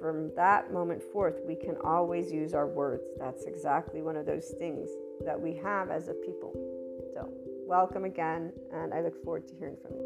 from 0.00 0.34
that 0.36 0.72
moment 0.72 1.02
forth, 1.02 1.40
we 1.46 1.54
can 1.54 1.76
always 1.84 2.32
use 2.32 2.54
our 2.54 2.66
words. 2.66 3.04
That's 3.18 3.44
exactly 3.44 4.02
one 4.02 4.16
of 4.16 4.26
those 4.26 4.54
things 4.58 4.88
that 5.24 5.40
we 5.40 5.54
have 5.56 5.90
as 5.90 6.08
a 6.08 6.14
people. 6.14 6.52
So, 7.14 7.30
welcome 7.66 8.04
again, 8.04 8.52
and 8.72 8.92
I 8.92 9.00
look 9.00 9.22
forward 9.24 9.46
to 9.48 9.54
hearing 9.54 9.76
from 9.82 9.92
you. 9.92 10.04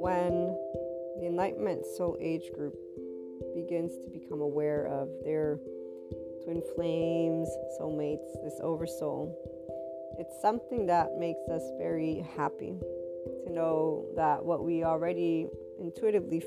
When 0.00 0.56
the 1.20 1.26
Enlightenment 1.26 1.84
soul 1.96 2.16
age 2.20 2.52
group 2.54 2.76
begins 3.54 3.92
to 4.04 4.10
become 4.10 4.40
aware 4.40 4.86
of 4.86 5.08
their 5.24 5.58
twin 6.44 6.62
flames, 6.74 7.48
soulmates, 7.80 8.32
this 8.44 8.60
oversoul, 8.62 9.34
it's 10.18 10.40
something 10.40 10.86
that 10.86 11.18
makes 11.18 11.48
us 11.48 11.62
very 11.78 12.26
happy 12.36 12.74
to 13.44 13.52
know 13.52 14.06
that 14.16 14.44
what 14.44 14.64
we 14.64 14.84
already 14.84 15.46
intuitively 15.78 16.42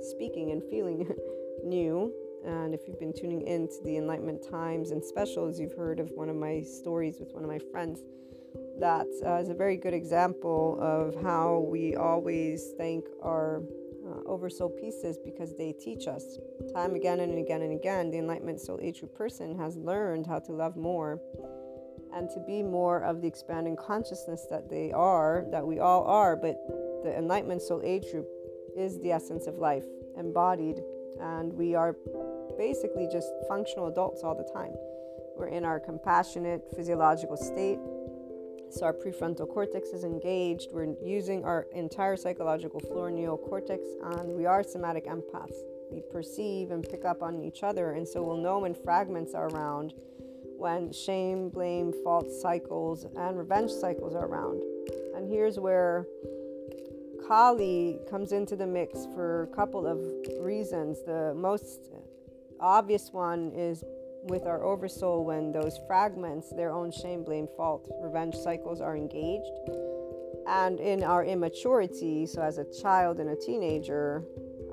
speaking 0.00 0.50
and 0.50 0.62
feeling 0.70 1.08
knew. 1.64 2.12
And 2.44 2.74
if 2.74 2.80
you've 2.88 2.98
been 2.98 3.12
tuning 3.12 3.42
in 3.42 3.68
to 3.68 3.84
the 3.84 3.96
Enlightenment 3.96 4.48
Times 4.48 4.90
and 4.90 5.04
specials, 5.04 5.60
you've 5.60 5.76
heard 5.76 6.00
of 6.00 6.10
one 6.14 6.28
of 6.28 6.36
my 6.36 6.62
stories 6.62 7.18
with 7.20 7.32
one 7.32 7.44
of 7.44 7.50
my 7.50 7.60
friends. 7.70 8.00
That 8.80 9.06
uh, 9.24 9.36
is 9.36 9.48
a 9.48 9.54
very 9.54 9.76
good 9.76 9.94
example 9.94 10.78
of 10.80 11.22
how 11.22 11.66
we 11.70 11.94
always 11.94 12.72
thank 12.76 13.04
our 13.22 13.62
uh, 14.04 14.28
oversoul 14.28 14.70
pieces 14.70 15.18
because 15.24 15.56
they 15.56 15.72
teach 15.72 16.08
us 16.08 16.38
time 16.74 16.94
again 16.94 17.20
and 17.20 17.38
again 17.38 17.62
and 17.62 17.72
again. 17.72 18.10
The 18.10 18.18
Enlightenment 18.18 18.60
Soul 18.60 18.80
Age 18.82 19.04
person 19.14 19.56
has 19.58 19.76
learned 19.76 20.26
how 20.26 20.40
to 20.40 20.52
love 20.52 20.76
more 20.76 21.20
and 22.14 22.28
to 22.30 22.40
be 22.40 22.62
more 22.62 23.02
of 23.04 23.20
the 23.20 23.28
expanding 23.28 23.76
consciousness 23.76 24.46
that 24.50 24.68
they 24.68 24.92
are, 24.92 25.46
that 25.50 25.66
we 25.66 25.78
all 25.78 26.04
are. 26.04 26.36
But 26.36 26.56
the 27.04 27.16
Enlightenment 27.16 27.62
Soul 27.62 27.80
Age 27.84 28.10
Group 28.10 28.28
is 28.76 29.00
the 29.00 29.12
essence 29.12 29.46
of 29.46 29.56
life 29.56 29.84
embodied, 30.18 30.82
and 31.20 31.52
we 31.52 31.74
are 31.74 31.96
basically 32.58 33.08
just 33.10 33.28
functional 33.48 33.88
adults 33.88 34.22
all 34.22 34.34
the 34.34 34.50
time. 34.52 34.72
We're 35.36 35.48
in 35.48 35.64
our 35.64 35.80
compassionate 35.80 36.62
physiological 36.76 37.36
state. 37.36 37.78
So 38.70 38.86
our 38.86 38.94
prefrontal 38.94 39.48
cortex 39.48 39.90
is 39.90 40.02
engaged. 40.02 40.68
We're 40.72 40.94
using 41.02 41.44
our 41.44 41.66
entire 41.74 42.16
psychological 42.16 42.80
floor 42.80 43.10
neocortex, 43.10 43.80
and 44.18 44.30
we 44.34 44.46
are 44.46 44.62
somatic 44.62 45.06
empaths. 45.06 45.56
We 45.90 46.00
perceive 46.10 46.70
and 46.70 46.82
pick 46.82 47.04
up 47.04 47.22
on 47.22 47.42
each 47.42 47.62
other, 47.62 47.92
and 47.92 48.08
so 48.08 48.22
we'll 48.22 48.38
know 48.38 48.60
when 48.60 48.74
fragments 48.74 49.34
are 49.34 49.48
around 49.48 49.92
when 50.62 50.92
shame, 50.92 51.48
blame, 51.48 51.92
fault 52.04 52.30
cycles, 52.30 53.04
and 53.16 53.36
revenge 53.36 53.70
cycles 53.70 54.14
are 54.14 54.26
around. 54.26 54.62
And 55.16 55.28
here's 55.28 55.58
where 55.58 56.06
Kali 57.26 57.98
comes 58.08 58.30
into 58.30 58.54
the 58.54 58.66
mix 58.66 59.06
for 59.12 59.42
a 59.42 59.56
couple 59.56 59.88
of 59.88 59.98
reasons. 60.40 61.02
The 61.02 61.34
most 61.34 61.90
obvious 62.60 63.10
one 63.12 63.50
is 63.56 63.82
with 64.28 64.46
our 64.46 64.62
oversoul 64.62 65.24
when 65.24 65.50
those 65.50 65.80
fragments, 65.88 66.50
their 66.50 66.70
own 66.70 66.92
shame, 66.92 67.24
blame, 67.24 67.48
fault, 67.56 67.90
revenge 68.00 68.36
cycles 68.36 68.80
are 68.80 68.96
engaged. 68.96 69.50
And 70.46 70.78
in 70.78 71.02
our 71.02 71.24
immaturity, 71.24 72.24
so 72.26 72.40
as 72.40 72.58
a 72.58 72.66
child 72.80 73.18
and 73.18 73.30
a 73.30 73.36
teenager, 73.36 74.22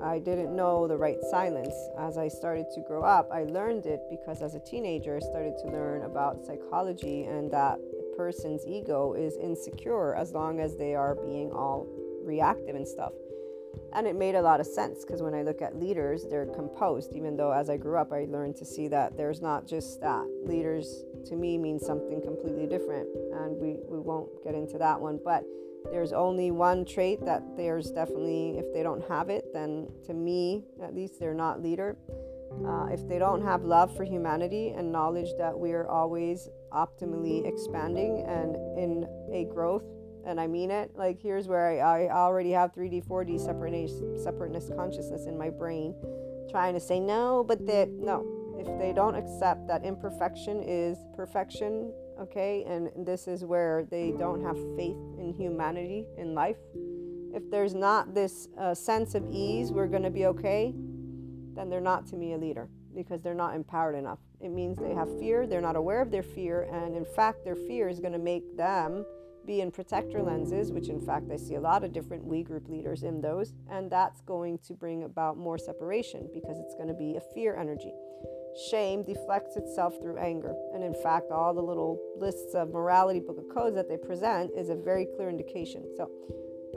I 0.02 0.18
didn't 0.18 0.54
know 0.54 0.88
the 0.88 0.96
right 0.96 1.18
silence. 1.30 1.74
As 1.98 2.16
I 2.16 2.28
started 2.28 2.66
to 2.74 2.80
grow 2.80 3.02
up, 3.02 3.28
I 3.32 3.44
learned 3.44 3.86
it 3.86 4.00
because 4.08 4.40
as 4.42 4.54
a 4.54 4.60
teenager, 4.60 5.16
I 5.16 5.20
started 5.20 5.54
to 5.62 5.68
learn 5.68 6.02
about 6.02 6.44
psychology 6.44 7.24
and 7.24 7.50
that 7.50 7.78
a 7.78 8.16
person's 8.16 8.64
ego 8.66 9.14
is 9.14 9.36
insecure 9.36 10.14
as 10.14 10.32
long 10.32 10.60
as 10.60 10.76
they 10.76 10.94
are 10.94 11.14
being 11.14 11.52
all 11.52 11.86
reactive 12.24 12.76
and 12.76 12.86
stuff. 12.86 13.12
And 13.92 14.06
it 14.06 14.16
made 14.16 14.34
a 14.34 14.42
lot 14.42 14.60
of 14.60 14.66
sense 14.66 15.04
because 15.04 15.22
when 15.22 15.34
I 15.34 15.42
look 15.42 15.62
at 15.62 15.78
leaders, 15.78 16.24
they're 16.30 16.46
composed, 16.46 17.12
even 17.14 17.36
though 17.36 17.52
as 17.52 17.68
I 17.68 17.76
grew 17.76 17.98
up, 17.98 18.12
I 18.12 18.26
learned 18.28 18.56
to 18.56 18.64
see 18.64 18.88
that 18.88 19.16
there's 19.16 19.40
not 19.40 19.66
just 19.66 20.00
that. 20.00 20.26
Leaders 20.44 21.04
to 21.26 21.36
me 21.36 21.58
mean 21.58 21.78
something 21.78 22.22
completely 22.22 22.66
different. 22.66 23.08
And 23.34 23.56
we, 23.56 23.76
we 23.88 23.98
won't 23.98 24.30
get 24.44 24.54
into 24.54 24.78
that 24.78 25.00
one. 25.00 25.18
But 25.24 25.44
there's 25.90 26.12
only 26.12 26.50
one 26.50 26.84
trait 26.84 27.24
that 27.24 27.42
there's 27.56 27.90
definitely 27.90 28.58
if 28.58 28.72
they 28.72 28.82
don't 28.82 29.06
have 29.08 29.30
it 29.30 29.44
then 29.52 29.88
to 30.06 30.14
me 30.14 30.64
at 30.82 30.94
least 30.94 31.18
they're 31.18 31.34
not 31.34 31.62
leader. 31.62 31.96
Uh, 32.66 32.86
if 32.90 33.06
they 33.08 33.18
don't 33.18 33.42
have 33.42 33.62
love 33.62 33.94
for 33.96 34.02
humanity 34.02 34.70
and 34.76 34.90
knowledge 34.90 35.28
that 35.38 35.56
we're 35.56 35.86
always 35.86 36.48
optimally 36.72 37.46
expanding 37.46 38.24
and 38.26 38.56
in 38.76 39.06
a 39.32 39.44
growth 39.44 39.84
and 40.26 40.40
i 40.40 40.46
mean 40.46 40.70
it 40.70 40.90
like 40.96 41.20
here's 41.22 41.46
where 41.46 41.68
i, 41.68 42.06
I 42.06 42.10
already 42.10 42.50
have 42.50 42.74
3d 42.74 43.06
4d 43.06 43.40
separateness, 43.40 44.22
separateness 44.22 44.68
consciousness 44.76 45.26
in 45.26 45.38
my 45.38 45.48
brain 45.48 45.94
trying 46.50 46.74
to 46.74 46.80
say 46.80 46.98
no 47.00 47.44
but 47.46 47.66
that 47.66 47.88
no. 47.88 48.36
If 48.58 48.78
they 48.78 48.92
don't 48.92 49.14
accept 49.14 49.66
that 49.68 49.86
imperfection 49.86 50.62
is 50.62 50.98
perfection 51.16 51.94
okay? 52.20 52.64
And 52.66 53.06
this 53.06 53.26
is 53.26 53.44
where 53.44 53.84
they 53.90 54.12
don't 54.12 54.42
have 54.42 54.56
faith 54.76 54.96
in 55.18 55.34
humanity, 55.36 56.06
in 56.16 56.34
life. 56.34 56.58
If 57.32 57.50
there's 57.50 57.74
not 57.74 58.14
this 58.14 58.48
uh, 58.58 58.74
sense 58.74 59.14
of 59.14 59.24
ease, 59.30 59.72
we're 59.72 59.86
going 59.86 60.02
to 60.02 60.10
be 60.10 60.26
okay, 60.26 60.74
then 61.54 61.70
they're 61.70 61.80
not 61.80 62.06
to 62.08 62.16
me 62.16 62.34
a 62.34 62.38
leader 62.38 62.68
because 62.94 63.22
they're 63.22 63.34
not 63.34 63.54
empowered 63.54 63.94
enough. 63.94 64.18
It 64.40 64.50
means 64.50 64.78
they 64.78 64.94
have 64.94 65.08
fear, 65.18 65.46
they're 65.46 65.60
not 65.60 65.76
aware 65.76 66.00
of 66.00 66.10
their 66.10 66.22
fear, 66.22 66.62
and 66.72 66.96
in 66.96 67.04
fact, 67.04 67.44
their 67.44 67.56
fear 67.56 67.88
is 67.88 68.00
going 68.00 68.12
to 68.12 68.18
make 68.18 68.56
them 68.56 69.04
be 69.46 69.60
in 69.60 69.70
protector 69.70 70.22
lenses, 70.22 70.70
which 70.70 70.88
in 70.88 71.00
fact 71.00 71.30
I 71.30 71.36
see 71.36 71.54
a 71.54 71.60
lot 71.60 71.84
of 71.84 71.92
different 71.92 72.24
we 72.24 72.42
group 72.42 72.68
leaders 72.68 73.02
in 73.02 73.20
those, 73.20 73.52
and 73.70 73.90
that's 73.90 74.20
going 74.22 74.58
to 74.66 74.74
bring 74.74 75.04
about 75.04 75.36
more 75.36 75.58
separation 75.58 76.28
because 76.32 76.58
it's 76.58 76.74
going 76.74 76.88
to 76.88 76.94
be 76.94 77.16
a 77.16 77.20
fear 77.34 77.56
energy. 77.56 77.92
Shame 78.70 79.02
deflects 79.02 79.56
itself 79.56 80.00
through 80.00 80.18
anger. 80.18 80.54
And 80.74 80.82
in 80.82 80.94
fact, 80.94 81.30
all 81.30 81.54
the 81.54 81.62
little 81.62 82.00
lists 82.16 82.54
of 82.54 82.70
morality 82.70 83.20
book 83.20 83.38
of 83.38 83.48
codes 83.48 83.76
that 83.76 83.88
they 83.88 83.96
present 83.96 84.50
is 84.56 84.70
a 84.70 84.74
very 84.74 85.06
clear 85.16 85.28
indication. 85.28 85.84
So, 85.96 86.10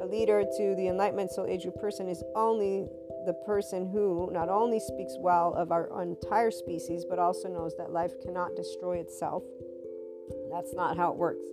a 0.01 0.05
leader 0.05 0.43
to 0.43 0.75
the 0.75 0.87
Enlightenment 0.87 1.31
Soul 1.31 1.45
Age 1.45 1.63
group 1.63 1.79
person 1.79 2.09
is 2.09 2.23
only 2.35 2.87
the 3.25 3.33
person 3.45 3.87
who 3.87 4.29
not 4.31 4.49
only 4.49 4.79
speaks 4.79 5.13
well 5.19 5.53
of 5.53 5.71
our 5.71 6.01
entire 6.01 6.51
species, 6.51 7.05
but 7.07 7.19
also 7.19 7.47
knows 7.47 7.75
that 7.77 7.91
life 7.91 8.11
cannot 8.21 8.55
destroy 8.55 8.97
itself. 8.97 9.43
That's 10.51 10.73
not 10.73 10.97
how 10.97 11.11
it 11.11 11.17
works. 11.17 11.45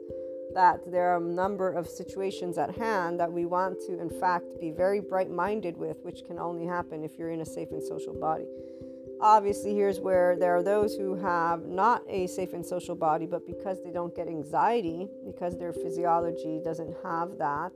That 0.55 0.81
there 0.91 1.11
are 1.11 1.19
a 1.19 1.25
number 1.25 1.71
of 1.71 1.87
situations 1.87 2.59
at 2.59 2.77
hand 2.77 3.21
that 3.21 3.31
we 3.31 3.47
want 3.47 3.81
to, 3.87 4.01
in 4.01 4.11
fact, 4.11 4.59
be 4.61 4.71
very 4.71 5.01
bright 5.01 5.31
minded 5.31 5.77
with, 5.77 5.99
which 6.03 6.25
can 6.27 6.39
only 6.39 6.67
happen 6.67 7.05
if 7.05 7.19
you're 7.19 7.31
in 7.31 7.41
a 7.41 7.47
safe 7.47 7.71
and 7.71 7.83
social 7.83 8.15
body. 8.15 8.47
Obviously, 9.23 9.75
here's 9.75 10.01
where 10.01 10.35
there 10.37 10.57
are 10.57 10.63
those 10.63 10.95
who 10.95 11.15
have 11.15 11.67
not 11.67 12.03
a 12.09 12.27
safe 12.27 12.55
and 12.55 12.65
social 12.65 12.95
body, 12.95 13.27
but 13.27 13.47
because 13.47 13.83
they 13.85 13.91
don't 13.91 14.17
get 14.17 14.29
anxiety, 14.29 15.09
because 15.27 15.59
their 15.59 15.75
physiology 15.75 16.61
doesn't 16.65 16.95
have 17.03 17.37
that, 17.37 17.73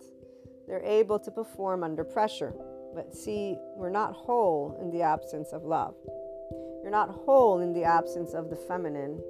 they're 0.66 0.83
able 0.83 1.18
to 1.18 1.30
perform 1.30 1.85
under 1.85 2.02
pressure. 2.02 2.54
But 2.94 3.14
see, 3.14 3.59
we're 3.76 3.90
not 3.90 4.14
whole 4.14 4.78
in 4.80 4.90
the 4.90 5.02
absence 5.02 5.52
of 5.52 5.64
love. 5.64 5.94
You're 6.83 6.90
not 6.90 7.11
whole 7.11 7.61
in 7.61 7.74
the 7.74 7.85
absence 7.85 8.33
of 8.33 8.48
the 8.48 8.57
feminine 8.57 9.22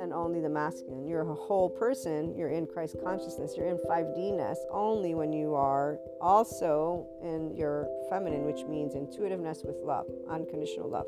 and 0.00 0.12
only 0.12 0.40
the 0.40 0.48
masculine. 0.48 1.06
You're 1.06 1.28
a 1.28 1.34
whole 1.34 1.68
person. 1.68 2.34
You're 2.36 2.50
in 2.50 2.66
Christ 2.66 2.96
consciousness. 3.02 3.54
You're 3.56 3.68
in 3.68 3.78
5D-ness 3.78 4.58
only 4.70 5.14
when 5.14 5.32
you 5.32 5.54
are 5.54 5.98
also 6.20 7.06
in 7.22 7.54
your 7.56 7.88
feminine, 8.08 8.44
which 8.44 8.64
means 8.64 8.94
intuitiveness 8.94 9.62
with 9.64 9.76
love, 9.82 10.06
unconditional 10.28 10.88
love. 10.88 11.06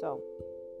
So, 0.00 0.22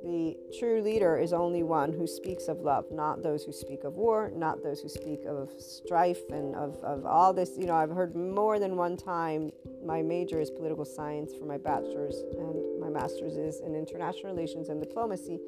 the 0.02 0.36
true 0.58 0.80
leader 0.80 1.18
is 1.18 1.32
only 1.32 1.62
one 1.62 1.92
who 1.92 2.06
speaks 2.06 2.48
of 2.48 2.60
love, 2.60 2.86
not 2.90 3.22
those 3.22 3.44
who 3.44 3.52
speak 3.52 3.84
of 3.84 3.94
war, 3.94 4.32
not 4.34 4.62
those 4.62 4.80
who 4.80 4.88
speak 4.88 5.20
of 5.26 5.50
strife 5.58 6.22
and 6.30 6.54
of, 6.54 6.82
of 6.82 7.04
all 7.04 7.34
this. 7.34 7.56
You 7.58 7.66
know, 7.66 7.74
I've 7.74 7.90
heard 7.90 8.16
more 8.16 8.58
than 8.58 8.76
one 8.76 8.96
time 8.96 9.50
my 9.84 10.00
major 10.00 10.40
is 10.40 10.50
political 10.50 10.84
science 10.84 11.32
for 11.38 11.44
my 11.44 11.58
bachelor's, 11.58 12.16
and 12.38 12.80
my 12.80 12.88
master's 12.88 13.36
is 13.36 13.60
in 13.60 13.74
international 13.74 14.32
relations 14.32 14.70
and 14.70 14.80
diplomacy. 14.80 15.38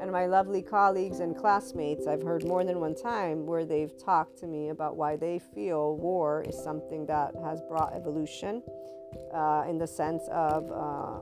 And 0.00 0.12
my 0.12 0.26
lovely 0.26 0.60
colleagues 0.60 1.20
and 1.20 1.36
classmates, 1.36 2.06
I've 2.06 2.22
heard 2.22 2.44
more 2.44 2.62
than 2.64 2.80
one 2.80 2.94
time 2.94 3.46
where 3.46 3.64
they've 3.64 3.96
talked 3.96 4.36
to 4.38 4.46
me 4.46 4.68
about 4.68 4.96
why 4.96 5.16
they 5.16 5.38
feel 5.38 5.96
war 5.96 6.44
is 6.46 6.62
something 6.62 7.06
that 7.06 7.34
has 7.42 7.62
brought 7.62 7.94
evolution 7.94 8.62
uh, 9.32 9.64
in 9.68 9.78
the 9.78 9.86
sense 9.86 10.28
of 10.30 10.70
uh, 10.70 11.20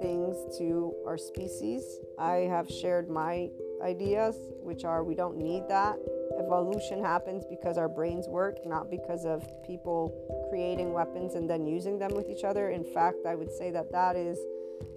things 0.00 0.36
to 0.58 0.94
our 1.06 1.18
species. 1.18 2.00
I 2.18 2.48
have 2.50 2.68
shared 2.68 3.08
my 3.08 3.50
ideas, 3.82 4.36
which 4.62 4.84
are 4.84 5.04
we 5.04 5.14
don't 5.14 5.36
need 5.36 5.64
that. 5.68 5.96
Evolution 6.38 7.02
happens 7.02 7.44
because 7.48 7.78
our 7.78 7.88
brains 7.88 8.26
work, 8.28 8.56
not 8.66 8.90
because 8.90 9.24
of 9.24 9.44
people 9.64 10.12
creating 10.50 10.92
weapons 10.92 11.34
and 11.34 11.48
then 11.48 11.66
using 11.66 11.98
them 11.98 12.12
with 12.14 12.28
each 12.28 12.44
other. 12.44 12.70
In 12.70 12.84
fact, 12.84 13.26
I 13.26 13.34
would 13.34 13.52
say 13.52 13.70
that 13.70 13.92
that 13.92 14.16
is 14.16 14.38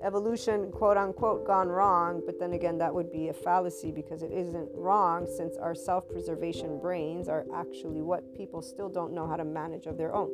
evolution, 0.04 0.72
quote 0.72 0.98
unquote, 0.98 1.46
gone 1.46 1.70
wrong, 1.70 2.22
but 2.26 2.40
then 2.40 2.54
again, 2.54 2.78
that 2.78 2.94
would 2.94 3.12
be 3.12 3.30
a 3.30 3.34
fallacy 3.34 3.92
because 3.92 4.22
it 4.22 4.32
isn't 4.32 4.70
wrong 4.74 5.28
since 5.38 5.58
our 5.58 5.76
self 5.76 6.08
preservation 6.10 6.80
brains 6.80 7.28
are 7.28 7.46
actually 7.56 8.02
what 8.02 8.36
people 8.36 8.62
still 8.62 8.90
don't 8.90 9.14
know 9.14 9.28
how 9.28 9.36
to 9.36 9.46
manage 9.46 9.86
of 9.86 9.98
their 9.98 10.14
own 10.14 10.32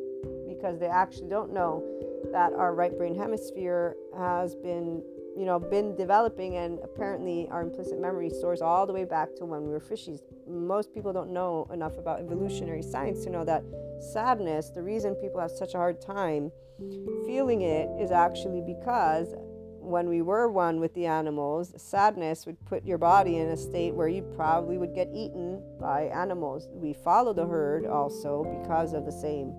because 0.47 0.79
they 0.79 0.87
actually 0.87 1.29
don't 1.29 1.51
know 1.51 1.83
that 2.31 2.53
our 2.53 2.73
right 2.73 2.95
brain 2.97 3.15
hemisphere 3.15 3.95
has 4.17 4.55
been 4.55 5.03
you 5.35 5.45
know, 5.45 5.59
been 5.59 5.95
developing, 5.95 6.57
and 6.57 6.79
apparently 6.83 7.47
our 7.49 7.61
implicit 7.61 7.99
memory 7.99 8.29
stores 8.29 8.61
all 8.61 8.85
the 8.85 8.93
way 8.93 9.03
back 9.03 9.35
to 9.35 9.45
when 9.45 9.63
we 9.63 9.69
were 9.69 9.79
fishies. 9.79 10.19
Most 10.47 10.93
people 10.93 11.11
don't 11.11 11.31
know 11.31 11.67
enough 11.73 11.97
about 11.97 12.19
evolutionary 12.19 12.83
science 12.83 13.23
to 13.23 13.29
know 13.29 13.43
that 13.45 13.63
sadness, 14.13 14.69
the 14.69 14.83
reason 14.83 15.15
people 15.15 15.39
have 15.39 15.51
such 15.51 15.73
a 15.73 15.77
hard 15.77 15.99
time 16.01 16.51
feeling 17.25 17.61
it, 17.61 17.89
is 17.99 18.11
actually 18.11 18.61
because 18.61 19.33
when 19.79 20.07
we 20.07 20.21
were 20.21 20.49
one 20.49 20.79
with 20.79 20.93
the 20.93 21.05
animals, 21.05 21.73
sadness 21.77 22.45
would 22.45 22.63
put 22.65 22.85
your 22.85 22.97
body 22.97 23.37
in 23.37 23.49
a 23.49 23.57
state 23.57 23.93
where 23.93 24.07
you 24.07 24.21
probably 24.35 24.77
would 24.77 24.95
get 24.95 25.09
eaten 25.13 25.61
by 25.79 26.03
animals. 26.03 26.69
We 26.71 26.93
follow 26.93 27.33
the 27.33 27.45
herd 27.45 27.85
also 27.85 28.43
because 28.61 28.93
of 28.93 29.05
the 29.05 29.11
same. 29.11 29.53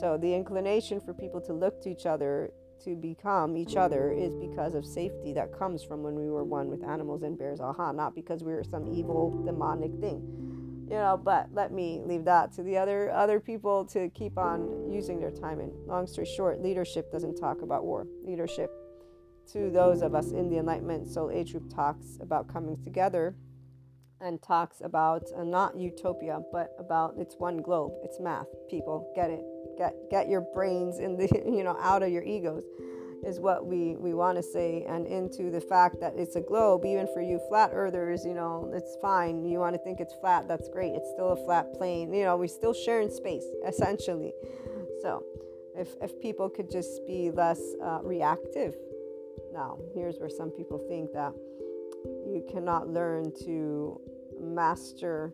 So 0.00 0.16
the 0.16 0.34
inclination 0.34 0.98
for 0.98 1.12
people 1.12 1.42
to 1.42 1.52
look 1.52 1.82
to 1.82 1.90
each 1.90 2.06
other 2.06 2.50
to 2.84 2.96
become 2.96 3.58
each 3.58 3.76
other 3.76 4.10
is 4.10 4.34
because 4.34 4.74
of 4.74 4.86
safety 4.86 5.34
that 5.34 5.52
comes 5.52 5.82
from 5.82 6.02
when 6.02 6.14
we 6.14 6.30
were 6.30 6.42
one 6.42 6.70
with 6.70 6.82
animals 6.82 7.22
and 7.22 7.38
bears. 7.38 7.60
Aha 7.60 7.92
not 7.92 8.14
because 8.14 8.42
we 8.42 8.54
were 8.54 8.64
some 8.64 8.88
evil 8.88 9.42
demonic 9.44 9.92
thing. 10.00 10.86
You 10.88 10.96
know 10.96 11.20
but 11.22 11.48
let 11.52 11.70
me 11.70 12.00
leave 12.02 12.24
that 12.24 12.50
to 12.54 12.62
the 12.62 12.78
other 12.78 13.10
other 13.10 13.38
people 13.40 13.84
to 13.86 14.08
keep 14.08 14.38
on 14.38 14.90
using 14.90 15.20
their 15.20 15.30
time. 15.30 15.60
And 15.60 15.70
long 15.86 16.06
story 16.06 16.26
short 16.26 16.62
leadership 16.62 17.12
doesn't 17.12 17.36
talk 17.36 17.60
about 17.60 17.84
war. 17.84 18.06
Leadership 18.24 18.70
to 19.52 19.70
those 19.70 20.00
of 20.00 20.14
us 20.14 20.30
in 20.30 20.48
the 20.48 20.56
enlightenment 20.56 21.08
soul 21.08 21.30
age 21.30 21.52
group 21.52 21.68
talks 21.74 22.16
about 22.22 22.48
coming 22.50 22.82
together 22.82 23.34
and 24.22 24.40
talks 24.40 24.80
about 24.82 25.24
uh, 25.36 25.44
not 25.44 25.76
utopia 25.76 26.40
but 26.50 26.70
about 26.78 27.16
it's 27.18 27.34
one 27.36 27.58
globe. 27.58 27.92
It's 28.02 28.18
math 28.18 28.46
people. 28.70 29.12
Get 29.14 29.28
it 29.28 29.44
get 29.80 30.10
get 30.10 30.28
your 30.28 30.42
brains 30.54 30.98
in 30.98 31.16
the 31.16 31.26
you 31.46 31.64
know 31.64 31.76
out 31.80 32.02
of 32.02 32.10
your 32.10 32.22
egos 32.22 32.64
is 33.24 33.40
what 33.40 33.66
we 33.66 33.96
we 33.96 34.12
want 34.14 34.36
to 34.36 34.42
say 34.42 34.84
and 34.88 35.06
into 35.06 35.50
the 35.50 35.60
fact 35.60 36.00
that 36.00 36.12
it's 36.16 36.36
a 36.36 36.40
globe 36.40 36.84
even 36.84 37.06
for 37.14 37.22
you 37.22 37.40
flat 37.48 37.70
earthers 37.72 38.24
you 38.24 38.34
know 38.34 38.70
it's 38.74 38.96
fine. 39.00 39.44
You 39.44 39.58
want 39.58 39.74
to 39.74 39.82
think 39.82 40.00
it's 40.00 40.14
flat 40.20 40.46
that's 40.46 40.68
great. 40.68 40.92
It's 40.94 41.10
still 41.10 41.32
a 41.32 41.44
flat 41.44 41.72
plane. 41.74 42.12
You 42.12 42.24
know 42.24 42.36
we 42.36 42.48
still 42.48 42.74
share 42.74 43.00
in 43.00 43.10
space 43.10 43.44
essentially. 43.66 44.32
So 45.02 45.24
if 45.76 45.88
if 46.02 46.20
people 46.20 46.48
could 46.50 46.70
just 46.70 47.06
be 47.06 47.30
less 47.30 47.60
uh, 47.82 48.00
reactive 48.02 48.74
now 49.52 49.78
here's 49.94 50.18
where 50.18 50.28
some 50.28 50.50
people 50.50 50.78
think 50.88 51.12
that 51.12 51.32
you 52.04 52.44
cannot 52.50 52.88
learn 52.88 53.32
to 53.44 53.98
master 54.38 55.32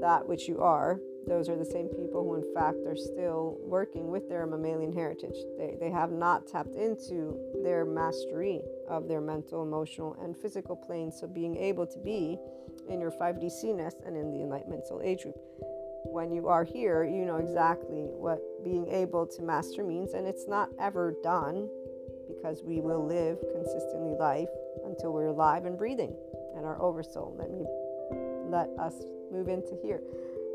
that 0.00 0.26
which 0.26 0.48
you 0.48 0.60
are 0.60 0.98
those 1.26 1.48
are 1.48 1.56
the 1.56 1.64
same 1.64 1.88
people 1.88 2.22
who, 2.22 2.34
in 2.34 2.54
fact, 2.54 2.78
are 2.86 2.96
still 2.96 3.56
working 3.60 4.08
with 4.08 4.28
their 4.28 4.46
mammalian 4.46 4.92
heritage. 4.92 5.36
They, 5.58 5.76
they 5.80 5.90
have 5.90 6.10
not 6.10 6.46
tapped 6.46 6.74
into 6.74 7.38
their 7.62 7.84
mastery 7.84 8.60
of 8.88 9.08
their 9.08 9.20
mental, 9.20 9.62
emotional, 9.62 10.16
and 10.22 10.36
physical 10.36 10.76
planes. 10.76 11.18
So, 11.18 11.26
being 11.26 11.56
able 11.56 11.86
to 11.86 11.98
be 11.98 12.38
in 12.88 13.00
your 13.00 13.10
5D 13.10 13.44
CNES 13.44 14.06
and 14.06 14.16
in 14.16 14.30
the 14.30 14.42
Enlightenment 14.42 14.86
Soul 14.86 15.00
Age 15.02 15.22
group. 15.22 15.36
When 16.06 16.32
you 16.32 16.48
are 16.48 16.64
here, 16.64 17.04
you 17.04 17.24
know 17.24 17.36
exactly 17.36 18.04
what 18.10 18.40
being 18.62 18.88
able 18.88 19.26
to 19.26 19.42
master 19.42 19.82
means, 19.82 20.12
and 20.12 20.26
it's 20.26 20.46
not 20.46 20.68
ever 20.78 21.14
done 21.22 21.68
because 22.28 22.62
we 22.62 22.80
will 22.80 23.06
live 23.06 23.38
consistently 23.52 24.14
life 24.18 24.48
until 24.84 25.12
we're 25.12 25.28
alive 25.28 25.64
and 25.64 25.78
breathing 25.78 26.14
and 26.56 26.66
our 26.66 26.80
oversoul. 26.80 27.34
Let 27.38 27.50
me 27.50 27.64
let 28.50 28.68
us 28.78 28.94
move 29.32 29.48
into 29.48 29.76
here 29.82 30.02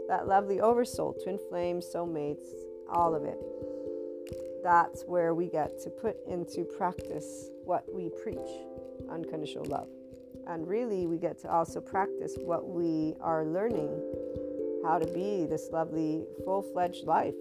that 0.10 0.28
lovely 0.28 0.60
oversoul, 0.60 1.16
twin 1.24 1.40
flames, 1.50 1.86
soulmates, 1.94 2.48
all 2.90 3.14
of 3.14 3.24
it. 3.24 3.40
That's 4.64 5.04
where 5.04 5.34
we 5.36 5.48
get 5.48 5.80
to 5.84 5.90
put 5.90 6.18
into 6.28 6.66
practice 6.66 7.50
what 7.64 7.86
we 7.94 8.10
preach 8.22 8.50
unconditional 9.10 9.66
love. 9.66 9.88
And 10.48 10.68
really, 10.68 11.06
we 11.06 11.20
get 11.20 11.40
to 11.44 11.52
also 11.52 11.80
practice 11.80 12.34
what 12.38 12.68
we 12.68 13.14
are 13.22 13.46
learning 13.46 14.02
how 14.84 14.98
to 14.98 15.06
be 15.14 15.46
this 15.46 15.70
lovely, 15.72 16.24
full 16.44 16.64
fledged 16.74 17.06
life, 17.06 17.36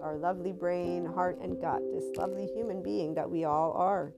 our 0.00 0.16
lovely 0.16 0.52
brain, 0.52 1.04
heart, 1.04 1.38
and 1.42 1.60
gut, 1.60 1.82
this 1.92 2.04
lovely 2.16 2.46
human 2.46 2.82
being 2.82 3.14
that 3.14 3.28
we 3.28 3.44
all 3.44 3.72
are. 3.72 4.12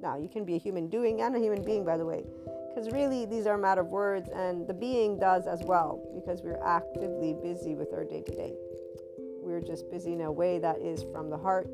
Now, 0.00 0.16
you 0.18 0.28
can 0.28 0.44
be 0.44 0.54
a 0.54 0.58
human 0.58 0.88
doing 0.88 1.20
and 1.20 1.36
a 1.36 1.38
human 1.38 1.62
being, 1.62 1.84
by 1.84 1.96
the 1.96 2.04
way 2.04 2.24
because 2.72 2.90
really 2.90 3.26
these 3.26 3.46
are 3.46 3.54
a 3.54 3.58
matter 3.58 3.82
of 3.82 3.88
words 3.88 4.30
and 4.34 4.66
the 4.66 4.74
being 4.74 5.18
does 5.18 5.46
as 5.46 5.62
well 5.64 6.00
because 6.14 6.42
we're 6.42 6.62
actively 6.64 7.34
busy 7.42 7.74
with 7.74 7.92
our 7.92 8.04
day 8.04 8.22
to 8.22 8.32
day 8.32 8.54
we're 9.42 9.60
just 9.60 9.90
busy 9.90 10.12
in 10.12 10.20
a 10.22 10.32
way 10.32 10.58
that 10.58 10.80
is 10.80 11.04
from 11.12 11.28
the 11.28 11.36
heart 11.36 11.68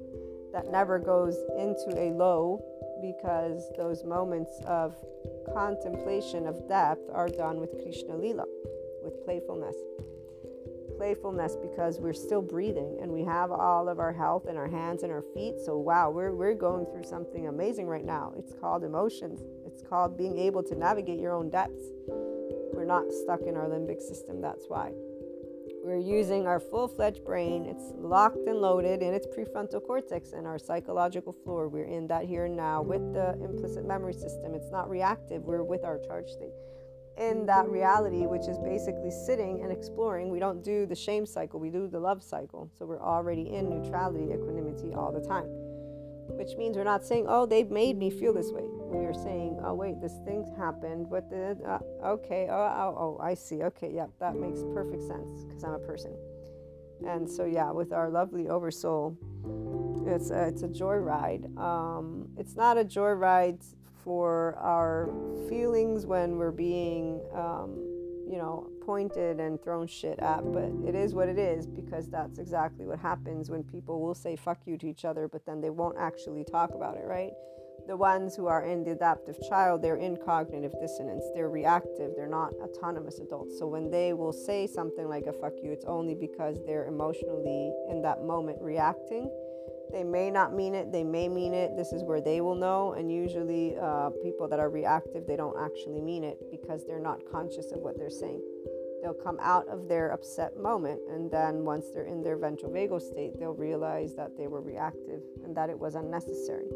that 0.53 0.71
never 0.71 0.99
goes 0.99 1.37
into 1.57 1.97
a 1.97 2.11
low 2.11 2.61
because 3.01 3.71
those 3.77 4.03
moments 4.05 4.61
of 4.67 4.97
contemplation 5.55 6.47
of 6.47 6.69
depth 6.69 7.09
are 7.13 7.29
done 7.29 7.61
with 7.61 7.71
krishna 7.83 8.17
lila 8.17 8.45
with 9.03 9.25
playfulness. 9.25 9.77
Playfulness 10.97 11.57
because 11.57 12.01
we're 12.01 12.13
still 12.13 12.43
breathing 12.43 12.99
and 13.01 13.13
we 13.13 13.23
have 13.23 13.53
all 13.53 13.89
of 13.89 14.01
our 14.01 14.13
health 14.13 14.47
in 14.49 14.57
our 14.57 14.67
hands 14.67 15.05
and 15.05 15.13
our 15.13 15.23
feet 15.23 15.55
so 15.65 15.79
wow 15.79 16.11
we're, 16.11 16.35
we're 16.35 16.55
going 16.55 16.87
through 16.87 17.05
something 17.05 17.47
amazing 17.47 17.87
right 17.87 18.05
now. 18.05 18.33
It's 18.37 18.53
called 18.61 18.83
emotions 18.83 19.41
it's 19.79 19.89
called 19.89 20.19
being 20.19 20.37
able 20.39 20.61
to 20.65 20.75
navigate 20.75 21.21
your 21.21 21.33
own 21.33 21.51
depths. 21.51 21.85
We're 22.75 22.85
not 22.85 23.13
stuck 23.13 23.43
in 23.43 23.57
our 23.57 23.69
limbic 23.69 24.01
system, 24.01 24.41
that's 24.41 24.65
why. 24.67 24.91
We're 25.85 25.99
using 25.99 26.49
our 26.49 26.59
full 26.59 26.89
fledged 26.89 27.25
brain. 27.25 27.65
It's 27.65 27.93
locked 27.97 28.49
and 28.49 28.59
loaded 28.59 29.03
in 29.03 29.15
its 29.15 29.29
prefrontal 29.29 29.87
cortex 29.87 30.33
and 30.33 30.49
our 30.49 30.59
psychological 30.59 31.33
floor. 31.33 31.69
We're 31.69 31.85
in 31.85 32.09
that 32.09 32.25
here 32.25 32.47
and 32.47 32.57
now 32.57 32.83
with 32.83 33.15
the 33.15 33.35
implicit 33.41 33.87
memory 33.87 34.15
system. 34.15 34.53
It's 34.53 34.73
not 34.73 34.91
reactive, 34.91 35.45
we're 35.45 35.63
with 35.63 35.85
our 35.85 35.99
charge 35.99 36.29
state. 36.29 36.55
In 37.17 37.47
that 37.47 37.69
reality, 37.69 38.27
which 38.27 38.49
is 38.49 38.59
basically 38.59 39.13
sitting 39.13 39.63
and 39.63 39.71
exploring, 39.71 40.29
we 40.29 40.41
don't 40.41 40.65
do 40.65 40.87
the 40.87 40.97
shame 40.97 41.25
cycle, 41.25 41.61
we 41.61 41.71
do 41.71 41.87
the 41.87 42.01
love 42.01 42.21
cycle. 42.21 42.69
So 42.77 42.85
we're 42.85 43.01
already 43.01 43.55
in 43.55 43.71
neutrality, 43.71 44.25
equanimity 44.33 44.93
all 44.95 45.13
the 45.13 45.25
time 45.25 45.47
which 46.31 46.57
means 46.57 46.77
we're 46.77 46.85
not 46.85 47.05
saying, 47.05 47.27
oh, 47.29 47.47
they've 47.47 47.71
made 47.71 47.97
me 47.99 48.11
feel 48.11 48.33
this 48.33 48.51
way. 48.53 48.65
We 48.91 49.05
are 49.05 49.15
saying, 49.15 49.61
oh, 49.63 49.75
wait, 49.75 50.01
this 50.01 50.15
thing 50.25 50.51
happened. 50.57 51.11
What 51.11 51.29
did, 51.29 51.63
uh, 51.63 51.79
okay, 52.05 52.49
oh, 52.51 52.55
oh, 52.55 52.97
oh, 52.99 53.21
I 53.23 53.35
see. 53.35 53.63
Okay, 53.63 53.93
yeah, 53.95 54.07
that 54.19 54.37
makes 54.37 54.63
perfect 54.73 55.03
sense 55.03 55.45
because 55.45 55.63
I'm 55.63 55.75
a 55.75 55.79
person. 55.79 56.17
And 57.07 57.31
so, 57.31 57.45
yeah, 57.45 57.71
with 57.71 57.93
our 57.93 58.09
lovely 58.09 58.49
oversoul, 58.49 59.17
it's 60.07 60.31
a, 60.31 60.49
it's 60.49 60.63
a 60.63 60.69
joyride. 60.69 61.57
Um, 61.59 62.29
it's 62.39 62.57
not 62.57 62.79
a 62.79 62.85
joyride 62.85 63.63
for 64.03 64.57
our 64.59 65.11
feelings 65.49 66.07
when 66.07 66.39
we're 66.39 66.51
being, 66.51 67.21
um, 67.35 67.77
you 68.29 68.39
know, 68.39 68.71
pointed 68.85 69.39
and 69.39 69.63
thrown 69.63 69.87
shit 69.87 70.19
at, 70.19 70.41
but 70.51 70.73
it 70.89 70.95
is 70.95 71.15
what 71.15 71.29
it 71.29 71.39
is 71.39 71.67
because 71.67 72.09
that's 72.09 72.39
exactly 72.39 72.87
what 72.87 72.99
happens 72.99 73.51
when 73.51 73.63
people 73.63 74.01
will 74.01 74.15
say 74.15 74.35
fuck 74.35 74.59
you 74.65 74.79
to 74.79 74.89
each 74.89 75.05
other, 75.05 75.29
but 75.29 75.45
then 75.45 75.61
they 75.61 75.69
won't 75.69 75.97
actually 75.99 76.43
talk 76.43 76.71
about 76.75 76.97
it, 76.97 77.05
right? 77.05 77.33
The 77.89 77.97
ones 77.97 78.37
who 78.37 78.47
are 78.47 78.65
in 78.65 78.85
the 78.85 78.93
adaptive 78.93 79.37
child, 79.49 79.83
they're 79.83 79.97
in 79.97 80.17
cognitive 80.17 80.75
dissonance. 80.81 81.25
They're 81.35 81.49
reactive. 81.49 82.13
They're 82.15 82.29
not 82.29 82.53
autonomous 82.63 83.19
adults. 83.19 83.59
So 83.59 83.67
when 83.67 83.91
they 83.91 84.13
will 84.13 84.33
say 84.33 84.67
something 84.67 85.09
like 85.09 85.27
a 85.27 85.33
fuck 85.33 85.55
you, 85.63 85.73
it's 85.73 85.87
only 85.87 86.15
because 86.15 86.59
they're 86.67 86.87
emotionally 86.87 87.73
in 87.91 88.03
that 88.03 88.23
moment 88.23 88.59
reacting 88.61 89.31
they 89.93 90.05
may 90.05 90.31
not 90.31 90.55
mean 90.55 90.75
it, 90.75 90.93
they 90.93 91.05
may 91.05 91.29
mean 91.29 91.55
it. 91.55 91.77
This 91.77 91.93
is 91.93 92.03
where 92.03 92.21
they 92.21 92.41
will 92.41 92.55
know. 92.55 92.93
And 92.93 93.11
usually, 93.11 93.77
uh, 93.81 94.11
people 94.23 94.49
that 94.49 94.59
are 94.59 94.69
reactive, 94.69 95.27
they 95.27 95.37
don't 95.37 95.59
actually 95.59 96.01
mean 96.01 96.25
it 96.25 96.39
because 96.51 96.85
they're 96.87 97.01
not 97.01 97.21
conscious 97.31 97.73
of 97.73 97.81
what 97.81 97.97
they're 97.97 98.11
saying. 98.11 98.43
They'll 99.03 99.15
come 99.15 99.39
out 99.41 99.67
of 99.69 99.89
their 99.89 100.11
upset 100.11 100.59
moment, 100.59 101.01
and 101.09 101.31
then 101.31 101.65
once 101.65 101.87
they're 101.95 102.05
in 102.05 102.23
their 102.23 102.37
ventral 102.37 102.73
vagal 102.73 103.01
state, 103.01 103.39
they'll 103.39 103.55
realize 103.55 104.17
that 104.17 104.37
they 104.37 104.49
were 104.49 104.61
reactive 104.61 105.23
and 105.45 105.57
that 105.57 105.71
it 105.71 105.79
was 105.79 105.95
unnecessary. 105.95 106.67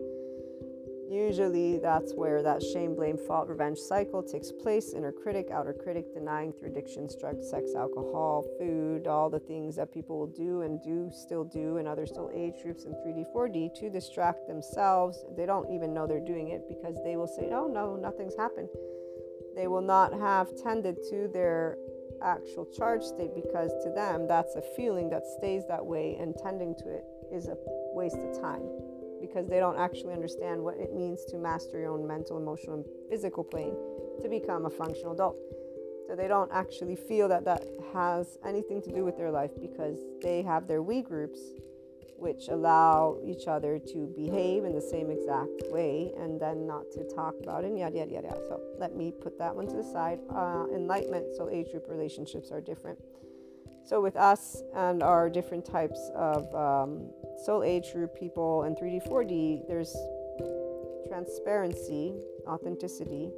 Usually, 1.11 1.79
that's 1.79 2.15
where 2.15 2.43
that 2.43 2.63
shame, 2.63 2.95
blame, 2.95 3.19
fault, 3.19 3.49
revenge 3.49 3.79
cycle 3.79 4.23
takes 4.23 4.51
place 4.51 4.95
inner 4.95 5.13
critic, 5.13 5.51
outer 5.53 5.73
critic, 5.73 6.13
denying 6.15 6.53
through 6.53 6.71
addictions, 6.71 7.15
drugs, 7.15 7.49
sex, 7.51 7.75
alcohol, 7.77 8.47
food, 8.59 9.07
all 9.07 9.29
the 9.29 9.39
things 9.39 9.77
that 9.77 9.93
people 9.93 10.19
will 10.19 10.27
do 10.27 10.63
and 10.63 10.83
do 10.83 11.11
still 11.13 11.45
do 11.45 11.77
and 11.77 11.87
other 11.87 12.07
soul 12.07 12.31
age 12.35 12.63
groups 12.63 12.85
in 12.85 12.93
3D, 12.93 13.27
4D 13.35 13.75
to 13.81 13.91
distract 13.91 14.47
themselves. 14.49 15.25
They 15.37 15.45
don't 15.45 15.71
even 15.71 15.93
know 15.93 16.07
they're 16.07 16.21
doing 16.21 16.49
it 16.49 16.63
because 16.69 16.97
they 17.05 17.17
will 17.17 17.27
say, 17.27 17.51
Oh, 17.53 17.67
no, 17.67 17.97
nothing's 17.97 18.37
happened. 18.37 18.69
They 19.55 19.67
will 19.67 19.83
not 19.83 20.15
have 20.15 20.49
tended 20.63 20.97
to 21.11 21.29
their 21.33 21.77
actual 22.23 22.65
charge 22.67 23.03
state 23.03 23.35
because 23.35 23.71
to 23.83 23.91
them 23.91 24.27
that's 24.29 24.55
a 24.55 24.63
feeling 24.77 25.11
that 25.11 25.27
stays 25.27 25.67
that 25.67 25.85
way 25.85 26.17
and 26.21 26.37
tending 26.37 26.75
to 26.77 26.89
it 26.89 27.05
is 27.33 27.49
a 27.49 27.57
waste 27.95 28.17
of 28.17 28.41
time 28.41 28.63
because 29.23 29.49
they 29.49 29.61
don't 29.61 29.79
actually 29.79 30.13
understand 30.13 30.63
what 30.63 30.77
it 30.77 30.93
means 30.93 31.25
to 31.27 31.39
master 31.39 31.79
your 31.79 31.93
own 31.93 32.07
mental, 32.07 32.37
emotional, 32.37 32.75
and 32.75 32.85
physical 33.09 33.45
plane 33.45 33.75
to 34.21 34.29
become 34.29 34.67
a 34.67 34.71
functional 34.71 35.13
adult. 35.13 35.37
So 36.09 36.17
they 36.17 36.29
don't 36.29 36.51
actually 36.53 36.97
feel 36.97 37.29
that 37.29 37.45
that 37.45 37.65
has 37.95 38.37
anything 38.45 38.83
to 38.83 38.93
do 38.93 39.05
with 39.05 39.17
their 39.17 39.31
life 39.31 39.53
because 39.59 39.97
they 40.21 40.43
have 40.43 40.67
their 40.67 40.83
we 40.83 41.01
groups 41.01 41.39
which 42.17 42.49
allow 42.49 43.19
each 43.25 43.49
other 43.49 43.81
to 43.81 44.07
behave 44.15 44.65
in 44.65 44.73
the 44.73 44.81
same 44.81 45.11
exact 45.11 45.63
way 45.71 46.13
and 46.17 46.41
then 46.41 46.67
not 46.67 46.85
to 46.93 47.03
talk 47.15 47.35
about 47.43 47.65
it 47.65 47.69
and 47.69 47.79
yada 47.79 47.99
yada 47.99 48.13
yada. 48.13 48.35
So 48.49 48.61
let 48.79 48.95
me 48.95 49.13
put 49.13 49.39
that 49.39 49.55
one 49.55 49.67
to 49.69 49.75
the 49.75 49.83
side. 49.83 50.21
Uh, 50.31 50.67
enlightenment, 50.75 51.35
so 51.37 51.49
age 51.49 51.71
group 51.71 51.87
relationships 51.89 52.51
are 52.53 52.61
different. 52.61 52.99
So 53.85 54.01
with 54.01 54.17
us 54.17 54.63
and 54.75 55.03
our 55.03 55.29
different 55.29 55.65
types 55.65 56.11
of 56.15 56.55
um, 56.55 57.11
soul 57.45 57.63
age 57.63 57.93
group 57.93 58.19
people 58.19 58.63
and 58.63 58.77
3D, 58.77 59.09
4D, 59.09 59.67
there's 59.69 59.95
transparency, 61.09 62.15
authenticity, 62.47 63.31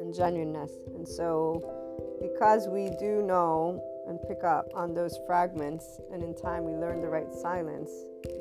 and 0.00 0.14
genuineness. 0.14 0.72
And 0.94 1.06
so 1.06 2.18
because 2.20 2.68
we 2.68 2.90
do 2.98 3.22
know 3.22 3.82
and 4.10 4.18
pick 4.26 4.44
up 4.44 4.68
on 4.74 4.92
those 4.92 5.18
fragments. 5.26 6.00
And 6.12 6.22
in 6.22 6.34
time, 6.34 6.64
we 6.64 6.72
learn 6.72 7.00
the 7.00 7.08
right 7.08 7.32
silence 7.32 7.90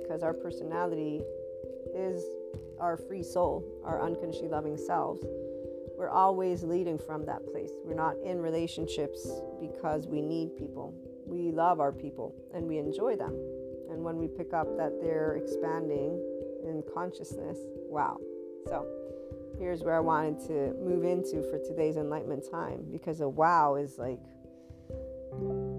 because 0.02 0.24
our 0.24 0.34
personality 0.34 1.22
is 1.96 2.24
our 2.80 2.98
free 2.98 3.24
soul, 3.24 3.64
our 3.86 4.02
unconsciously 4.02 4.48
loving 4.48 4.78
selves. 4.78 5.24
We're 5.98 6.10
always 6.10 6.64
leading 6.64 6.98
from 6.98 7.26
that 7.26 7.46
place. 7.52 7.72
We're 7.86 7.94
not 7.94 8.16
in 8.24 8.42
relationships 8.42 9.30
because 9.60 10.08
we 10.08 10.22
need 10.22 10.56
people. 10.58 10.94
We 11.30 11.52
love 11.52 11.80
our 11.80 11.92
people 11.92 12.36
and 12.54 12.66
we 12.68 12.78
enjoy 12.78 13.16
them. 13.16 13.36
And 13.92 14.04
when 14.04 14.18
we 14.18 14.28
pick 14.28 14.54
up 14.54 14.78
that 14.78 15.00
they're 15.02 15.36
expanding 15.36 16.20
in 16.64 16.84
consciousness, 16.94 17.58
wow. 17.88 18.18
So, 18.68 18.86
here's 19.58 19.84
where 19.84 19.96
I 19.96 20.00
wanted 20.00 20.40
to 20.48 20.74
move 20.82 21.04
into 21.04 21.42
for 21.50 21.60
today's 21.60 21.98
enlightenment 21.98 22.46
time 22.50 22.86
because 22.92 23.22
a 23.22 23.30
wow 23.30 23.76
is 23.76 23.98
like 23.98 24.20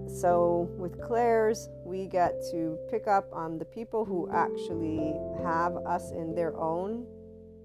so, 0.07 0.69
with 0.77 1.01
clairs, 1.01 1.69
we 1.85 2.05
get 2.05 2.41
to 2.51 2.77
pick 2.89 3.07
up 3.07 3.29
on 3.33 3.57
the 3.57 3.65
people 3.65 4.05
who 4.05 4.29
actually 4.31 5.13
have 5.43 5.75
us 5.77 6.11
in 6.11 6.35
their 6.35 6.55
own 6.57 7.05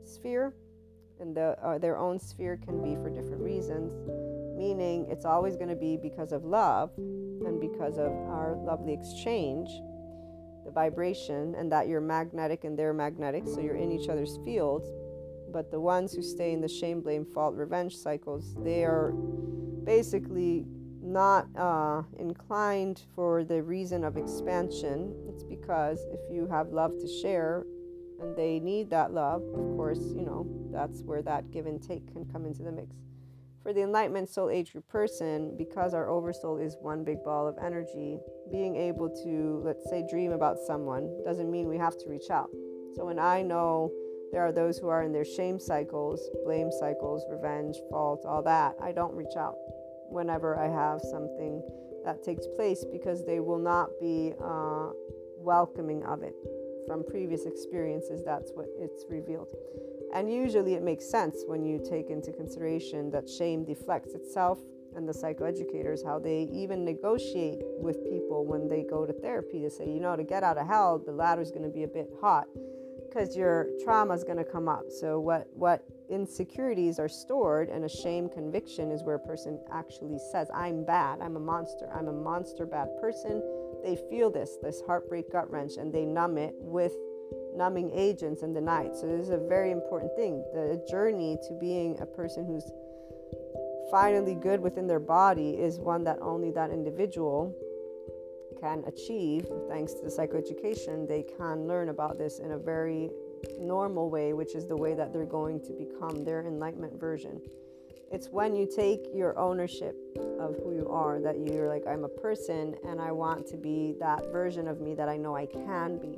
sphere, 0.05 0.55
and 1.20 1.37
the, 1.37 1.57
uh, 1.62 1.79
their 1.79 1.96
own 1.96 2.18
sphere 2.18 2.57
can 2.57 2.83
be 2.83 2.94
for 2.96 3.11
different 3.11 3.42
reasons, 3.42 3.92
meaning 4.57 5.07
it's 5.11 5.25
always 5.25 5.57
going 5.57 5.68
to 5.68 5.77
be 5.77 5.96
because 5.96 6.33
of 6.33 6.44
love 6.44 6.90
and 7.47 7.61
because 7.61 7.99
of 7.99 8.13
our 8.29 8.57
lovely 8.57 8.93
exchange, 8.93 9.71
the 10.65 10.71
vibration, 10.71 11.55
and 11.55 11.71
that 11.71 11.89
you're 11.89 12.01
magnetic 12.01 12.65
and 12.65 12.79
they're 12.79 12.93
magnetic, 12.93 13.45
so 13.47 13.61
you're 13.61 13.77
in 13.77 13.93
each 13.93 14.09
other's 14.09 14.39
fields. 14.45 14.89
But 15.53 15.71
the 15.71 15.81
ones 15.81 16.13
who 16.13 16.23
stay 16.23 16.53
in 16.53 16.61
the 16.61 16.69
shame, 16.69 17.01
blame, 17.01 17.25
fault, 17.25 17.55
revenge 17.55 17.97
cycles, 17.97 18.55
they 18.63 18.85
are 18.85 19.13
basically 19.85 20.67
not 21.01 21.47
uh, 21.57 22.03
inclined 22.19 23.03
for 23.15 23.45
the 23.45 23.63
reason 23.63 24.03
of 24.03 24.17
expansion, 24.17 25.15
it's 25.29 25.45
because 25.45 26.05
if 26.11 26.21
you 26.31 26.47
have 26.49 26.71
love 26.71 26.99
to 27.01 27.07
share 27.07 27.65
and 28.21 28.37
they 28.37 28.59
need 28.59 28.91
that 28.91 29.13
love, 29.13 29.43
of 29.43 29.77
course, 29.77 30.01
you 30.17 30.23
know, 30.23 30.47
that's 30.73 31.03
where 31.03 31.23
that 31.23 31.51
give 31.53 31.67
and 31.67 31.81
take 31.81 32.13
can 32.13 32.25
come 32.25 32.45
into 32.45 32.63
the 32.63 32.73
mix. 32.73 32.97
For 33.67 33.73
the 33.73 33.83
Enlightenment 33.83 34.29
Soul 34.29 34.49
Age 34.49 34.77
person, 34.89 35.57
because 35.59 35.93
our 35.93 36.09
oversoul 36.09 36.59
is 36.59 36.77
one 36.81 37.03
big 37.03 37.25
ball 37.25 37.49
of 37.49 37.59
energy, 37.61 38.17
being 38.49 38.77
able 38.77 39.09
to, 39.25 39.61
let's 39.65 39.91
say, 39.91 40.07
dream 40.09 40.31
about 40.31 40.59
someone 40.65 41.11
doesn't 41.25 41.51
mean 41.51 41.67
we 41.67 41.77
have 41.77 41.99
to 41.99 42.09
reach 42.09 42.31
out. 42.31 42.49
So 42.95 43.05
when 43.05 43.19
I 43.19 43.43
know 43.43 43.91
there 44.31 44.43
are 44.43 44.53
those 44.53 44.79
who 44.79 44.87
are 44.87 45.03
in 45.03 45.11
their 45.11 45.25
shame 45.25 45.59
cycles, 45.59 46.31
blame 46.45 46.71
cycles, 46.71 47.25
revenge, 47.29 47.75
fault, 47.91 48.25
all 48.25 48.41
that, 48.45 48.77
I 48.81 48.93
don't 48.93 49.17
reach 49.17 49.35
out 49.37 49.57
whenever 50.11 50.57
I 50.57 50.69
have 50.69 51.01
something 51.01 51.61
that 52.05 52.23
takes 52.23 52.47
place 52.55 52.85
because 52.93 53.27
they 53.27 53.41
will 53.41 53.59
not 53.59 53.89
be 54.01 54.33
uh, 54.41 54.91
welcoming 55.39 56.05
of 56.05 56.23
it. 56.23 56.37
From 56.87 57.05
previous 57.05 57.44
experiences, 57.46 58.22
that's 58.25 58.53
what 58.55 58.66
it's 58.79 59.05
revealed. 59.09 59.49
And 60.14 60.33
usually 60.33 60.75
it 60.75 60.83
makes 60.83 61.05
sense 61.05 61.42
when 61.46 61.64
you 61.64 61.79
take 61.79 62.11
into 62.11 62.33
consideration 62.33 63.11
that 63.11 63.29
shame 63.29 63.64
deflects 63.64 64.14
itself 64.14 64.59
and 64.94 65.09
the 65.09 65.12
psychoeducators, 65.12 66.05
how 66.05 66.18
they 66.18 66.49
even 66.53 66.85
negotiate 66.85 67.59
with 67.81 68.03
people 68.05 68.46
when 68.46 68.68
they 68.68 68.83
go 68.83 69.05
to 69.05 69.12
therapy 69.12 69.61
to 69.61 69.70
say, 69.70 69.85
you 69.87 70.01
know, 70.01 70.16
to 70.16 70.25
get 70.25 70.42
out 70.42 70.57
of 70.57 70.66
hell, 70.66 70.99
the 70.99 71.12
ladder 71.12 71.42
is 71.42 71.51
going 71.51 71.64
to 71.64 71.68
be 71.68 71.83
a 71.83 71.88
bit 71.88 72.09
hot 72.20 72.46
because 73.09 73.37
your 73.37 73.66
trauma 73.85 74.14
is 74.14 74.25
going 74.25 74.38
to 74.38 74.44
come 74.44 74.68
up. 74.68 74.85
So, 74.88 75.20
what, 75.20 75.49
what 75.53 75.85
insecurities 76.09 76.99
are 76.99 77.09
stored 77.09 77.68
and 77.68 77.85
a 77.85 77.88
shame 77.88 78.29
conviction 78.29 78.90
is 78.90 79.03
where 79.03 79.16
a 79.16 79.20
person 79.20 79.59
actually 79.72 80.18
says 80.31 80.49
i'm 80.55 80.85
bad 80.85 81.20
i'm 81.20 81.37
a 81.37 81.40
monster 81.40 81.88
i'm 81.94 82.09
a 82.09 82.12
monster 82.12 82.64
bad 82.64 82.88
person 83.01 83.42
they 83.83 83.97
feel 84.11 84.31
this 84.31 84.57
this 84.62 84.83
heartbreak 84.87 85.31
gut 85.31 85.51
wrench 85.51 85.77
and 85.77 85.93
they 85.93 86.05
numb 86.05 86.39
it 86.39 86.55
with 86.59 86.97
numbing 87.55 87.91
agents 87.95 88.43
in 88.43 88.53
the 88.53 88.61
night. 88.61 88.95
So 88.95 89.07
this 89.07 89.23
is 89.23 89.31
a 89.31 89.39
very 89.39 89.71
important 89.71 90.15
thing. 90.17 90.45
The 90.53 90.85
journey 90.89 91.39
to 91.49 91.55
being 91.55 91.99
a 92.01 92.07
person 92.07 92.45
who's 92.45 92.71
finally 93.91 94.35
good 94.35 94.61
within 94.61 94.87
their 94.87 95.01
body 95.01 95.51
is 95.51 95.79
one 95.79 96.05
that 96.05 96.19
only 96.21 96.51
that 96.53 96.71
individual 96.71 97.55
can 98.61 98.85
achieve. 98.87 99.47
Thanks 99.69 99.95
to 99.95 100.03
the 100.03 100.11
psychoeducation 100.11 101.09
they 101.09 101.25
can 101.37 101.67
learn 101.67 101.89
about 101.89 102.19
this 102.19 102.39
in 102.39 102.53
a 102.53 102.59
very 102.59 103.11
normal 103.59 104.11
way, 104.11 104.33
which 104.33 104.55
is 104.55 104.67
the 104.67 104.77
way 104.77 104.95
that 104.95 105.12
they're 105.12 105.25
going 105.25 105.61
to 105.61 105.73
become 105.73 106.25
their 106.25 106.47
enlightenment 106.47 106.99
version. 106.99 107.41
It's 108.12 108.29
when 108.29 108.55
you 108.55 108.69
take 108.73 109.05
your 109.12 109.37
ownership 109.38 109.97
of 110.38 110.57
who 110.62 110.75
you 110.75 110.88
are 110.88 111.21
that 111.21 111.38
you're 111.38 111.69
like, 111.69 111.87
I'm 111.87 112.05
a 112.05 112.09
person 112.09 112.77
and 112.87 113.01
I 113.01 113.11
want 113.11 113.47
to 113.49 113.57
be 113.57 113.95
that 113.99 114.31
version 114.31 114.69
of 114.69 114.81
me 114.81 114.95
that 114.95 115.09
I 115.09 115.16
know 115.16 115.35
I 115.35 115.47
can 115.47 115.99
be. 115.99 116.16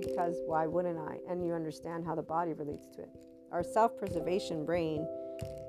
Because 0.00 0.36
why 0.46 0.66
wouldn't 0.66 0.98
I? 0.98 1.18
And 1.28 1.44
you 1.44 1.54
understand 1.54 2.04
how 2.04 2.14
the 2.14 2.22
body 2.22 2.52
relates 2.52 2.88
to 2.96 3.02
it. 3.02 3.08
Our 3.52 3.62
self 3.62 3.96
preservation 3.96 4.66
brain 4.66 5.06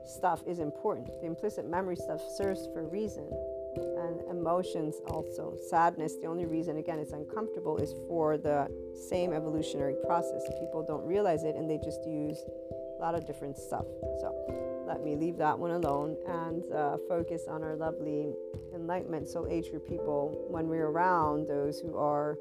stuff 0.06 0.42
is 0.46 0.60
important. 0.60 1.08
The 1.22 1.28
implicit 1.28 1.66
memory 1.66 1.96
stuff 1.96 2.22
serves 2.36 2.68
for 2.74 2.88
reason 2.88 3.30
and 3.78 4.22
emotions 4.30 4.96
also. 5.08 5.56
Sadness, 5.70 6.16
the 6.22 6.28
only 6.28 6.46
reason, 6.46 6.78
again, 6.78 7.00
it's 7.00 7.12
uncomfortable 7.12 7.78
is 7.78 7.94
for 8.08 8.38
the 8.38 8.70
same 9.10 9.34
evolutionary 9.34 9.96
process. 10.06 10.44
People 10.60 10.84
don't 10.86 11.06
realize 11.06 11.44
it 11.44 11.56
and 11.56 11.70
they 11.70 11.78
just 11.78 12.06
use 12.06 12.44
a 12.72 13.02
lot 13.02 13.16
of 13.16 13.26
different 13.26 13.58
stuff. 13.58 13.86
So 14.20 14.75
let 14.86 15.04
me 15.04 15.16
leave 15.16 15.38
that 15.38 15.58
one 15.58 15.72
alone 15.72 16.16
and 16.28 16.72
uh, 16.72 16.98
focus 17.08 17.44
on 17.50 17.64
our 17.64 17.76
lovely 17.76 18.34
enlightenment 18.74 19.28
soul 19.28 19.46
group 19.46 19.88
people 19.88 20.46
when 20.50 20.68
we're 20.68 20.88
around 20.88 21.48
those 21.48 21.80
who 21.80 21.98
are 21.98 22.38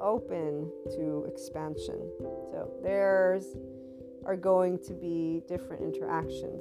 open 0.00 0.70
to 0.96 1.24
expansion. 1.28 2.10
So 2.52 2.70
there's 2.82 3.44
are 4.26 4.36
going 4.36 4.78
to 4.78 4.92
be 4.92 5.42
different 5.48 5.82
interactions 5.82 6.60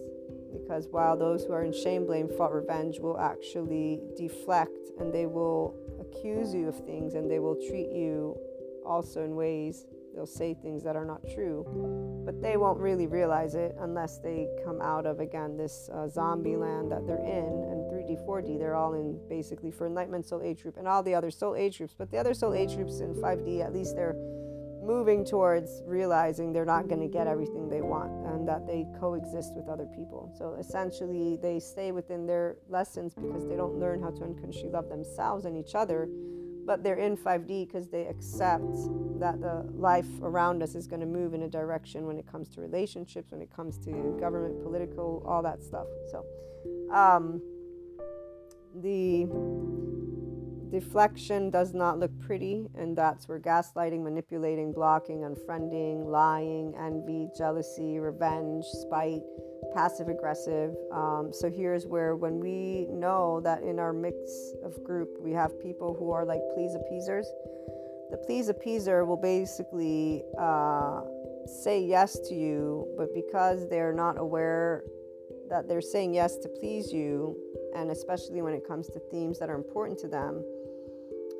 because 0.53 0.87
while 0.89 1.17
those 1.17 1.43
who 1.43 1.53
are 1.53 1.63
in 1.63 1.73
shame, 1.73 2.05
blame, 2.05 2.29
fault, 2.29 2.51
revenge 2.51 2.99
will 2.99 3.19
actually 3.19 3.99
deflect 4.15 4.91
and 4.99 5.13
they 5.13 5.25
will 5.25 5.75
accuse 5.99 6.53
you 6.53 6.67
of 6.67 6.85
things 6.85 7.13
and 7.13 7.29
they 7.29 7.39
will 7.39 7.55
treat 7.67 7.91
you 7.91 8.37
also 8.85 9.23
in 9.23 9.35
ways 9.35 9.85
they'll 10.13 10.25
say 10.25 10.53
things 10.53 10.83
that 10.83 10.95
are 10.95 11.05
not 11.05 11.21
true 11.33 11.65
but 12.25 12.41
they 12.41 12.57
won't 12.57 12.79
really 12.79 13.07
realize 13.07 13.55
it 13.55 13.75
unless 13.79 14.19
they 14.19 14.47
come 14.63 14.81
out 14.81 15.05
of 15.05 15.19
again 15.19 15.57
this 15.57 15.89
uh, 15.93 16.07
zombie 16.07 16.55
land 16.55 16.91
that 16.91 17.05
they're 17.05 17.17
in 17.17 17.63
and 17.69 17.91
3d 17.91 18.25
4d 18.25 18.59
they're 18.59 18.75
all 18.75 18.93
in 18.93 19.19
basically 19.29 19.71
for 19.71 19.87
enlightenment 19.87 20.25
soul 20.25 20.41
age 20.41 20.61
group 20.61 20.77
and 20.77 20.87
all 20.87 21.03
the 21.03 21.13
other 21.13 21.31
soul 21.31 21.55
age 21.55 21.77
groups 21.77 21.95
but 21.97 22.09
the 22.11 22.17
other 22.17 22.33
soul 22.33 22.53
age 22.53 22.75
groups 22.75 22.99
in 22.99 23.13
5d 23.13 23.63
at 23.63 23.73
least 23.73 23.95
they're 23.95 24.15
moving 24.89 25.23
towards 25.23 25.83
realizing 25.85 26.51
they're 26.51 26.65
not 26.65 26.87
going 26.87 26.99
to 26.99 27.07
get 27.07 27.27
everything 27.27 27.69
they 27.69 27.81
want 27.81 28.11
and 28.25 28.47
that 28.47 28.65
they 28.65 28.87
coexist 28.99 29.53
with 29.53 29.69
other 29.69 29.85
people. 29.95 30.33
So 30.35 30.55
essentially, 30.59 31.37
they 31.39 31.59
stay 31.59 31.91
within 31.91 32.25
their 32.25 32.57
lessons 32.69 33.13
because 33.13 33.47
they 33.47 33.55
don't 33.55 33.77
learn 33.77 34.01
how 34.01 34.09
to 34.09 34.23
unconsciously 34.23 34.69
love 34.69 34.89
themselves 34.89 35.45
and 35.45 35.55
each 35.55 35.75
other, 35.75 36.09
but 36.69 36.83
they're 36.83 36.99
in 36.99 37.17
5D 37.17 37.65
because 37.65 37.87
they 37.87 38.05
accept 38.05 38.75
that 39.19 39.41
the 39.41 39.65
life 39.73 40.05
around 40.21 40.61
us 40.61 40.75
is 40.75 40.85
going 40.85 40.99
to 40.99 41.07
move 41.07 41.33
in 41.33 41.41
a 41.41 41.47
direction 41.47 42.05
when 42.05 42.19
it 42.19 42.27
comes 42.31 42.47
to 42.49 42.61
relationships, 42.61 43.31
when 43.31 43.41
it 43.41 43.49
comes 43.51 43.79
to 43.79 44.15
government, 44.19 44.61
political, 44.61 45.23
all 45.25 45.41
that 45.41 45.63
stuff. 45.63 45.87
So, 46.11 46.23
um, 46.93 47.41
the 48.75 49.25
Deflection 50.69 51.49
does 51.49 51.73
not 51.73 51.97
look 51.97 52.11
pretty, 52.19 52.67
and 52.77 52.95
that's 52.95 53.27
where 53.27 53.39
gaslighting, 53.39 54.03
manipulating, 54.03 54.71
blocking, 54.71 55.21
unfriending, 55.21 56.05
lying, 56.05 56.75
envy, 56.79 57.29
jealousy, 57.35 57.97
revenge, 57.97 58.63
spite, 58.65 59.23
passive 59.73 60.07
aggressive. 60.07 60.75
Um, 60.91 61.29
so 61.31 61.49
here's 61.49 61.85
where, 61.85 62.15
when 62.15 62.39
we 62.39 62.87
know 62.89 63.39
that 63.41 63.63
in 63.63 63.79
our 63.79 63.93
mix 63.93 64.53
of 64.63 64.83
group 64.83 65.09
we 65.19 65.31
have 65.33 65.59
people 65.61 65.95
who 65.97 66.11
are 66.11 66.25
like 66.25 66.41
please 66.55 66.75
appeasers, 66.75 67.27
the 68.11 68.17
please 68.17 68.49
appeaser 68.49 69.05
will 69.05 69.17
basically 69.17 70.23
uh, 70.39 71.01
say 71.45 71.81
yes 71.81 72.19
to 72.27 72.35
you, 72.35 72.87
but 72.97 73.13
because 73.13 73.69
they're 73.69 73.93
not 73.93 74.17
aware 74.17 74.83
that 75.49 75.67
they're 75.67 75.81
saying 75.81 76.13
yes 76.13 76.37
to 76.37 76.47
please 76.47 76.91
you, 76.91 77.35
and 77.75 77.91
especially 77.91 78.41
when 78.41 78.53
it 78.53 78.67
comes 78.67 78.87
to 78.87 78.99
themes 79.11 79.39
that 79.39 79.49
are 79.49 79.55
important 79.55 79.97
to 79.99 80.07
them, 80.07 80.43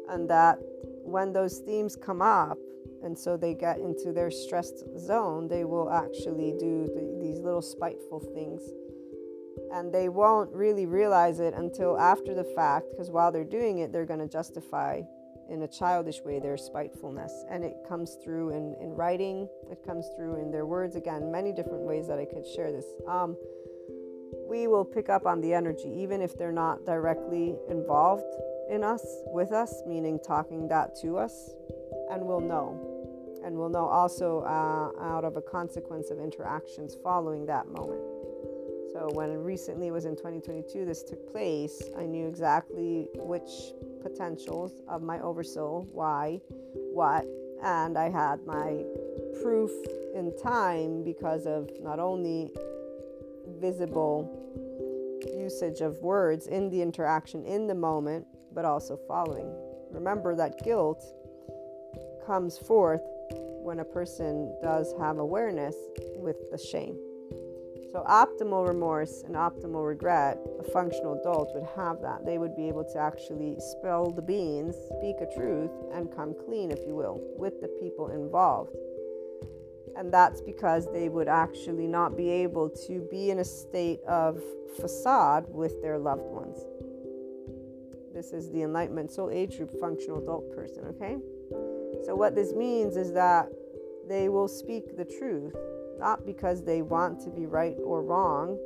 And 0.10 0.30
that 0.30 0.58
when 1.04 1.34
those 1.34 1.60
themes 1.60 1.96
come 1.96 2.22
up, 2.22 2.58
and 3.04 3.18
so 3.18 3.38
they 3.38 3.54
get 3.54 3.80
into 3.80 4.12
their 4.12 4.32
stressed 4.32 4.84
zone, 4.98 5.48
they 5.48 5.66
will 5.66 5.90
actually 5.90 6.54
do 6.60 6.86
the, 6.94 7.18
these 7.22 7.40
little 7.40 7.62
spiteful 7.62 8.20
things. 8.20 8.62
And 9.74 9.94
they 9.94 10.10
won't 10.10 10.52
really 10.54 10.86
realize 10.86 11.40
it 11.40 11.54
until 11.54 12.00
after 12.00 12.34
the 12.34 12.44
fact, 12.44 12.88
because 12.92 13.12
while 13.12 13.32
they're 13.32 13.44
doing 13.44 13.80
it, 13.80 13.92
they're 13.92 14.06
going 14.06 14.20
to 14.20 14.28
justify 14.28 15.02
in 15.50 15.62
a 15.64 15.68
childish 15.68 16.22
way 16.22 16.40
their 16.40 16.58
spitefulness. 16.58 17.46
And 17.50 17.64
it 17.64 17.76
comes 17.88 18.18
through 18.24 18.52
in, 18.52 18.76
in 18.80 18.92
writing, 18.92 19.48
it 19.72 19.80
comes 19.86 20.08
through 20.16 20.42
in 20.42 20.52
their 20.52 20.66
words. 20.66 20.96
Again, 20.96 21.32
many 21.32 21.52
different 21.52 21.82
ways 21.82 22.08
that 22.08 22.20
I 22.20 22.26
could 22.26 22.46
share 22.46 22.72
this. 22.72 22.86
Um, 23.08 23.36
we 24.48 24.68
will 24.68 24.86
pick 24.86 25.10
up 25.10 25.26
on 25.26 25.42
the 25.42 25.54
energy, 25.54 25.90
even 25.90 26.22
if 26.22 26.38
they're 26.38 26.52
not 26.52 26.86
directly 26.86 27.56
involved 27.70 28.36
in 28.70 28.84
us, 28.84 29.06
with 29.28 29.52
us, 29.52 29.82
meaning 29.86 30.20
talking 30.26 30.68
that 30.68 30.96
to 31.02 31.18
us, 31.18 31.52
and 32.12 32.24
we'll 32.24 32.42
know. 32.42 32.89
And 33.50 33.58
we'll 33.58 33.70
know 33.70 33.88
also 33.88 34.42
uh, 34.42 34.92
out 35.04 35.26
of 35.26 35.36
a 35.36 35.42
consequence 35.42 36.12
of 36.12 36.20
interactions 36.20 36.96
following 37.02 37.48
that 37.48 37.68
moment. 37.68 38.00
So, 38.94 39.10
when 39.12 39.36
recently 39.44 39.88
it 39.88 39.92
was 39.92 40.06
in 40.06 40.16
2022, 40.16 40.86
this 40.86 41.02
took 41.02 41.32
place, 41.32 41.82
I 41.98 42.06
knew 42.06 42.28
exactly 42.28 43.08
which 43.16 43.50
potentials 44.04 44.84
of 44.88 45.02
my 45.02 45.20
oversoul, 45.22 45.88
why, 45.92 46.42
what, 46.94 47.26
and 47.64 47.98
I 47.98 48.10
had 48.10 48.46
my 48.46 48.84
proof 49.42 49.72
in 50.14 50.32
time 50.44 51.04
because 51.04 51.48
of 51.48 51.72
not 51.82 51.98
only 51.98 52.52
visible 53.60 54.30
usage 55.36 55.82
of 55.82 55.98
words 56.04 56.46
in 56.46 56.70
the 56.70 56.84
interaction 56.84 57.44
in 57.46 57.66
the 57.66 57.74
moment, 57.74 58.28
but 58.54 58.64
also 58.64 58.96
following. 59.08 59.52
Remember 59.90 60.36
that 60.36 60.64
guilt 60.64 61.04
comes 62.28 62.60
forth 62.60 63.02
when 63.70 63.82
a 63.82 63.86
person 63.86 64.52
does 64.64 64.96
have 65.00 65.20
awareness 65.20 65.76
with 66.16 66.50
the 66.50 66.58
shame. 66.58 66.98
So, 67.92 68.04
optimal 68.10 68.68
remorse 68.68 69.22
and 69.28 69.36
optimal 69.36 69.88
regret, 69.88 70.40
a 70.60 70.64
functional 70.72 71.20
adult 71.20 71.52
would 71.54 71.68
have 71.76 72.02
that. 72.02 72.26
They 72.26 72.40
would 72.40 72.56
be 72.56 72.68
able 72.68 72.84
to 72.86 72.98
actually 72.98 73.58
spill 73.60 74.10
the 74.10 74.24
beans, 74.24 74.76
speak 74.98 75.18
a 75.22 75.32
truth, 75.36 75.70
and 75.94 76.12
come 76.16 76.34
clean, 76.48 76.72
if 76.72 76.80
you 76.88 76.96
will, 76.96 77.22
with 77.38 77.62
the 77.62 77.68
people 77.80 78.10
involved. 78.10 78.76
And 79.96 80.12
that's 80.12 80.42
because 80.42 80.92
they 80.92 81.08
would 81.08 81.28
actually 81.28 81.86
not 81.86 82.18
be 82.18 82.28
able 82.28 82.72
to 82.88 83.08
be 83.12 83.30
in 83.30 83.38
a 83.38 83.46
state 83.46 84.02
of 84.08 84.42
facade 84.82 85.46
with 85.48 85.80
their 85.84 86.00
loved 86.00 86.26
ones. 86.26 86.58
This 88.16 88.34
is 88.34 88.50
the 88.50 88.64
Enlightenment 88.64 89.12
Soul 89.12 89.30
Age 89.30 89.58
Group 89.58 89.80
functional 89.80 90.18
adult 90.24 90.56
person, 90.56 90.86
okay? 90.86 91.18
So, 92.06 92.16
what 92.16 92.36
this 92.36 92.54
means 92.54 92.98
is 92.98 93.14
that 93.14 93.50
they 94.10 94.28
will 94.28 94.48
speak 94.48 94.98
the 94.98 95.06
truth, 95.06 95.56
not 96.00 96.26
because 96.26 96.64
they 96.64 96.82
want 96.82 97.22
to 97.22 97.30
be 97.30 97.46
right 97.46 97.78
or 97.84 98.04
wrong, 98.04 98.58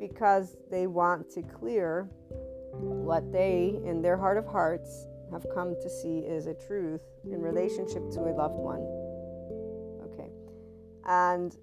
because 0.00 0.56
they 0.70 0.86
want 0.86 1.28
to 1.32 1.42
clear 1.42 2.08
what 2.72 3.30
they, 3.32 3.80
in 3.84 4.00
their 4.00 4.16
heart 4.16 4.38
of 4.38 4.46
hearts, 4.46 5.06
have 5.32 5.44
come 5.54 5.74
to 5.82 5.90
see 5.90 6.18
is 6.20 6.46
a 6.46 6.54
truth 6.54 7.00
in 7.24 7.40
relationship 7.40 8.08
to 8.10 8.20
a 8.20 8.32
loved 8.32 8.54
one. 8.54 8.82
Okay. 10.12 10.30
And 11.06 11.56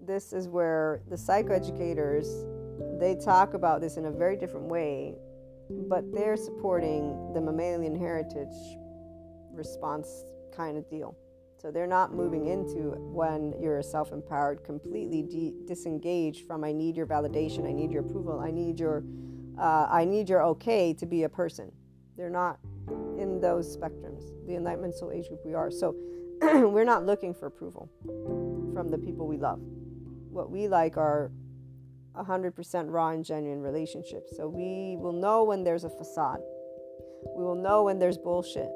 this 0.00 0.32
is 0.32 0.48
where 0.48 1.02
the 1.08 1.16
psychoeducators 1.16 2.26
they 2.98 3.14
talk 3.14 3.54
about 3.54 3.80
this 3.80 3.96
in 3.96 4.06
a 4.06 4.10
very 4.10 4.36
different 4.36 4.66
way, 4.66 5.14
but 5.88 6.04
they're 6.12 6.36
supporting 6.36 7.32
the 7.32 7.40
mammalian 7.40 7.98
heritage 7.98 8.48
response 9.52 10.24
kind 10.54 10.76
of 10.76 10.88
deal. 10.90 11.16
So 11.60 11.70
they're 11.70 11.86
not 11.86 12.14
moving 12.14 12.46
into 12.46 12.94
when 13.12 13.54
you're 13.60 13.82
self 13.82 14.12
empowered, 14.12 14.64
completely 14.64 15.22
de- 15.22 15.54
disengaged 15.66 16.46
from 16.46 16.64
I 16.64 16.72
need 16.72 16.96
your 16.96 17.06
validation, 17.06 17.68
I 17.68 17.72
need 17.72 17.92
your 17.92 18.00
approval, 18.02 18.40
I 18.40 18.50
need 18.50 18.80
your, 18.80 19.04
uh, 19.58 19.86
I 19.90 20.06
need 20.06 20.30
your 20.30 20.42
okay 20.44 20.94
to 20.94 21.04
be 21.04 21.24
a 21.24 21.28
person. 21.28 21.70
They're 22.16 22.30
not 22.30 22.58
in 23.18 23.40
those 23.40 23.76
spectrums. 23.76 24.24
The 24.46 24.54
Enlightenment 24.56 24.94
Soul 24.94 25.12
Age 25.12 25.28
group 25.28 25.40
we 25.44 25.52
are. 25.52 25.70
So 25.70 25.94
we're 26.40 26.84
not 26.84 27.04
looking 27.04 27.34
for 27.34 27.46
approval 27.46 27.90
from 28.72 28.88
the 28.88 28.96
people 28.96 29.26
we 29.26 29.36
love. 29.36 29.60
What 30.30 30.50
we 30.50 30.66
like 30.66 30.96
are 30.96 31.30
100% 32.16 32.84
raw 32.88 33.10
and 33.10 33.22
genuine 33.22 33.60
relationships. 33.60 34.34
So 34.34 34.48
we 34.48 34.96
will 34.98 35.12
know 35.12 35.44
when 35.44 35.62
there's 35.64 35.84
a 35.84 35.90
facade. 35.90 36.40
We 37.36 37.44
will 37.44 37.54
know 37.54 37.84
when 37.84 37.98
there's 37.98 38.16
bullshit 38.16 38.70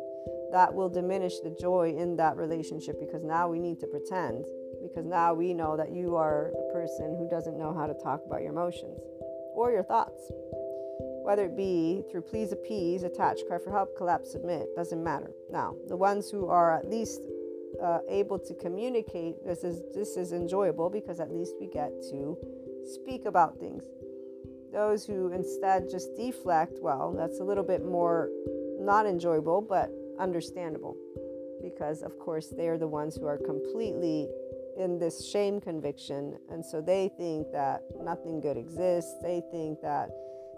that 0.54 0.72
will 0.72 0.88
diminish 0.88 1.40
the 1.40 1.50
joy 1.50 1.92
in 1.98 2.14
that 2.14 2.36
relationship 2.36 3.00
because 3.00 3.24
now 3.24 3.48
we 3.48 3.58
need 3.58 3.80
to 3.80 3.88
pretend 3.88 4.46
because 4.80 5.04
now 5.04 5.34
we 5.34 5.52
know 5.52 5.76
that 5.76 5.90
you 5.90 6.14
are 6.14 6.52
a 6.52 6.72
person 6.72 7.16
who 7.18 7.28
doesn't 7.28 7.58
know 7.58 7.74
how 7.74 7.88
to 7.88 7.94
talk 7.94 8.20
about 8.24 8.40
your 8.40 8.52
emotions 8.52 9.00
or 9.52 9.72
your 9.72 9.82
thoughts. 9.82 10.30
Whether 11.24 11.46
it 11.46 11.56
be 11.56 12.04
through 12.08 12.20
please 12.22 12.52
appease 12.52 13.02
attach 13.02 13.38
cry 13.48 13.58
for 13.58 13.72
help 13.72 13.96
collapse 13.96 14.30
submit 14.30 14.68
doesn't 14.76 15.02
matter. 15.02 15.32
Now 15.50 15.74
the 15.88 15.96
ones 15.96 16.30
who 16.30 16.46
are 16.46 16.78
at 16.78 16.88
least 16.88 17.20
uh, 17.82 17.98
able 18.08 18.38
to 18.38 18.54
communicate 18.54 19.44
this 19.44 19.64
is 19.64 19.82
this 19.92 20.16
is 20.16 20.32
enjoyable 20.32 20.88
because 20.88 21.18
at 21.18 21.32
least 21.32 21.54
we 21.60 21.66
get 21.66 21.90
to 22.10 22.38
speak 22.94 23.24
about 23.24 23.58
things. 23.58 23.82
Those 24.72 25.04
who 25.04 25.32
instead 25.32 25.90
just 25.90 26.14
deflect 26.14 26.78
well 26.80 27.12
that's 27.12 27.40
a 27.40 27.44
little 27.44 27.64
bit 27.64 27.84
more 27.84 28.30
not 28.78 29.04
enjoyable 29.04 29.60
but 29.60 29.90
understandable 30.18 30.96
because, 31.62 32.02
of 32.02 32.18
course, 32.18 32.52
they're 32.56 32.78
the 32.78 32.88
ones 32.88 33.16
who 33.16 33.26
are 33.26 33.38
completely 33.38 34.28
in 34.76 34.98
this 34.98 35.30
shame 35.30 35.60
conviction. 35.60 36.36
And 36.50 36.64
so 36.64 36.80
they 36.80 37.10
think 37.16 37.50
that 37.52 37.82
nothing 38.00 38.40
good 38.40 38.56
exists. 38.56 39.14
They 39.22 39.42
think 39.50 39.80
that 39.82 40.10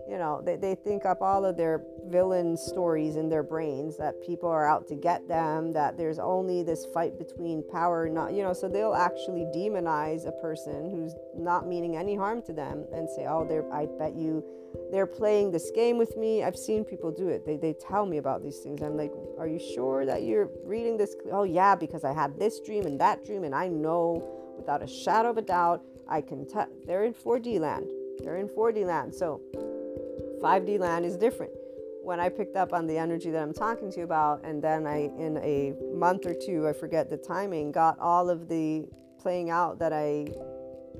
you 0.09 0.19
know, 0.19 0.43
they, 0.45 0.57
they 0.57 0.75
think 0.75 1.05
up 1.05 1.21
all 1.21 1.45
of 1.45 1.57
their 1.57 1.83
villain 2.07 2.57
stories 2.57 3.17
in 3.17 3.29
their 3.29 3.43
brains 3.43 3.97
that 3.97 4.15
people 4.25 4.49
are 4.49 4.67
out 4.67 4.87
to 4.89 4.95
get 4.95 5.27
them, 5.29 5.73
that 5.73 5.97
there's 5.97 6.19
only 6.19 6.63
this 6.63 6.87
fight 6.95 7.19
between 7.19 7.63
power, 7.71 8.09
not, 8.09 8.33
you 8.33 8.43
know, 8.43 8.53
so 8.53 8.69
they'll 8.69 8.95
actually 8.95 9.45
demonize 9.55 10.27
a 10.27 10.33
person 10.33 10.91
who's 10.91 11.15
not 11.37 11.67
meaning 11.67 11.97
any 11.97 12.15
harm 12.15 12.43
to 12.43 12.53
them 12.53 12.85
and 12.93 13.09
say, 13.11 13.27
oh, 13.29 13.47
they're, 13.49 13.71
I 13.73 13.87
bet 13.99 14.15
you 14.15 14.45
they're 14.91 15.07
playing 15.07 15.51
this 15.51 15.71
game 15.75 15.99
with 15.99 16.17
me. 16.17 16.45
I've 16.45 16.57
seen 16.57 16.85
people 16.85 17.11
do 17.11 17.29
it. 17.29 17.45
They, 17.45 17.57
they 17.57 17.73
tell 17.73 18.07
me 18.07 18.19
about 18.19 18.43
these 18.43 18.59
things. 18.59 18.83
I'm 18.83 18.97
like, 18.97 19.13
are 19.39 19.49
you 19.49 19.59
sure 19.59 20.05
that 20.07 20.23
you're 20.23 20.51
reading 20.65 20.97
this? 20.97 21.17
Oh, 21.33 21.45
yeah, 21.45 21.75
because 21.75 22.05
I 22.05 22.13
had 22.13 22.39
this 22.39 22.61
dream 22.61 22.85
and 22.85 23.01
that 23.01 23.25
dream, 23.25 23.45
and 23.45 23.55
I 23.55 23.69
know 23.69 24.55
without 24.57 24.83
a 24.83 24.87
shadow 24.87 25.31
of 25.31 25.39
a 25.39 25.43
doubt, 25.43 25.83
I 26.09 26.21
can 26.21 26.47
tell. 26.47 26.69
They're 26.87 27.05
in 27.05 27.15
4D 27.15 27.59
land. 27.59 27.91
They're 28.23 28.37
in 28.37 28.49
4D 28.49 28.85
land. 28.85 29.15
So 29.15 29.41
5D 30.47 30.79
land 30.79 31.05
is 31.05 31.17
different. 31.17 31.51
When 32.05 32.21
I 32.21 32.29
picked 32.29 32.55
up 32.55 32.73
on 32.73 32.87
the 32.87 32.97
energy 32.97 33.33
that 33.33 33.43
I'm 33.43 33.53
talking 33.53 33.91
to 33.91 33.99
you 33.99 34.05
about, 34.05 34.45
and 34.45 34.63
then 34.63 34.87
I, 34.87 35.11
in 35.19 35.39
a 35.39 35.75
month 35.93 36.25
or 36.25 36.35
two, 36.35 36.69
I 36.69 36.73
forget 36.73 37.11
the 37.11 37.17
timing, 37.17 37.73
got 37.73 37.99
all 37.99 38.31
of 38.31 38.49
the 38.49 38.87
playing 39.19 39.51
out 39.51 39.81
that 39.81 39.93
I 39.93 40.29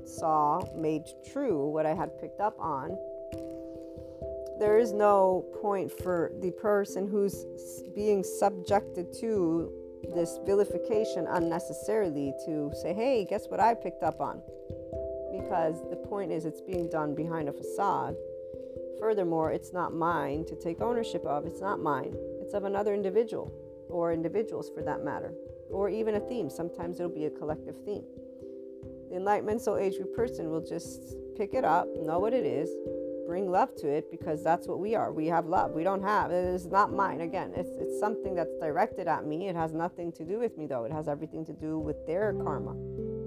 saw 0.03 0.61
made 0.75 1.03
true, 1.31 1.69
what 1.69 1.85
I 1.85 1.93
had 1.93 2.19
picked 2.19 2.41
up 2.41 2.59
on, 2.59 2.97
there 4.59 4.77
is 4.77 4.91
no 4.91 5.45
point 5.61 5.93
for 6.03 6.33
the 6.41 6.51
person 6.51 7.07
who's 7.07 7.45
being 7.95 8.25
subjected 8.25 9.13
to 9.21 9.71
this 10.13 10.39
vilification 10.45 11.25
unnecessarily 11.29 12.33
to 12.45 12.73
say, 12.81 12.93
hey, 12.93 13.23
guess 13.23 13.47
what 13.47 13.61
I 13.61 13.75
picked 13.75 14.03
up 14.03 14.19
on? 14.19 14.41
Because 15.31 15.89
the 15.89 15.95
point 15.95 16.33
is, 16.33 16.43
it's 16.43 16.59
being 16.59 16.89
done 16.89 17.15
behind 17.15 17.47
a 17.47 17.53
facade 17.53 18.17
Furthermore, 18.99 19.51
it's 19.51 19.73
not 19.73 19.93
mine 19.93 20.45
to 20.45 20.55
take 20.55 20.81
ownership 20.81 21.25
of. 21.25 21.45
It's 21.45 21.61
not 21.61 21.79
mine. 21.79 22.15
It's 22.41 22.53
of 22.53 22.63
another 22.63 22.93
individual, 22.93 23.53
or 23.89 24.11
individuals 24.11 24.69
for 24.73 24.81
that 24.83 25.03
matter, 25.03 25.33
or 25.69 25.89
even 25.89 26.15
a 26.15 26.19
theme. 26.19 26.49
Sometimes 26.49 26.99
it'll 26.99 27.11
be 27.11 27.25
a 27.25 27.29
collective 27.29 27.75
theme. 27.85 28.03
The 29.09 29.17
Enlightenment 29.17 29.61
Soul 29.61 29.77
Age 29.77 29.95
person 30.15 30.49
will 30.49 30.61
just 30.61 31.15
pick 31.37 31.53
it 31.53 31.63
up, 31.63 31.87
know 32.01 32.19
what 32.19 32.33
it 32.33 32.45
is, 32.45 32.69
bring 33.25 33.51
love 33.51 33.75
to 33.75 33.87
it 33.87 34.09
because 34.09 34.43
that's 34.43 34.67
what 34.67 34.79
we 34.79 34.95
are. 34.95 35.11
We 35.11 35.27
have 35.27 35.45
love. 35.45 35.71
We 35.71 35.83
don't 35.83 36.01
have 36.01 36.31
it 36.31 36.45
is 36.45 36.65
not 36.65 36.93
mine. 36.93 37.21
Again, 37.21 37.53
it's 37.55 37.69
it's 37.77 37.99
something 37.99 38.33
that's 38.33 38.55
directed 38.57 39.07
at 39.07 39.25
me. 39.25 39.47
It 39.49 39.55
has 39.55 39.73
nothing 39.73 40.11
to 40.13 40.23
do 40.23 40.39
with 40.39 40.57
me 40.57 40.65
though. 40.65 40.85
It 40.85 40.91
has 40.91 41.07
everything 41.07 41.45
to 41.45 41.53
do 41.53 41.77
with 41.77 42.05
their 42.07 42.33
karma, 42.33 42.75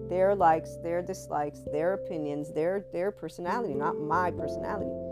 their 0.08 0.34
likes, 0.34 0.76
their 0.82 1.02
dislikes, 1.02 1.60
their 1.70 1.94
opinions, 1.94 2.52
their 2.52 2.84
their 2.92 3.10
personality, 3.10 3.74
not 3.74 3.98
my 3.98 4.30
personality 4.30 5.09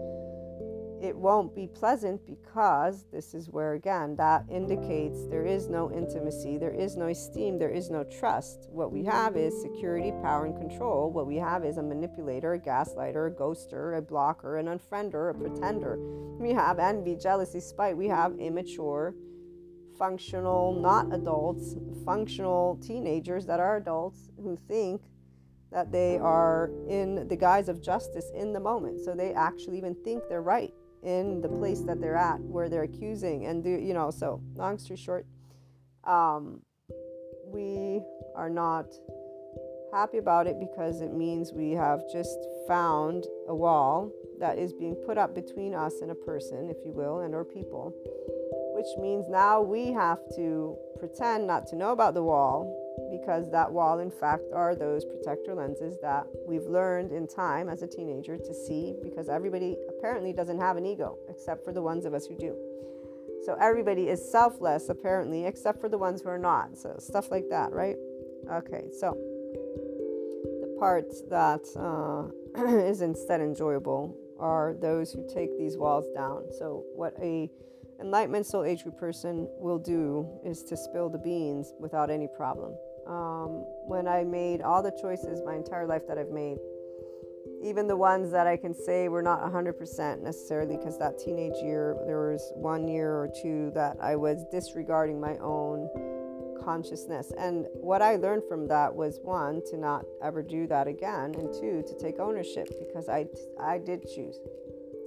it 1.00 1.16
won't 1.16 1.54
be 1.54 1.66
pleasant 1.66 2.24
because 2.26 3.04
this 3.12 3.34
is 3.34 3.48
where 3.50 3.74
again 3.74 4.16
that 4.16 4.44
indicates 4.50 5.26
there 5.28 5.46
is 5.46 5.68
no 5.68 5.92
intimacy 5.92 6.58
there 6.58 6.72
is 6.72 6.96
no 6.96 7.06
esteem 7.06 7.58
there 7.58 7.70
is 7.70 7.90
no 7.90 8.04
trust. 8.04 8.68
What 8.70 8.92
we 8.92 9.04
have 9.04 9.36
is 9.36 9.60
security 9.62 10.12
power 10.22 10.46
and 10.46 10.56
control. 10.56 11.10
What 11.10 11.26
we 11.26 11.36
have 11.36 11.64
is 11.64 11.78
a 11.78 11.82
manipulator 11.82 12.54
a 12.54 12.58
gaslighter 12.58 13.28
a 13.28 13.30
ghoster 13.30 13.96
a 13.96 14.02
blocker 14.02 14.58
an 14.58 14.66
unfriender 14.66 15.30
a 15.30 15.34
pretender. 15.34 15.98
We 16.38 16.52
have 16.52 16.78
envy 16.78 17.16
jealousy 17.16 17.60
spite. 17.60 17.96
We 17.96 18.08
have 18.08 18.38
immature 18.38 19.14
functional, 19.98 20.80
not 20.80 21.12
adults, 21.12 21.76
functional 22.04 22.78
teenagers 22.80 23.46
that 23.46 23.58
are 23.60 23.76
adults 23.76 24.30
who 24.36 24.56
think 24.56 25.02
that 25.72 25.92
they 25.92 26.18
are 26.18 26.70
in 26.88 27.26
the 27.28 27.36
guise 27.36 27.68
of 27.68 27.82
justice 27.82 28.30
in 28.34 28.52
the 28.52 28.60
moment. 28.60 29.00
So 29.04 29.14
they 29.14 29.34
actually 29.34 29.76
even 29.76 29.94
think 30.04 30.22
they're 30.28 30.40
right 30.40 30.72
in 31.02 31.40
the 31.40 31.48
place 31.48 31.80
that 31.82 32.00
they're 32.00 32.16
at 32.16 32.40
where 32.40 32.68
they're 32.68 32.82
accusing 32.82 33.46
and 33.46 33.62
do 33.62 33.70
you 33.70 33.94
know 33.94 34.10
so 34.10 34.40
long 34.54 34.78
story 34.78 34.96
short 34.96 35.26
um, 36.04 36.60
we 37.44 38.00
are 38.34 38.50
not 38.50 38.86
happy 39.92 40.18
about 40.18 40.46
it 40.46 40.58
because 40.60 41.00
it 41.00 41.12
means 41.12 41.52
we 41.52 41.70
have 41.72 42.00
just 42.12 42.38
found 42.66 43.26
a 43.48 43.54
wall 43.54 44.12
that 44.38 44.58
is 44.58 44.72
being 44.72 44.94
put 45.06 45.16
up 45.18 45.34
between 45.34 45.74
us 45.74 45.94
and 46.02 46.10
a 46.10 46.14
person 46.14 46.68
if 46.70 46.76
you 46.84 46.92
will 46.92 47.20
and 47.20 47.34
our 47.34 47.44
people 47.44 47.92
which 48.74 48.86
means 49.00 49.28
now 49.28 49.60
we 49.60 49.92
have 49.92 50.18
to 50.36 50.76
pretend 50.98 51.46
not 51.46 51.66
to 51.66 51.76
know 51.76 51.92
about 51.92 52.14
the 52.14 52.22
wall 52.22 52.87
because 53.10 53.50
that 53.50 53.70
wall, 53.70 54.00
in 54.00 54.10
fact, 54.10 54.44
are 54.54 54.74
those 54.74 55.04
protector 55.04 55.54
lenses 55.54 55.96
that 56.02 56.26
we've 56.46 56.66
learned 56.66 57.12
in 57.12 57.26
time 57.26 57.68
as 57.68 57.82
a 57.82 57.86
teenager 57.86 58.36
to 58.36 58.54
see 58.54 58.94
because 59.02 59.28
everybody 59.28 59.76
apparently 59.88 60.32
doesn't 60.32 60.60
have 60.60 60.76
an 60.76 60.86
ego 60.86 61.18
except 61.28 61.64
for 61.64 61.72
the 61.72 61.82
ones 61.82 62.04
of 62.04 62.14
us 62.14 62.26
who 62.26 62.36
do. 62.36 62.56
So 63.44 63.56
everybody 63.60 64.08
is 64.08 64.30
selfless 64.30 64.88
apparently 64.88 65.46
except 65.46 65.80
for 65.80 65.88
the 65.88 65.98
ones 65.98 66.22
who 66.22 66.28
are 66.28 66.38
not. 66.38 66.76
So 66.76 66.96
stuff 66.98 67.30
like 67.30 67.48
that, 67.50 67.72
right? 67.72 67.96
Okay, 68.50 68.84
so 68.98 69.16
the 70.44 70.76
parts 70.78 71.22
that 71.30 71.64
uh, 71.76 72.30
is 72.84 73.00
instead 73.00 73.40
enjoyable 73.40 74.16
are 74.38 74.74
those 74.80 75.12
who 75.12 75.26
take 75.32 75.56
these 75.58 75.76
walls 75.76 76.06
down. 76.14 76.44
So 76.58 76.84
what 76.94 77.14
a 77.20 77.50
enlightenment 78.00 78.46
soul 78.46 78.64
age 78.64 78.84
group 78.84 78.96
person 78.96 79.48
will 79.58 79.78
do 79.78 80.28
is 80.44 80.62
to 80.64 80.76
spill 80.76 81.08
the 81.08 81.18
beans 81.18 81.72
without 81.80 82.10
any 82.10 82.28
problem 82.36 82.72
um, 83.08 83.64
when 83.86 84.06
I 84.06 84.24
made 84.24 84.60
all 84.60 84.82
the 84.82 84.96
choices 85.00 85.40
my 85.44 85.54
entire 85.54 85.86
life 85.86 86.02
that 86.08 86.18
I've 86.18 86.30
made, 86.30 86.58
even 87.62 87.88
the 87.88 87.96
ones 87.96 88.30
that 88.30 88.46
I 88.46 88.56
can 88.56 88.74
say 88.74 89.08
were 89.08 89.22
not 89.22 89.40
100% 89.42 90.22
necessarily, 90.22 90.76
because 90.76 90.98
that 90.98 91.18
teenage 91.18 91.56
year, 91.62 91.96
there 92.06 92.30
was 92.30 92.52
one 92.54 92.86
year 92.86 93.10
or 93.10 93.28
two 93.42 93.72
that 93.74 93.96
I 94.00 94.16
was 94.16 94.44
disregarding 94.52 95.20
my 95.20 95.36
own 95.38 95.88
consciousness. 96.62 97.32
And 97.38 97.66
what 97.74 98.02
I 98.02 98.16
learned 98.16 98.42
from 98.48 98.68
that 98.68 98.94
was 98.94 99.18
one, 99.22 99.62
to 99.70 99.76
not 99.76 100.04
ever 100.22 100.42
do 100.42 100.66
that 100.66 100.86
again, 100.86 101.34
and 101.34 101.52
two, 101.52 101.82
to 101.86 101.98
take 101.98 102.18
ownership 102.18 102.68
because 102.78 103.08
I, 103.08 103.26
I 103.60 103.78
did 103.78 104.02
choose. 104.02 104.38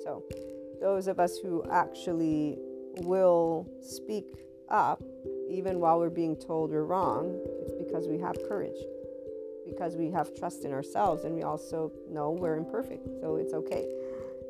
So, 0.03 0.23
those 0.81 1.07
of 1.07 1.19
us 1.19 1.37
who 1.37 1.63
actually 1.71 2.57
will 3.03 3.69
speak 3.81 4.25
up, 4.69 5.01
even 5.49 5.79
while 5.79 5.99
we're 5.99 6.09
being 6.09 6.35
told 6.35 6.71
we're 6.71 6.83
wrong, 6.83 7.39
because 7.91 8.07
we 8.07 8.17
have 8.19 8.37
courage, 8.47 8.77
because 9.65 9.95
we 9.95 10.09
have 10.11 10.33
trust 10.37 10.63
in 10.63 10.71
ourselves, 10.71 11.25
and 11.25 11.35
we 11.35 11.43
also 11.43 11.91
know 12.09 12.31
we're 12.31 12.55
imperfect, 12.55 13.05
so 13.19 13.35
it's 13.35 13.53
okay. 13.53 13.85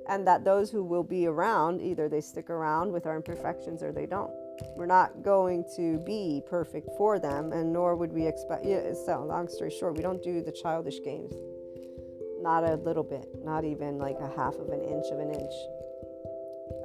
And 0.07 0.27
that 0.27 0.43
those 0.43 0.69
who 0.69 0.83
will 0.83 1.03
be 1.03 1.27
around, 1.27 1.81
either 1.81 2.07
they 2.07 2.21
stick 2.21 2.49
around 2.49 2.91
with 2.91 3.05
our 3.05 3.15
imperfections 3.15 3.81
or 3.81 3.91
they 3.91 4.05
don't. 4.05 4.31
We're 4.75 4.85
not 4.85 5.23
going 5.23 5.65
to 5.75 5.97
be 5.99 6.43
perfect 6.47 6.89
for 6.97 7.17
them, 7.17 7.51
and 7.51 7.73
nor 7.73 7.95
would 7.95 8.11
we 8.11 8.27
expect. 8.27 8.65
Yeah, 8.65 8.93
so, 8.93 9.23
long 9.25 9.47
story 9.47 9.71
short, 9.71 9.95
we 9.95 10.03
don't 10.03 10.21
do 10.21 10.41
the 10.41 10.51
childish 10.51 11.01
games. 11.03 11.33
Not 12.41 12.63
a 12.63 12.75
little 12.75 13.03
bit, 13.03 13.27
not 13.43 13.63
even 13.63 13.97
like 13.97 14.17
a 14.19 14.27
half 14.35 14.55
of 14.55 14.69
an 14.69 14.81
inch 14.81 15.05
of 15.11 15.19
an 15.19 15.31
inch 15.31 15.53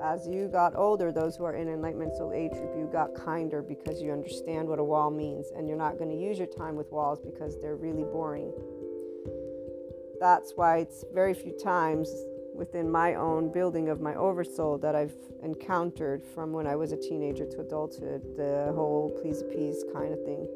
as 0.02 0.26
you 0.26 0.48
got 0.48 0.74
older, 0.76 1.12
those 1.12 1.36
who 1.36 1.44
are 1.44 1.54
in 1.54 1.68
enlightenment 1.68 2.14
soul 2.16 2.32
age 2.32 2.52
you 2.54 2.88
got 2.92 3.14
kinder 3.14 3.62
because 3.62 4.02
you 4.02 4.12
understand 4.12 4.68
what 4.68 4.78
a 4.78 4.84
wall 4.84 5.10
means, 5.10 5.50
and 5.56 5.68
you're 5.68 5.76
not 5.76 5.98
going 5.98 6.10
to 6.10 6.16
use 6.16 6.38
your 6.38 6.46
time 6.46 6.76
with 6.76 6.90
walls 6.90 7.20
because 7.20 7.60
they're 7.60 7.76
really 7.76 8.04
boring. 8.04 8.52
That's 10.20 10.52
why 10.56 10.78
it's 10.78 11.04
very 11.12 11.34
few 11.34 11.52
times 11.52 12.08
within 12.54 12.90
my 12.90 13.14
own 13.14 13.52
building 13.52 13.88
of 13.88 14.00
my 14.00 14.14
oversoul 14.14 14.78
that 14.78 14.94
I've 14.94 15.14
encountered 15.42 16.24
from 16.24 16.52
when 16.52 16.66
I 16.66 16.74
was 16.74 16.92
a 16.92 16.96
teenager 16.96 17.44
to 17.44 17.60
adulthood, 17.60 18.22
the 18.36 18.72
whole 18.74 19.16
please 19.20 19.42
appease 19.42 19.84
kind 19.92 20.12
of 20.12 20.24
thing. 20.24 20.48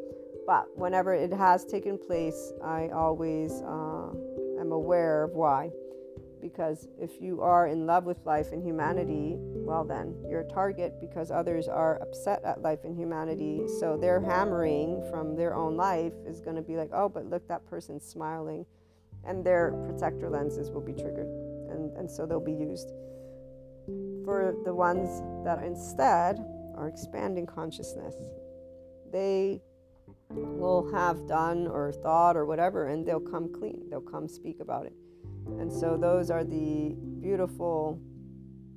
But 0.47 0.67
whenever 0.77 1.15
it 1.15 1.33
has 1.33 1.65
taken 1.65 1.99
place, 1.99 2.53
I 2.65 2.89
always 2.89 3.53
uh, 3.63 4.09
am 4.59 4.73
aware 4.73 5.25
of 5.25 5.33
why 5.33 5.71
because 6.41 6.89
if 6.99 7.21
you 7.21 7.41
are 7.43 7.67
in 7.67 7.87
love 7.87 8.05
with 8.05 8.25
life 8.25 8.53
and 8.53 8.63
humanity, 8.63 9.35
well, 9.39 9.85
then 9.85 10.15
you're 10.29 10.41
a 10.41 10.49
target 10.49 11.01
because 11.01 11.31
others 11.31 11.69
are 11.69 12.01
upset 12.03 12.43
at 12.45 12.63
life 12.63 12.81
and 12.85 12.97
humanity. 12.97 13.63
So 13.79 13.97
their 13.97 14.21
hammering 14.21 15.07
from 15.11 15.37
their 15.37 15.55
own 15.55 15.77
life 15.77 16.15
is 16.27 16.41
going 16.41 16.57
to 16.57 16.63
be 16.63 16.77
like, 16.77 16.91
oh, 16.93 17.09
but 17.09 17.27
look, 17.27 17.47
that 17.49 17.67
person's 17.67 18.05
smiling. 18.05 18.67
And 19.25 19.45
their 19.45 19.73
protector 19.87 20.31
lenses 20.31 20.71
will 20.71 20.81
be 20.81 20.93
triggered. 20.93 21.29
And, 21.71 21.97
and 21.97 22.11
so 22.11 22.27
they'll 22.27 22.41
be 22.41 22.53
used. 22.53 22.93
For 24.25 24.55
the 24.65 24.75
ones 24.75 25.23
that 25.45 25.63
instead 25.63 26.39
are 26.77 26.89
expanding 26.89 27.47
consciousness, 27.47 28.15
they 29.13 29.61
will 30.31 30.91
have 30.93 31.27
done 31.27 31.67
or 31.67 31.93
thought 31.93 32.37
or 32.37 32.47
whatever, 32.47 32.87
and 32.87 33.07
they'll 33.07 33.21
come 33.21 33.53
clean. 33.53 33.83
They'll 33.91 34.01
come 34.01 34.29
speak 34.29 34.61
about 34.61 34.87
it. 34.87 34.93
And 35.47 35.73
so 35.73 35.97
those 35.97 36.31
are 36.31 36.45
the 36.45 36.97
beautiful 37.21 38.01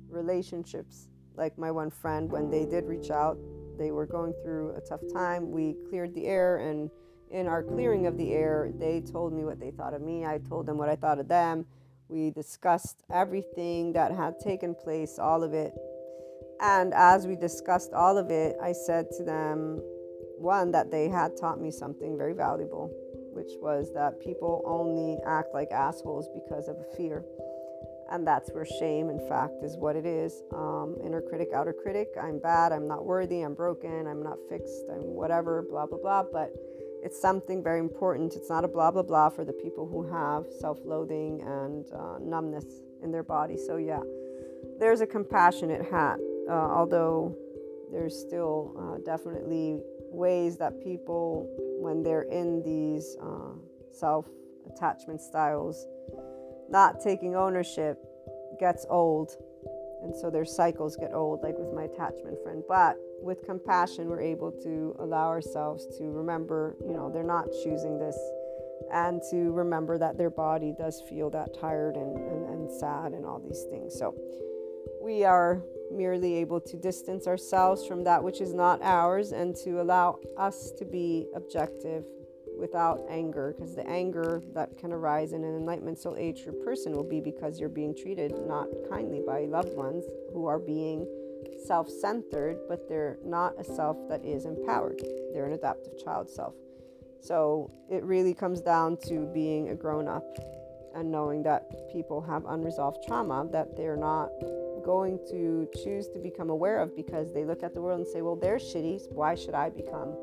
relationships. 0.08 1.08
Like 1.36 1.58
my 1.58 1.70
one 1.70 1.90
friend, 1.90 2.30
when 2.30 2.50
they 2.50 2.64
did 2.64 2.84
reach 2.84 3.10
out, 3.10 3.38
they 3.78 3.90
were 3.90 4.06
going 4.06 4.34
through 4.42 4.74
a 4.76 4.80
tough 4.80 5.00
time. 5.12 5.50
We 5.50 5.76
cleared 5.88 6.14
the 6.14 6.26
air, 6.26 6.58
and 6.58 6.90
in 7.30 7.48
our 7.48 7.62
clearing 7.62 8.06
of 8.06 8.16
the 8.16 8.32
air, 8.32 8.70
they 8.78 9.00
told 9.00 9.32
me 9.32 9.44
what 9.44 9.58
they 9.58 9.72
thought 9.72 9.94
of 9.94 10.02
me. 10.02 10.24
I 10.24 10.38
told 10.38 10.66
them 10.66 10.78
what 10.78 10.88
I 10.88 10.96
thought 10.96 11.18
of 11.18 11.26
them. 11.26 11.66
We 12.08 12.30
discussed 12.30 13.02
everything 13.10 13.92
that 13.94 14.12
had 14.12 14.38
taken 14.38 14.74
place, 14.74 15.18
all 15.18 15.42
of 15.42 15.54
it. 15.54 15.72
And 16.60 16.94
as 16.94 17.26
we 17.26 17.34
discussed 17.34 17.92
all 17.92 18.16
of 18.16 18.30
it, 18.30 18.56
I 18.62 18.72
said 18.72 19.06
to 19.16 19.24
them, 19.24 19.80
one, 20.38 20.70
that 20.72 20.90
they 20.90 21.08
had 21.08 21.36
taught 21.36 21.60
me 21.60 21.70
something 21.70 22.16
very 22.16 22.34
valuable 22.34 22.92
which 23.34 23.52
was 23.60 23.92
that 23.94 24.20
people 24.20 24.62
only 24.64 25.18
act 25.26 25.52
like 25.52 25.70
assholes 25.70 26.28
because 26.34 26.68
of 26.68 26.76
a 26.76 26.96
fear. 26.96 27.24
And 28.10 28.26
that's 28.26 28.50
where 28.52 28.66
shame, 28.66 29.08
in 29.08 29.18
fact, 29.28 29.62
is 29.62 29.76
what 29.76 29.96
it 29.96 30.06
is. 30.06 30.42
Um, 30.52 30.96
inner 31.04 31.22
critic, 31.22 31.48
outer 31.54 31.72
critic. 31.72 32.08
I'm 32.20 32.38
bad. 32.38 32.70
I'm 32.70 32.86
not 32.86 33.04
worthy. 33.04 33.42
I'm 33.42 33.54
broken. 33.54 34.06
I'm 34.06 34.22
not 34.22 34.38
fixed. 34.48 34.84
I'm 34.90 35.02
whatever, 35.02 35.62
blah, 35.62 35.86
blah, 35.86 35.98
blah. 35.98 36.22
But 36.30 36.52
it's 37.02 37.20
something 37.20 37.62
very 37.62 37.80
important. 37.80 38.34
It's 38.34 38.50
not 38.50 38.64
a 38.64 38.68
blah, 38.68 38.90
blah, 38.90 39.02
blah 39.02 39.30
for 39.30 39.44
the 39.44 39.52
people 39.54 39.86
who 39.88 40.02
have 40.12 40.44
self 40.60 40.78
loathing 40.84 41.42
and 41.42 41.86
uh, 41.92 42.18
numbness 42.20 42.66
in 43.02 43.10
their 43.10 43.22
body. 43.22 43.56
So, 43.56 43.76
yeah, 43.76 44.00
there's 44.78 45.00
a 45.00 45.06
compassionate 45.06 45.84
hat, 45.90 46.18
uh, 46.48 46.52
although 46.52 47.36
there's 47.90 48.18
still 48.18 48.74
uh, 48.78 48.98
definitely 49.04 49.80
ways 50.14 50.56
that 50.58 50.82
people 50.82 51.48
when 51.80 52.02
they're 52.02 52.22
in 52.22 52.62
these 52.62 53.16
uh, 53.22 53.52
self 53.92 54.26
attachment 54.66 55.20
styles, 55.20 55.86
not 56.70 57.00
taking 57.00 57.34
ownership 57.36 57.98
gets 58.58 58.86
old. 58.88 59.36
And 60.02 60.14
so 60.14 60.30
their 60.30 60.44
cycles 60.44 60.96
get 60.96 61.12
old, 61.14 61.42
like 61.42 61.56
with 61.58 61.72
my 61.72 61.84
attachment 61.84 62.36
friend. 62.42 62.62
But 62.68 62.96
with 63.22 63.42
compassion, 63.44 64.08
we're 64.08 64.20
able 64.20 64.52
to 64.62 64.94
allow 64.98 65.28
ourselves 65.28 65.86
to 65.98 66.04
remember, 66.04 66.76
you 66.86 66.92
know, 66.92 67.10
they're 67.10 67.22
not 67.22 67.46
choosing 67.62 67.98
this 67.98 68.18
and 68.92 69.22
to 69.30 69.50
remember 69.52 69.96
that 69.98 70.18
their 70.18 70.30
body 70.30 70.74
does 70.76 71.02
feel 71.08 71.30
that 71.30 71.58
tired 71.58 71.96
and, 71.96 72.16
and, 72.18 72.48
and 72.50 72.70
sad 72.70 73.12
and 73.12 73.24
all 73.24 73.40
these 73.40 73.64
things. 73.70 73.94
So 73.98 74.14
we 75.02 75.24
are 75.24 75.62
merely 75.90 76.34
able 76.34 76.60
to 76.60 76.76
distance 76.76 77.26
ourselves 77.26 77.86
from 77.86 78.04
that 78.04 78.22
which 78.22 78.40
is 78.40 78.52
not 78.52 78.80
ours 78.82 79.32
and 79.32 79.54
to 79.54 79.80
allow 79.80 80.18
us 80.36 80.70
to 80.72 80.84
be 80.84 81.26
objective 81.34 82.04
without 82.58 83.00
anger 83.08 83.54
because 83.56 83.74
the 83.74 83.86
anger 83.88 84.42
that 84.54 84.76
can 84.78 84.92
arise 84.92 85.32
in 85.32 85.42
an 85.44 85.56
enlightenment 85.56 85.98
soul 85.98 86.16
age 86.16 86.40
your 86.40 86.54
person 86.64 86.92
will 86.92 87.08
be 87.08 87.20
because 87.20 87.58
you're 87.58 87.68
being 87.68 87.94
treated 87.94 88.32
not 88.46 88.68
kindly 88.88 89.22
by 89.26 89.44
loved 89.44 89.74
ones 89.76 90.04
who 90.32 90.46
are 90.46 90.58
being 90.58 91.06
self-centered 91.66 92.58
but 92.68 92.88
they're 92.88 93.18
not 93.24 93.52
a 93.58 93.64
self 93.64 93.96
that 94.08 94.24
is 94.24 94.44
empowered. 94.44 95.00
They're 95.32 95.46
an 95.46 95.52
adaptive 95.52 95.92
child 96.02 96.30
self. 96.30 96.54
So 97.20 97.70
it 97.90 98.04
really 98.04 98.34
comes 98.34 98.60
down 98.60 98.98
to 99.08 99.26
being 99.32 99.70
a 99.70 99.74
grown 99.74 100.08
up 100.08 100.24
and 100.94 101.10
knowing 101.10 101.42
that 101.42 101.90
people 101.92 102.20
have 102.20 102.44
unresolved 102.46 102.98
trauma 103.06 103.48
that 103.50 103.76
they're 103.76 103.96
not 103.96 104.30
going 104.84 105.18
to 105.30 105.68
choose 105.82 106.08
to 106.08 106.18
become 106.18 106.50
aware 106.50 106.80
of 106.80 106.94
because 106.94 107.32
they 107.32 107.44
look 107.44 107.62
at 107.62 107.74
the 107.74 107.80
world 107.80 107.98
and 107.98 108.08
say, 108.08 108.22
well, 108.22 108.36
they're 108.36 108.58
shitty. 108.58 109.10
Why 109.12 109.34
should 109.34 109.54
I 109.54 109.70
become 109.70 110.16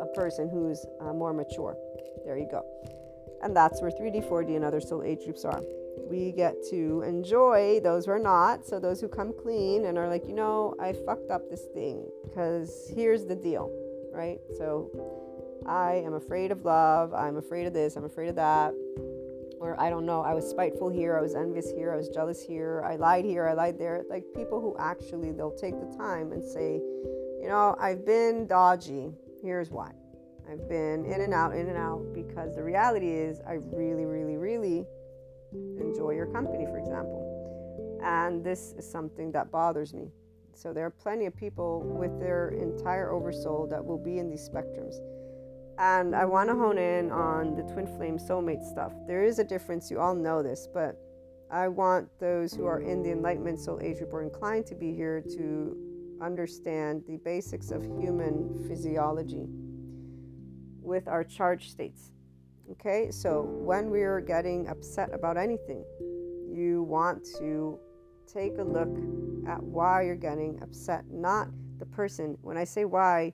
a 0.00 0.06
person 0.14 0.48
who's 0.48 0.84
uh, 1.00 1.12
more 1.12 1.32
mature? 1.32 1.76
There 2.24 2.36
you 2.36 2.48
go. 2.50 2.64
And 3.42 3.56
that's 3.56 3.80
where 3.80 3.90
3D, 3.90 4.28
4D, 4.28 4.56
and 4.56 4.64
other 4.64 4.80
soul 4.80 5.02
age 5.02 5.24
groups 5.24 5.44
are. 5.44 5.62
We 6.08 6.32
get 6.32 6.56
to 6.70 7.02
enjoy 7.02 7.80
those 7.80 8.06
who 8.06 8.12
are 8.12 8.18
not. 8.18 8.66
So, 8.66 8.78
those 8.78 9.00
who 9.00 9.08
come 9.08 9.32
clean 9.32 9.84
and 9.84 9.98
are 9.98 10.08
like, 10.08 10.26
you 10.26 10.34
know, 10.34 10.74
I 10.80 10.92
fucked 10.92 11.30
up 11.30 11.50
this 11.50 11.62
thing 11.74 12.08
because 12.24 12.90
here's 12.94 13.26
the 13.26 13.36
deal, 13.36 13.70
right? 14.12 14.38
So, 14.56 14.90
I 15.66 16.02
am 16.04 16.14
afraid 16.14 16.50
of 16.50 16.64
love. 16.64 17.12
I'm 17.12 17.36
afraid 17.36 17.66
of 17.66 17.74
this. 17.74 17.96
I'm 17.96 18.04
afraid 18.04 18.28
of 18.28 18.36
that. 18.36 18.72
Or 19.60 19.78
I 19.80 19.90
don't 19.90 20.06
know, 20.06 20.22
I 20.22 20.34
was 20.34 20.48
spiteful 20.48 20.88
here. 20.88 21.18
I 21.18 21.20
was 21.20 21.34
envious 21.34 21.70
here. 21.70 21.92
I 21.92 21.96
was 21.96 22.08
jealous 22.08 22.42
here. 22.42 22.82
I 22.84 22.96
lied 22.96 23.24
here. 23.24 23.46
I 23.48 23.54
lied 23.54 23.78
there. 23.78 24.04
Like 24.08 24.24
people 24.34 24.60
who 24.60 24.76
actually, 24.78 25.32
they'll 25.32 25.56
take 25.56 25.74
the 25.80 25.96
time 25.96 26.32
and 26.32 26.44
say, 26.44 26.74
you 27.40 27.48
know, 27.48 27.76
I've 27.80 28.06
been 28.06 28.46
dodgy. 28.46 29.12
Here's 29.42 29.70
why. 29.70 29.92
I've 30.50 30.68
been 30.68 31.04
in 31.04 31.20
and 31.20 31.34
out, 31.34 31.54
in 31.54 31.68
and 31.68 31.76
out, 31.76 32.12
because 32.14 32.54
the 32.54 32.62
reality 32.62 33.10
is 33.10 33.40
I 33.46 33.54
really, 33.54 34.06
really, 34.06 34.36
really 34.36 34.86
enjoy 35.52 36.12
your 36.12 36.26
company, 36.26 36.64
for 36.64 36.78
example. 36.78 38.00
And 38.02 38.42
this 38.44 38.74
is 38.78 38.90
something 38.90 39.32
that 39.32 39.50
bothers 39.50 39.92
me. 39.92 40.10
So 40.54 40.72
there 40.72 40.86
are 40.86 40.90
plenty 40.90 41.26
of 41.26 41.36
people 41.36 41.82
with 41.82 42.18
their 42.18 42.48
entire 42.48 43.10
oversoul 43.10 43.66
that 43.68 43.84
will 43.84 43.98
be 43.98 44.18
in 44.18 44.28
these 44.28 44.48
spectrums. 44.48 44.96
And 45.78 46.14
I 46.14 46.24
want 46.24 46.48
to 46.50 46.56
hone 46.56 46.76
in 46.76 47.12
on 47.12 47.54
the 47.54 47.62
twin 47.62 47.86
flame 47.86 48.18
soulmate 48.18 48.64
stuff. 48.64 48.92
There 49.06 49.22
is 49.22 49.38
a 49.38 49.44
difference, 49.44 49.90
you 49.90 50.00
all 50.00 50.14
know 50.14 50.42
this, 50.42 50.68
but 50.74 50.96
I 51.50 51.68
want 51.68 52.08
those 52.18 52.52
who 52.52 52.66
are 52.66 52.80
in 52.80 53.02
the 53.02 53.12
enlightenment 53.12 53.60
soul 53.60 53.78
age 53.80 53.98
or 54.10 54.22
inclined 54.22 54.66
to 54.66 54.74
be 54.74 54.92
here 54.92 55.20
to 55.20 55.76
understand 56.20 57.04
the 57.06 57.16
basics 57.18 57.70
of 57.70 57.84
human 57.84 58.66
physiology 58.66 59.46
with 60.82 61.06
our 61.06 61.22
charge 61.22 61.70
states. 61.70 62.10
Okay, 62.72 63.10
so 63.10 63.42
when 63.42 63.88
we're 63.88 64.20
getting 64.20 64.68
upset 64.68 65.14
about 65.14 65.36
anything, 65.36 65.84
you 66.52 66.82
want 66.82 67.24
to 67.38 67.78
take 68.26 68.58
a 68.58 68.62
look 68.62 68.94
at 69.46 69.62
why 69.62 70.02
you're 70.02 70.16
getting 70.16 70.60
upset, 70.60 71.04
not 71.08 71.48
the 71.78 71.86
person. 71.86 72.36
When 72.42 72.58
I 72.58 72.64
say 72.64 72.84
why, 72.84 73.32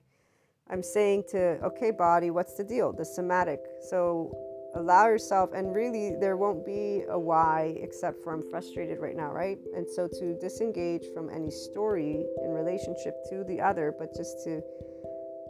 I'm 0.69 0.81
saying 0.81 1.25
to, 1.29 1.59
okay, 1.63 1.91
body, 1.91 2.31
what's 2.31 2.55
the 2.55 2.63
deal? 2.63 2.91
The 2.91 3.05
somatic. 3.05 3.59
So 3.89 4.35
allow 4.75 5.07
yourself, 5.07 5.51
and 5.53 5.73
really, 5.73 6.15
there 6.19 6.37
won't 6.37 6.65
be 6.65 7.03
a 7.07 7.17
why 7.17 7.75
except 7.79 8.23
for 8.23 8.33
I'm 8.33 8.41
frustrated 8.49 8.99
right 8.99 9.15
now, 9.15 9.31
right? 9.31 9.59
And 9.75 9.87
so 9.87 10.07
to 10.07 10.37
disengage 10.39 11.05
from 11.13 11.29
any 11.29 11.51
story 11.51 12.25
in 12.43 12.49
relationship 12.49 13.15
to 13.29 13.43
the 13.47 13.61
other, 13.61 13.93
but 13.97 14.15
just 14.15 14.43
to 14.45 14.61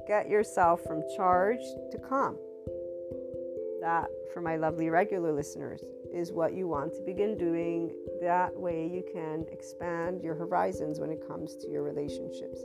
get 0.06 0.30
yourself 0.30 0.84
from 0.84 1.02
charge 1.16 1.62
to 1.92 1.98
calm. 1.98 2.38
That, 3.82 4.08
for 4.34 4.42
my 4.42 4.58
lovely 4.58 4.90
regular 4.90 5.32
listeners, 5.32 5.82
is 6.14 6.32
what 6.32 6.54
you 6.54 6.68
want 6.68 6.94
to 6.96 7.02
begin 7.02 7.38
doing. 7.38 7.92
That 8.22 8.56
way, 8.56 8.86
you 8.92 9.04
can 9.14 9.46
expand 9.52 10.22
your 10.22 10.36
horizons 10.36 11.00
when 11.00 11.10
it 11.10 11.26
comes 11.26 11.56
to 11.58 11.70
your 11.70 11.84
relationships. 11.84 12.62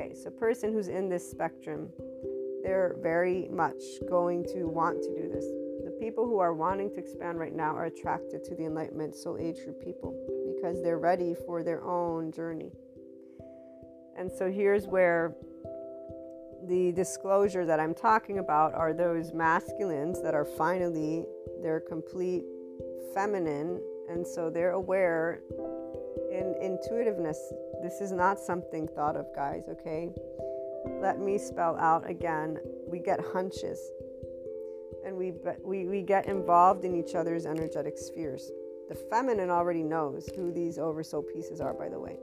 Okay, 0.00 0.14
so, 0.14 0.30
person 0.30 0.72
who's 0.72 0.88
in 0.88 1.10
this 1.10 1.30
spectrum, 1.30 1.90
they're 2.62 2.96
very 3.02 3.48
much 3.52 3.82
going 4.08 4.44
to 4.44 4.64
want 4.64 5.02
to 5.02 5.14
do 5.14 5.28
this. 5.28 5.44
The 5.84 5.94
people 6.00 6.26
who 6.26 6.38
are 6.38 6.54
wanting 6.54 6.90
to 6.92 6.96
expand 6.96 7.38
right 7.38 7.54
now 7.54 7.76
are 7.76 7.84
attracted 7.84 8.42
to 8.44 8.54
the 8.54 8.64
Enlightenment 8.64 9.14
Soul 9.14 9.36
Age 9.38 9.56
group 9.62 9.84
people 9.84 10.16
because 10.56 10.82
they're 10.82 10.98
ready 10.98 11.34
for 11.46 11.62
their 11.62 11.84
own 11.84 12.32
journey. 12.32 12.72
And 14.16 14.30
so, 14.32 14.50
here's 14.50 14.86
where 14.86 15.36
the 16.66 16.92
disclosure 16.92 17.66
that 17.66 17.78
I'm 17.78 17.94
talking 17.94 18.38
about 18.38 18.72
are 18.72 18.94
those 18.94 19.34
masculines 19.34 20.22
that 20.22 20.34
are 20.34 20.46
finally 20.46 21.26
they're 21.62 21.80
complete 21.80 22.44
feminine 23.14 23.80
and 24.10 24.26
so 24.26 24.50
they're 24.50 24.72
aware 24.72 25.40
intuitiveness. 26.60 27.38
This 27.82 28.00
is 28.00 28.12
not 28.12 28.38
something 28.38 28.88
thought 28.88 29.16
of 29.16 29.26
guys 29.34 29.64
okay? 29.68 30.10
Let 31.00 31.18
me 31.18 31.38
spell 31.38 31.76
out 31.76 32.08
again. 32.08 32.58
We 32.86 32.98
get 32.98 33.20
hunches. 33.32 33.78
And 35.04 35.16
we, 35.16 35.32
we 35.64 35.86
we 35.86 36.02
get 36.02 36.26
involved 36.26 36.84
in 36.84 36.94
each 36.94 37.14
other's 37.14 37.46
energetic 37.46 37.96
spheres. 37.96 38.50
The 38.88 38.94
feminine 38.94 39.50
already 39.50 39.82
knows 39.82 40.28
who 40.36 40.52
these 40.52 40.78
oversoul 40.78 41.22
pieces 41.22 41.60
are 41.60 41.72
by 41.72 41.88
the 41.88 41.98
way 41.98 42.18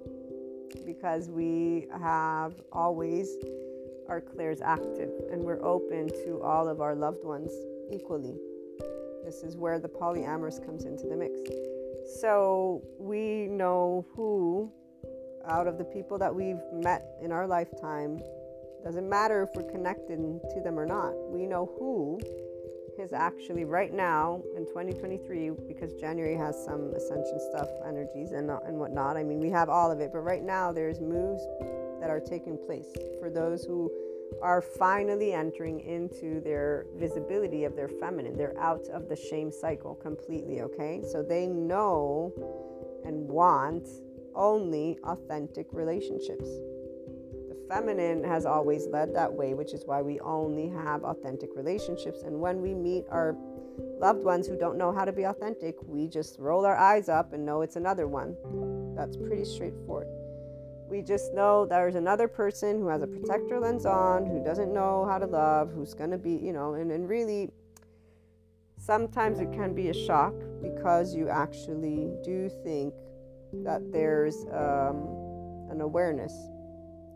because 0.86 1.30
we 1.30 1.88
have 1.92 2.54
always 2.72 3.36
our 4.10 4.22
clairs 4.22 4.62
active 4.62 5.10
and 5.32 5.42
we're 5.42 5.64
open 5.64 6.08
to 6.26 6.42
all 6.42 6.68
of 6.68 6.82
our 6.82 6.96
loved 6.96 7.24
ones 7.24 7.52
equally. 7.92 8.36
This 9.24 9.44
is 9.44 9.58
where 9.58 9.80
the 9.80 9.90
polyamorous 9.90 10.64
comes 10.66 10.86
into 10.86 11.08
the 11.08 11.16
mix. 11.16 11.40
So 12.08 12.82
we 12.98 13.48
know 13.48 14.06
who, 14.16 14.72
out 15.46 15.68
of 15.68 15.78
the 15.78 15.84
people 15.84 16.18
that 16.20 16.34
we've 16.34 16.62
met 16.72 17.04
in 17.22 17.34
our 17.34 17.46
lifetime, 17.46 18.22
doesn't 18.84 19.10
matter 19.10 19.44
if 19.44 19.50
we're 19.56 19.70
connected 19.70 20.18
to 20.18 20.62
them 20.62 20.80
or 20.80 20.86
not, 20.86 21.12
we 21.30 21.46
know 21.46 21.70
who 21.78 22.20
is 22.98 23.12
actually 23.12 23.66
right 23.66 23.94
now 23.94 24.42
in 24.56 24.66
2023 24.66 25.52
because 25.68 25.94
January 25.96 26.36
has 26.36 26.56
some 26.64 26.94
ascension 26.96 27.40
stuff, 27.52 27.68
energies, 27.86 28.32
and, 28.32 28.50
and 28.50 28.78
whatnot. 28.78 29.18
I 29.18 29.24
mean, 29.24 29.40
we 29.40 29.50
have 29.50 29.70
all 29.70 29.92
of 29.92 30.00
it, 30.00 30.12
but 30.14 30.20
right 30.20 30.44
now 30.44 30.72
there's 30.72 31.02
moves 31.02 31.46
that 32.00 32.10
are 32.10 32.20
taking 32.20 32.58
place 32.58 32.88
for 33.20 33.30
those 33.30 33.64
who 33.66 33.92
are 34.42 34.62
finally 34.62 35.34
entering 35.34 35.80
into 35.80 36.42
their 36.42 36.86
visibility 36.96 37.64
of 37.64 37.76
their 37.76 37.88
feminine. 37.88 38.38
They're 38.38 38.58
out 38.60 38.88
of 38.90 39.10
the 39.10 39.16
shame 39.16 39.52
cycle 39.52 39.96
completely, 39.96 40.62
okay? 40.62 41.02
So 41.12 41.24
they 41.24 41.48
know 41.48 42.34
and 43.06 43.28
want 43.28 43.88
only 44.36 44.98
authentic 45.04 45.68
relationships. 45.72 46.48
The 47.50 47.58
feminine 47.68 48.24
has 48.24 48.46
always 48.46 48.86
led 48.88 49.16
that 49.16 49.34
way, 49.34 49.54
which 49.54 49.74
is 49.74 49.84
why 49.86 50.02
we 50.02 50.20
only 50.20 50.70
have 50.70 51.04
authentic 51.04 51.50
relationships. 51.56 52.22
And 52.24 52.40
when 52.40 52.62
we 52.62 52.74
meet 52.74 53.06
our 53.10 53.36
loved 54.00 54.24
ones 54.24 54.48
who 54.48 54.58
don't 54.58 54.78
know 54.78 54.92
how 54.94 55.06
to 55.06 55.12
be 55.12 55.24
authentic, 55.24 55.76
we 55.84 56.08
just 56.08 56.38
roll 56.40 56.66
our 56.66 56.78
eyes 56.78 57.10
up 57.10 57.34
and 57.34 57.46
know 57.46 57.62
it's 57.62 57.76
another 57.76 58.08
one. 58.08 58.36
That's 58.96 59.18
pretty 59.18 59.46
straightforward. 59.46 60.08
We 60.90 61.02
just 61.02 61.34
know 61.34 61.66
there's 61.66 61.96
another 61.96 62.30
person 62.30 62.80
who 62.80 62.88
has 62.88 63.02
a 63.02 63.08
protector 63.08 63.60
lens 63.60 63.86
on, 63.86 64.26
who 64.26 64.42
doesn't 64.42 64.74
know 64.74 65.06
how 65.06 65.18
to 65.18 65.26
love, 65.26 65.72
who's 65.74 65.94
going 65.94 66.12
to 66.12 66.18
be, 66.18 66.32
you 66.32 66.54
know, 66.54 66.76
and, 66.76 66.92
and 66.92 67.10
really 67.10 67.50
sometimes 68.78 69.40
it 69.40 69.52
can 69.52 69.74
be 69.74 69.90
a 69.90 69.94
shock 69.94 70.34
because 70.62 71.14
you 71.14 71.28
actually 71.28 72.10
do 72.24 72.50
think 72.64 72.94
that 73.52 73.92
there's 73.92 74.46
um, 74.54 75.68
an 75.70 75.82
awareness. 75.82 76.34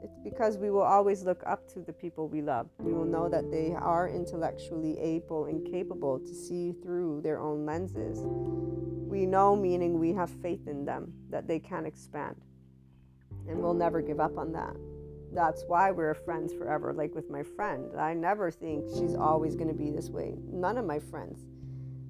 It's 0.03 0.19
because 0.21 0.57
we 0.57 0.69
will 0.69 0.81
always 0.81 1.23
look 1.23 1.41
up 1.45 1.71
to 1.73 1.79
the 1.79 1.93
people 1.93 2.27
we 2.27 2.41
love. 2.41 2.67
We 2.79 2.91
will 2.91 3.05
know 3.05 3.29
that 3.29 3.49
they 3.51 3.73
are 3.73 4.09
intellectually 4.09 4.99
able 4.99 5.45
and 5.45 5.65
capable 5.65 6.19
to 6.19 6.33
see 6.33 6.73
through 6.83 7.21
their 7.21 7.39
own 7.39 7.65
lenses. 7.65 8.19
We 8.21 9.25
know, 9.25 9.55
meaning 9.55 9.97
we 9.97 10.11
have 10.13 10.29
faith 10.29 10.67
in 10.67 10.83
them, 10.83 11.13
that 11.29 11.47
they 11.47 11.59
can 11.59 11.85
expand 11.85 12.35
and 13.51 13.61
we'll 13.61 13.73
never 13.73 14.01
give 14.01 14.19
up 14.19 14.37
on 14.37 14.51
that. 14.53 14.75
That's 15.33 15.63
why 15.67 15.91
we're 15.91 16.13
friends 16.13 16.53
forever. 16.53 16.93
Like 16.93 17.13
with 17.13 17.29
my 17.29 17.43
friend, 17.43 17.91
I 17.97 18.13
never 18.13 18.49
think 18.49 18.85
she's 18.97 19.15
always 19.15 19.55
going 19.55 19.69
to 19.69 19.73
be 19.73 19.91
this 19.91 20.09
way. 20.09 20.35
None 20.51 20.77
of 20.77 20.85
my 20.85 20.99
friends, 20.99 21.45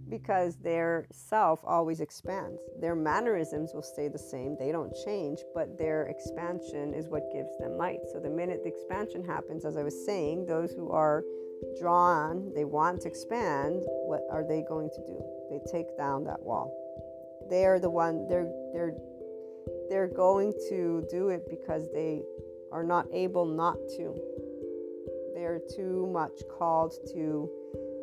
because 0.10 0.58
their 0.58 1.08
self 1.12 1.60
always 1.64 2.00
expands. 2.00 2.62
Their 2.80 2.96
mannerisms 2.96 3.74
will 3.74 3.82
stay 3.82 4.08
the 4.08 4.18
same, 4.18 4.56
they 4.60 4.72
don't 4.72 4.94
change, 5.06 5.40
but 5.54 5.78
their 5.78 6.04
expansion 6.08 6.94
is 6.94 7.08
what 7.08 7.32
gives 7.32 7.58
them 7.58 7.78
light. 7.78 8.00
So 8.12 8.20
the 8.20 8.30
minute 8.30 8.62
the 8.64 8.70
expansion 8.70 9.24
happens, 9.24 9.66
as 9.66 9.78
I 9.78 9.84
was 9.84 10.06
saying, 10.06 10.46
those 10.46 10.72
who 10.72 10.92
are 10.92 11.24
drawn, 11.80 12.52
they 12.56 12.66
want 12.66 13.02
to 13.02 13.08
expand, 13.08 13.84
what 14.06 14.22
are 14.32 14.44
they 14.48 14.64
going 14.68 14.90
to 14.90 15.02
do? 15.06 15.24
They 15.50 15.60
take 15.72 15.96
down 15.96 16.24
that 16.26 16.42
wall. 16.42 16.76
They 17.50 17.66
are 17.66 17.80
the 17.80 17.90
one, 17.90 18.28
they're, 18.28 18.50
they're 18.74 18.96
they're 19.90 20.08
going 20.08 20.54
to 20.70 21.06
do 21.10 21.30
it 21.30 21.50
because 21.50 21.92
they 21.92 22.24
are 22.72 22.84
not 22.84 23.06
able 23.12 23.46
not 23.46 23.76
to. 23.98 24.16
They're 25.36 25.62
too 25.76 26.10
much 26.12 26.44
called 26.58 26.94
to 27.14 27.50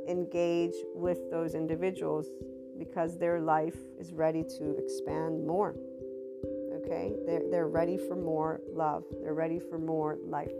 engage 0.08 0.74
with 0.94 1.30
those 1.30 1.54
individuals 1.54 2.26
because 2.78 3.18
their 3.18 3.40
life 3.40 3.76
is 3.98 4.12
ready 4.12 4.42
to 4.42 4.76
expand 4.76 5.46
more. 5.46 5.74
Okay? 6.76 7.14
They're, 7.26 7.42
they're 7.50 7.68
ready 7.68 7.96
for 7.96 8.16
more 8.16 8.60
love, 8.72 9.04
they're 9.22 9.34
ready 9.34 9.58
for 9.58 9.78
more 9.78 10.18
life. 10.24 10.52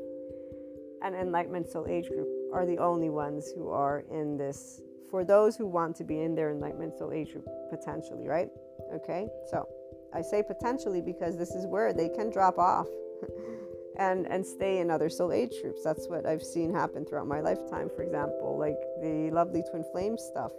And 1.03 1.15
Enlightenment 1.15 1.69
Soul 1.69 1.87
Age 1.89 2.09
Group 2.09 2.29
are 2.53 2.67
the 2.67 2.79
only 2.79 3.09
ones 3.09 3.53
who 3.55 3.71
are 3.71 4.05
in 4.11 4.37
this 4.37 4.81
for 5.11 5.25
those 5.25 5.57
who 5.57 5.67
want 5.67 5.97
to 5.97 6.05
be 6.05 6.21
in 6.21 6.35
their 6.35 6.51
Enlightenment 6.51 6.99
Soul 6.99 7.13
Age 7.13 7.33
Group 7.33 7.47
potentially, 7.71 8.27
right? 8.27 8.49
Okay? 8.95 9.29
So 9.51 9.69
I 10.15 10.23
say 10.23 10.43
potentially 10.43 11.01
because 11.01 11.37
this 11.37 11.51
is 11.51 11.67
where 11.67 11.93
they 11.93 12.09
can 12.09 12.31
drop 12.31 12.59
off 12.59 12.89
and 13.99 14.27
and 14.27 14.47
stay 14.47 14.79
in 14.79 14.91
other 14.91 15.09
soul 15.09 15.33
age 15.33 15.55
groups 15.61 15.83
that's 15.83 16.07
what 16.07 16.25
i've 16.25 16.43
seen 16.43 16.73
happen 16.73 17.05
throughout 17.05 17.27
my 17.27 17.41
lifetime 17.41 17.91
for 17.97 18.05
example 18.05 18.57
like 18.57 18.79
the 19.03 19.29
lovely 19.33 19.61
twin 19.69 19.85
flame 19.91 20.17
stuff 20.17 20.53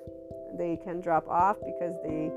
they 0.58 0.78
can 0.84 1.00
drop 1.00 1.26
off 1.30 1.56
because 1.66 1.95
they 2.04 2.30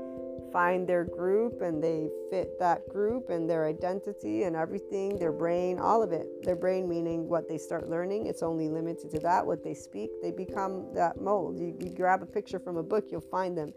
find 0.53 0.87
their 0.87 1.03
group 1.03 1.61
and 1.61 1.83
they 1.83 2.09
fit 2.29 2.59
that 2.59 2.87
group 2.87 3.29
and 3.29 3.49
their 3.49 3.65
identity 3.65 4.43
and 4.43 4.55
everything, 4.55 5.17
their 5.17 5.31
brain, 5.31 5.79
all 5.79 6.03
of 6.03 6.11
it. 6.11 6.43
Their 6.43 6.55
brain 6.55 6.87
meaning 6.87 7.27
what 7.27 7.49
they 7.49 7.57
start 7.57 7.89
learning, 7.89 8.27
it's 8.27 8.43
only 8.43 8.69
limited 8.69 9.09
to 9.11 9.19
that, 9.19 9.45
what 9.45 9.63
they 9.63 9.73
speak, 9.73 10.11
they 10.21 10.29
become 10.29 10.93
that 10.93 11.19
mold. 11.19 11.57
You, 11.57 11.75
you 11.79 11.89
grab 11.89 12.21
a 12.21 12.27
picture 12.27 12.59
from 12.59 12.77
a 12.77 12.83
book, 12.83 13.05
you'll 13.09 13.21
find 13.21 13.57
them. 13.57 13.73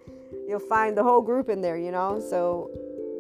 You'll 0.47 0.61
find 0.61 0.97
the 0.97 1.03
whole 1.03 1.22
group 1.22 1.49
in 1.49 1.62
there, 1.62 1.78
you 1.78 1.91
know? 1.91 2.20
So 2.20 2.70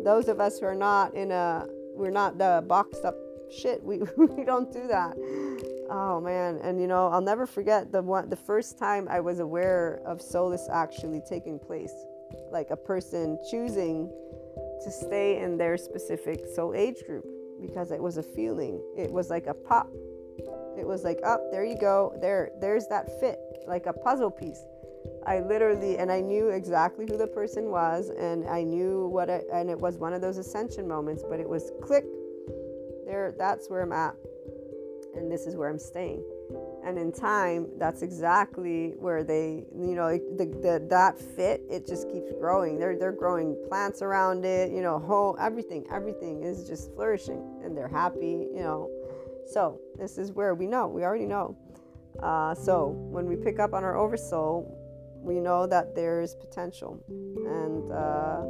those 0.06 0.28
of 0.28 0.40
us 0.40 0.60
who 0.60 0.66
are 0.66 0.74
not 0.74 1.12
in 1.14 1.32
a, 1.32 1.66
we're 1.96 2.10
not 2.10 2.38
the 2.38 2.64
boxed 2.68 3.04
up 3.04 3.16
shit, 3.50 3.82
we, 3.82 3.98
we 4.16 4.44
don't 4.44 4.72
do 4.72 4.86
that. 4.86 5.16
Oh 5.90 6.20
man, 6.20 6.60
and 6.62 6.80
you 6.80 6.86
know, 6.86 7.08
I'll 7.08 7.20
never 7.20 7.44
forget 7.44 7.90
the 7.90 8.02
one 8.02 8.30
the 8.30 8.36
first 8.36 8.78
time 8.78 9.08
I 9.08 9.18
was 9.18 9.40
aware 9.40 10.00
of 10.06 10.22
Soulless 10.22 10.68
actually 10.72 11.22
taking 11.28 11.58
place 11.58 11.92
like 12.52 12.70
a 12.70 12.76
person 12.76 13.36
choosing 13.50 14.08
to 14.84 14.90
stay 14.92 15.42
in 15.42 15.58
their 15.58 15.76
specific 15.76 16.40
soul 16.54 16.72
age 16.74 17.02
group 17.04 17.24
because 17.60 17.90
it 17.90 18.00
was 18.00 18.16
a 18.16 18.22
feeling. 18.22 18.80
It 18.96 19.10
was 19.10 19.28
like 19.28 19.46
a 19.46 19.54
pop. 19.54 19.88
It 20.78 20.86
was 20.86 21.02
like, 21.02 21.18
up, 21.24 21.40
oh, 21.42 21.48
there 21.50 21.64
you 21.64 21.78
go. 21.78 22.16
There, 22.20 22.50
there's 22.60 22.86
that 22.88 23.08
fit, 23.18 23.38
like 23.66 23.86
a 23.86 23.92
puzzle 23.92 24.30
piece. 24.30 24.62
I 25.26 25.40
literally, 25.40 25.98
and 25.98 26.10
I 26.12 26.20
knew 26.20 26.50
exactly 26.50 27.04
who 27.08 27.16
the 27.16 27.26
person 27.26 27.70
was, 27.70 28.10
and 28.10 28.48
I 28.48 28.62
knew 28.62 29.08
what, 29.08 29.28
it, 29.28 29.46
and 29.52 29.68
it 29.68 29.78
was 29.78 29.98
one 29.98 30.12
of 30.12 30.20
those 30.20 30.38
ascension 30.38 30.86
moments, 30.86 31.24
but 31.28 31.40
it 31.40 31.48
was 31.48 31.72
click. 31.82 32.04
There, 33.06 33.34
that's 33.36 33.68
where 33.68 33.82
I'm 33.82 33.92
at, 33.92 34.14
and 35.16 35.30
this 35.30 35.46
is 35.46 35.56
where 35.56 35.68
I'm 35.68 35.78
staying. 35.78 36.22
And 36.84 36.96
in 36.98 37.10
time 37.10 37.66
that's 37.78 38.02
exactly 38.02 38.94
where 38.98 39.24
they 39.24 39.64
you 39.76 39.96
know 39.96 40.16
the, 40.16 40.46
the 40.62 40.86
that 40.88 41.18
fit 41.18 41.60
it 41.68 41.84
just 41.84 42.08
keeps 42.08 42.30
growing. 42.38 42.78
They're 42.78 42.96
they're 42.96 43.10
growing 43.10 43.56
plants 43.68 44.02
around 44.02 44.44
it 44.44 44.70
you 44.70 44.82
know 44.82 45.00
whole 45.00 45.36
everything 45.40 45.84
everything 45.90 46.44
is 46.44 46.68
just 46.68 46.94
flourishing 46.94 47.42
and 47.64 47.76
they're 47.76 47.88
happy 47.88 48.46
you 48.54 48.60
know. 48.60 48.88
So 49.48 49.80
this 49.98 50.16
is 50.16 50.30
where 50.30 50.54
we 50.54 50.68
know 50.68 50.86
we 50.86 51.02
already 51.02 51.26
know. 51.26 51.56
Uh, 52.22 52.54
so 52.54 52.86
when 52.86 53.26
we 53.26 53.34
pick 53.34 53.58
up 53.58 53.74
on 53.74 53.82
our 53.82 53.96
oversoul 53.96 54.75
we 55.26 55.40
know 55.40 55.66
that 55.66 55.94
there's 55.94 56.36
potential 56.36 57.02
and 57.08 57.90
uh, 57.90 58.42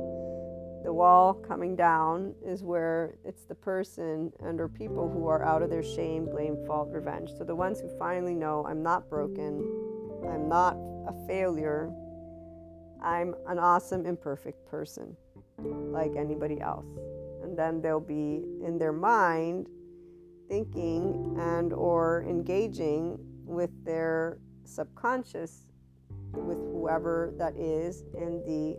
the 0.85 0.93
wall 0.93 1.33
coming 1.35 1.75
down 1.75 2.35
is 2.45 2.63
where 2.63 3.17
it's 3.25 3.45
the 3.45 3.55
person 3.55 4.31
and 4.41 4.61
or 4.61 4.69
people 4.69 5.11
who 5.11 5.27
are 5.27 5.43
out 5.43 5.63
of 5.63 5.71
their 5.71 5.83
shame, 5.83 6.27
blame, 6.27 6.57
fault, 6.67 6.91
revenge. 6.93 7.31
So 7.37 7.45
the 7.45 7.57
ones 7.57 7.81
who 7.81 7.89
finally 7.99 8.35
know 8.35 8.65
I'm 8.69 8.83
not 8.83 9.09
broken, 9.09 9.65
I'm 10.29 10.49
not 10.49 10.77
a 11.09 11.27
failure, 11.27 11.91
I'm 13.03 13.35
an 13.49 13.59
awesome, 13.59 14.05
imperfect 14.05 14.65
person 14.67 15.17
like 15.59 16.15
anybody 16.17 16.61
else. 16.61 16.87
And 17.43 17.59
then 17.59 17.81
they'll 17.81 17.99
be 17.99 18.45
in 18.65 18.79
their 18.79 18.93
mind 18.93 19.69
thinking 20.49 21.37
and 21.41 21.73
or 21.73 22.25
engaging 22.29 23.19
with 23.45 23.71
their 23.85 24.39
subconscious 24.65 25.66
with 26.37 26.59
whoever 26.59 27.33
that 27.39 27.57
is 27.57 28.05
and 28.15 28.45
the 28.45 28.79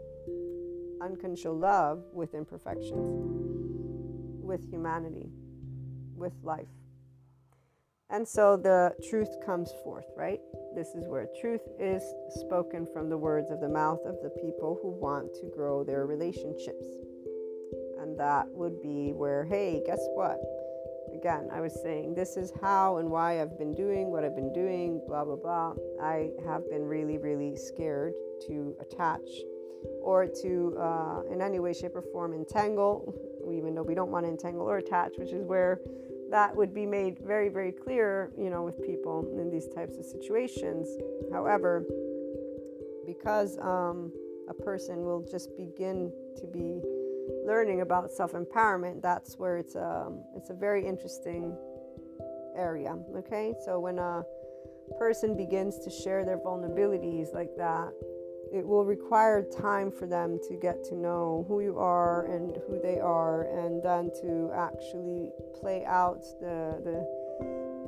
unconditional 1.01 1.57
love 1.57 2.03
with 2.13 2.33
imperfections, 2.33 3.09
with 4.43 4.63
humanity, 4.69 5.29
with 6.15 6.33
life. 6.43 6.67
And 8.09 8.25
so 8.25 8.55
the 8.55 8.95
truth 9.09 9.29
comes 9.45 9.71
forth, 9.83 10.05
right? 10.15 10.39
This 10.75 10.87
is 10.95 11.07
where 11.07 11.27
truth 11.41 11.61
is 11.79 12.01
spoken 12.39 12.87
from 12.93 13.09
the 13.09 13.17
words 13.17 13.51
of 13.51 13.59
the 13.59 13.67
mouth 13.67 13.99
of 14.05 14.15
the 14.23 14.29
people 14.41 14.79
who 14.81 14.89
want 14.89 15.33
to 15.41 15.51
grow 15.53 15.83
their 15.83 16.05
relationships. 16.05 16.85
And 17.99 18.17
that 18.17 18.47
would 18.49 18.81
be 18.81 19.11
where, 19.11 19.43
hey, 19.43 19.83
guess 19.85 19.99
what? 20.13 20.39
Again, 21.13 21.49
I 21.51 21.61
was 21.61 21.73
saying 21.81 22.13
this 22.13 22.37
is 22.37 22.51
how 22.61 22.97
and 22.97 23.09
why 23.09 23.41
I've 23.41 23.57
been 23.57 23.73
doing 23.73 24.11
what 24.11 24.23
I've 24.23 24.35
been 24.35 24.53
doing, 24.53 25.01
blah, 25.07 25.25
blah, 25.25 25.35
blah. 25.35 25.73
I 26.01 26.31
have 26.45 26.69
been 26.69 26.83
really, 26.83 27.17
really 27.17 27.55
scared 27.55 28.13
to 28.47 28.75
attach 28.79 29.27
or 30.01 30.25
to, 30.25 30.75
uh, 30.79 31.21
in 31.31 31.41
any 31.41 31.59
way, 31.59 31.73
shape, 31.73 31.95
or 31.95 32.01
form, 32.01 32.33
entangle, 32.33 33.13
even 33.51 33.73
though 33.73 33.83
we 33.83 33.95
don't 33.95 34.11
want 34.11 34.25
to 34.25 34.29
entangle 34.29 34.69
or 34.69 34.77
attach, 34.77 35.13
which 35.17 35.31
is 35.31 35.43
where 35.43 35.79
that 36.29 36.55
would 36.55 36.73
be 36.73 36.85
made 36.85 37.19
very, 37.19 37.49
very 37.49 37.71
clear, 37.71 38.31
you 38.37 38.49
know, 38.49 38.63
with 38.63 38.81
people 38.85 39.27
in 39.39 39.49
these 39.49 39.67
types 39.67 39.97
of 39.97 40.05
situations. 40.05 40.89
However, 41.31 41.85
because 43.05 43.57
um, 43.59 44.11
a 44.49 44.53
person 44.53 45.05
will 45.05 45.25
just 45.29 45.55
begin 45.57 46.11
to 46.37 46.45
be 46.47 46.81
learning 47.45 47.81
about 47.81 48.11
self-empowerment, 48.11 49.01
that's 49.01 49.37
where 49.37 49.57
it's 49.57 49.75
a 49.75 50.05
um, 50.07 50.23
it's 50.35 50.49
a 50.49 50.53
very 50.53 50.85
interesting 50.85 51.55
area. 52.55 52.97
Okay, 53.15 53.53
so 53.65 53.79
when 53.79 53.99
a 53.99 54.23
person 54.97 55.35
begins 55.35 55.79
to 55.79 55.89
share 55.89 56.25
their 56.25 56.37
vulnerabilities 56.37 57.33
like 57.33 57.55
that, 57.57 57.91
it 58.53 58.65
will 58.65 58.85
require 58.85 59.43
time 59.43 59.91
for 59.91 60.07
them 60.07 60.39
to 60.47 60.55
get 60.55 60.83
to 60.85 60.95
know 60.95 61.45
who 61.47 61.61
you 61.61 61.77
are 61.77 62.25
and 62.25 62.57
who 62.67 62.79
they 62.81 62.99
are 62.99 63.43
and 63.43 63.83
then 63.83 64.09
to 64.21 64.51
actually 64.55 65.31
play 65.59 65.83
out 65.85 66.21
the 66.39 66.79
the 66.83 67.27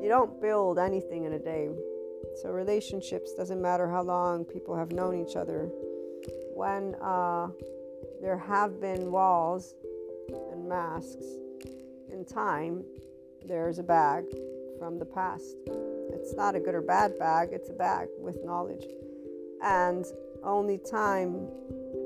you 0.02 0.08
don't 0.08 0.42
build 0.42 0.80
anything 0.80 1.26
in 1.26 1.34
a 1.34 1.40
day 1.40 1.70
so 2.42 2.50
relationships 2.50 3.34
doesn't 3.34 3.62
matter 3.62 3.90
how 3.90 4.02
long 4.02 4.46
people 4.46 4.76
have 4.76 4.92
known 4.92 5.16
each 5.16 5.36
other 5.36 5.70
when 6.54 6.96
uh, 7.02 7.48
there 8.22 8.38
have 8.38 8.80
been 8.80 9.12
walls 9.12 9.76
and 10.52 10.68
masks 10.68 11.26
in 12.12 12.26
time 12.26 12.84
there's 13.46 13.80
a 13.80 13.84
bag 13.84 14.26
from 14.78 15.00
the 15.00 15.06
past 15.06 15.56
it's 16.12 16.36
not 16.36 16.56
a 16.56 16.60
good 16.60 16.76
or 16.76 16.82
bad 16.82 17.18
bag 17.18 17.50
it's 17.52 17.70
a 17.70 17.74
bag 17.74 18.08
with 18.20 18.38
knowledge 18.44 18.86
and 19.62 20.06
only 20.44 20.78
time 20.78 21.48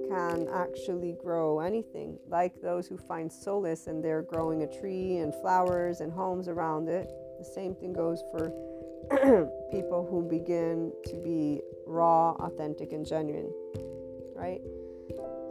can 0.09 0.47
actually 0.53 1.13
grow 1.13 1.59
anything, 1.59 2.17
like 2.27 2.61
those 2.61 2.87
who 2.87 2.97
find 2.97 3.31
solace 3.31 3.87
and 3.87 4.03
they're 4.03 4.21
growing 4.21 4.63
a 4.63 4.79
tree 4.79 5.17
and 5.17 5.33
flowers 5.35 6.01
and 6.01 6.11
homes 6.11 6.47
around 6.47 6.87
it. 6.87 7.11
The 7.39 7.45
same 7.45 7.75
thing 7.75 7.93
goes 7.93 8.21
for 8.31 8.49
people 9.71 10.07
who 10.09 10.27
begin 10.29 10.91
to 11.05 11.15
be 11.23 11.61
raw, 11.85 12.31
authentic, 12.33 12.93
and 12.93 13.05
genuine, 13.05 13.51
right? 14.35 14.61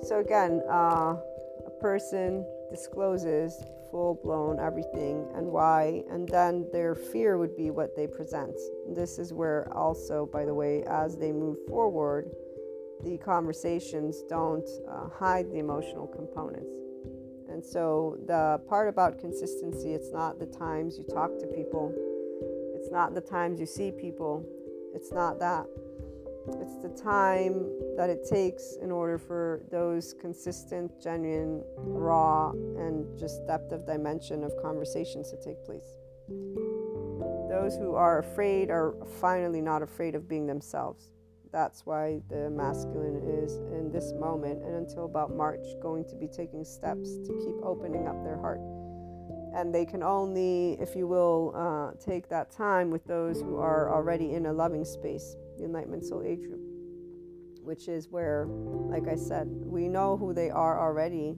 So, 0.04 0.18
again, 0.18 0.62
uh, 0.68 1.16
a 1.64 1.70
person 1.80 2.44
discloses 2.70 3.62
full 3.90 4.18
blown 4.24 4.58
everything 4.58 5.28
and 5.36 5.46
why, 5.46 6.02
and 6.10 6.28
then 6.28 6.66
their 6.72 6.94
fear 6.94 7.38
would 7.38 7.56
be 7.56 7.70
what 7.70 7.94
they 7.94 8.06
present. 8.06 8.56
This 8.88 9.18
is 9.18 9.32
where, 9.32 9.72
also, 9.72 10.26
by 10.32 10.44
the 10.44 10.54
way, 10.54 10.82
as 10.84 11.16
they 11.16 11.30
move 11.30 11.58
forward, 11.68 12.30
the 13.04 13.18
conversations 13.18 14.22
don't 14.28 14.68
uh, 14.88 15.08
hide 15.08 15.50
the 15.50 15.58
emotional 15.58 16.06
components. 16.06 16.74
And 17.48 17.64
so, 17.64 18.18
the 18.26 18.60
part 18.68 18.88
about 18.88 19.20
consistency, 19.20 19.92
it's 19.92 20.10
not 20.10 20.40
the 20.40 20.46
times 20.46 20.98
you 20.98 21.04
talk 21.04 21.38
to 21.38 21.46
people, 21.46 21.94
it's 22.74 22.90
not 22.90 23.14
the 23.14 23.20
times 23.20 23.60
you 23.60 23.66
see 23.66 23.92
people, 23.92 24.44
it's 24.94 25.12
not 25.12 25.38
that. 25.38 25.66
It's 26.60 26.76
the 26.82 26.88
time 27.02 27.70
that 27.96 28.10
it 28.10 28.26
takes 28.28 28.76
in 28.82 28.90
order 28.90 29.18
for 29.18 29.62
those 29.70 30.14
consistent, 30.20 30.90
genuine, 31.02 31.62
raw, 31.76 32.50
and 32.50 33.18
just 33.18 33.46
depth 33.46 33.72
of 33.72 33.86
dimension 33.86 34.44
of 34.44 34.52
conversations 34.60 35.30
to 35.30 35.36
take 35.36 35.64
place. 35.64 35.98
Those 37.48 37.76
who 37.76 37.94
are 37.94 38.18
afraid 38.18 38.70
are 38.70 38.94
finally 39.20 39.60
not 39.60 39.82
afraid 39.82 40.14
of 40.14 40.28
being 40.28 40.46
themselves 40.46 41.10
that's 41.52 41.84
why 41.84 42.20
the 42.30 42.48
masculine 42.50 43.44
is 43.44 43.56
in 43.78 43.92
this 43.92 44.12
moment 44.14 44.62
and 44.62 44.74
until 44.74 45.04
about 45.04 45.36
March 45.36 45.64
going 45.82 46.04
to 46.06 46.16
be 46.16 46.26
taking 46.26 46.64
steps 46.64 47.18
to 47.26 47.32
keep 47.44 47.62
opening 47.62 48.08
up 48.08 48.24
their 48.24 48.38
heart. 48.38 48.60
And 49.54 49.72
they 49.72 49.84
can 49.84 50.02
only, 50.02 50.78
if 50.80 50.96
you 50.96 51.06
will, 51.06 51.52
uh, 51.54 51.98
take 52.02 52.30
that 52.30 52.50
time 52.50 52.90
with 52.90 53.04
those 53.04 53.42
who 53.42 53.58
are 53.58 53.94
already 53.94 54.32
in 54.32 54.46
a 54.46 54.52
loving 54.52 54.82
space, 54.82 55.36
the 55.58 55.64
Enlightenment 55.64 56.04
Soul 56.04 56.22
Age 56.24 56.40
group, 56.40 56.60
which 57.62 57.88
is 57.88 58.08
where, 58.08 58.46
like 58.46 59.08
I 59.08 59.16
said, 59.16 59.48
we 59.48 59.88
know 59.88 60.16
who 60.16 60.32
they 60.32 60.50
are 60.50 60.80
already 60.80 61.36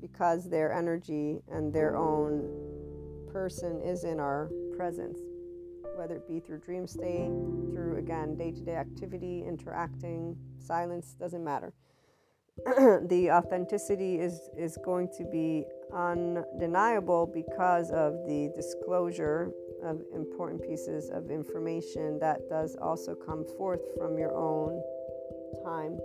because 0.00 0.48
their 0.48 0.72
energy 0.72 1.40
and 1.50 1.72
their 1.72 1.96
own 1.96 2.48
person 3.32 3.80
is 3.80 4.04
in 4.04 4.20
our 4.20 4.50
presence 4.76 5.18
whether 5.96 6.16
it 6.16 6.28
be 6.28 6.40
through 6.40 6.58
dream 6.58 6.86
state, 6.86 7.30
through 7.72 7.96
again 7.98 8.36
day 8.36 8.52
to 8.52 8.60
day 8.60 8.76
activity, 8.76 9.44
interacting, 9.46 10.36
silence, 10.58 11.16
doesn't 11.18 11.42
matter. 11.42 11.72
the 13.08 13.30
authenticity 13.30 14.18
is 14.18 14.48
is 14.56 14.78
going 14.84 15.08
to 15.16 15.24
be 15.24 15.64
undeniable 15.94 17.26
because 17.26 17.90
of 17.90 18.14
the 18.26 18.50
disclosure 18.54 19.50
of 19.82 20.00
important 20.14 20.62
pieces 20.62 21.10
of 21.10 21.30
information 21.30 22.18
that 22.18 22.48
does 22.48 22.76
also 22.80 23.14
come 23.14 23.44
forth 23.56 23.80
from 23.96 24.18
your 24.18 24.34
own 24.34 24.82
time. 25.64 25.98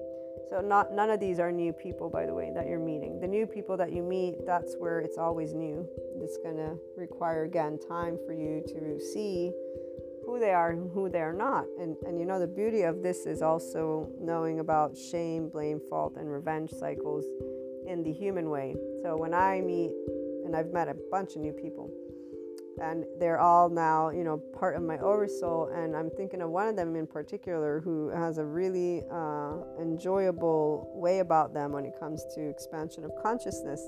So 0.50 0.60
not 0.60 0.92
none 0.92 1.10
of 1.10 1.20
these 1.20 1.40
are 1.40 1.52
new 1.52 1.72
people 1.72 2.10
by 2.10 2.26
the 2.26 2.34
way 2.34 2.52
that 2.54 2.68
you're 2.68 2.80
meeting. 2.80 3.20
The 3.22 3.28
new 3.28 3.46
people 3.46 3.78
that 3.78 3.94
you 3.94 4.04
meet, 4.04 4.46
that's 4.46 4.76
where 4.78 5.00
it's 5.00 5.18
always 5.18 5.54
new. 5.54 5.88
It's 6.22 6.38
going 6.38 6.58
to 6.58 6.78
require 6.98 7.44
again 7.44 7.80
time 7.88 8.18
for 8.26 8.34
you 8.34 8.62
to 8.68 9.00
see 9.00 9.52
who 10.26 10.40
they 10.40 10.52
are 10.52 10.72
and 10.72 10.92
who 10.92 11.10
they 11.10 11.22
are 11.22 11.34
not. 11.34 11.66
And 11.80 11.96
and 12.06 12.20
you 12.20 12.26
know 12.26 12.40
the 12.40 12.48
beauty 12.48 12.82
of 12.82 13.02
this 13.02 13.26
is 13.26 13.42
also 13.42 14.12
knowing 14.20 14.60
about 14.60 14.98
shame, 14.98 15.48
blame, 15.50 15.80
fault 15.90 16.16
and 16.18 16.30
revenge 16.30 16.72
cycles 16.72 17.26
in 17.88 18.04
the 18.04 18.12
human 18.12 18.50
way. 18.50 18.76
So 19.04 19.16
when 19.16 19.34
I 19.34 19.62
meet 19.62 19.92
and 20.46 20.56
I've 20.56 20.74
met 20.74 20.90
a 20.90 20.96
bunch 21.10 21.36
of 21.36 21.42
new 21.42 21.54
people 21.54 21.90
and 22.80 23.06
they're 23.20 23.40
all 23.40 23.70
now 23.70 24.10
you 24.10 24.24
know 24.24 24.38
part 24.38 24.76
of 24.76 24.84
my 24.84 24.98
oversoul. 25.00 25.72
And 25.74 25.96
i'm 25.96 26.10
thinking 26.12 26.42
of 26.42 26.50
one 26.50 26.68
of 26.68 26.76
them 26.76 26.96
in 26.96 27.08
particular 27.08 27.82
who 27.82 28.10
has 28.10 28.38
a 28.38 28.46
really 28.46 29.04
uh, 29.12 29.58
enjoyable 29.80 30.92
way 30.96 31.20
about 31.20 31.54
them 31.54 31.72
when 31.72 31.86
it 31.86 31.94
comes 32.00 32.24
to 32.36 32.50
expansion 32.50 33.04
of 33.04 33.12
consciousness. 33.22 33.82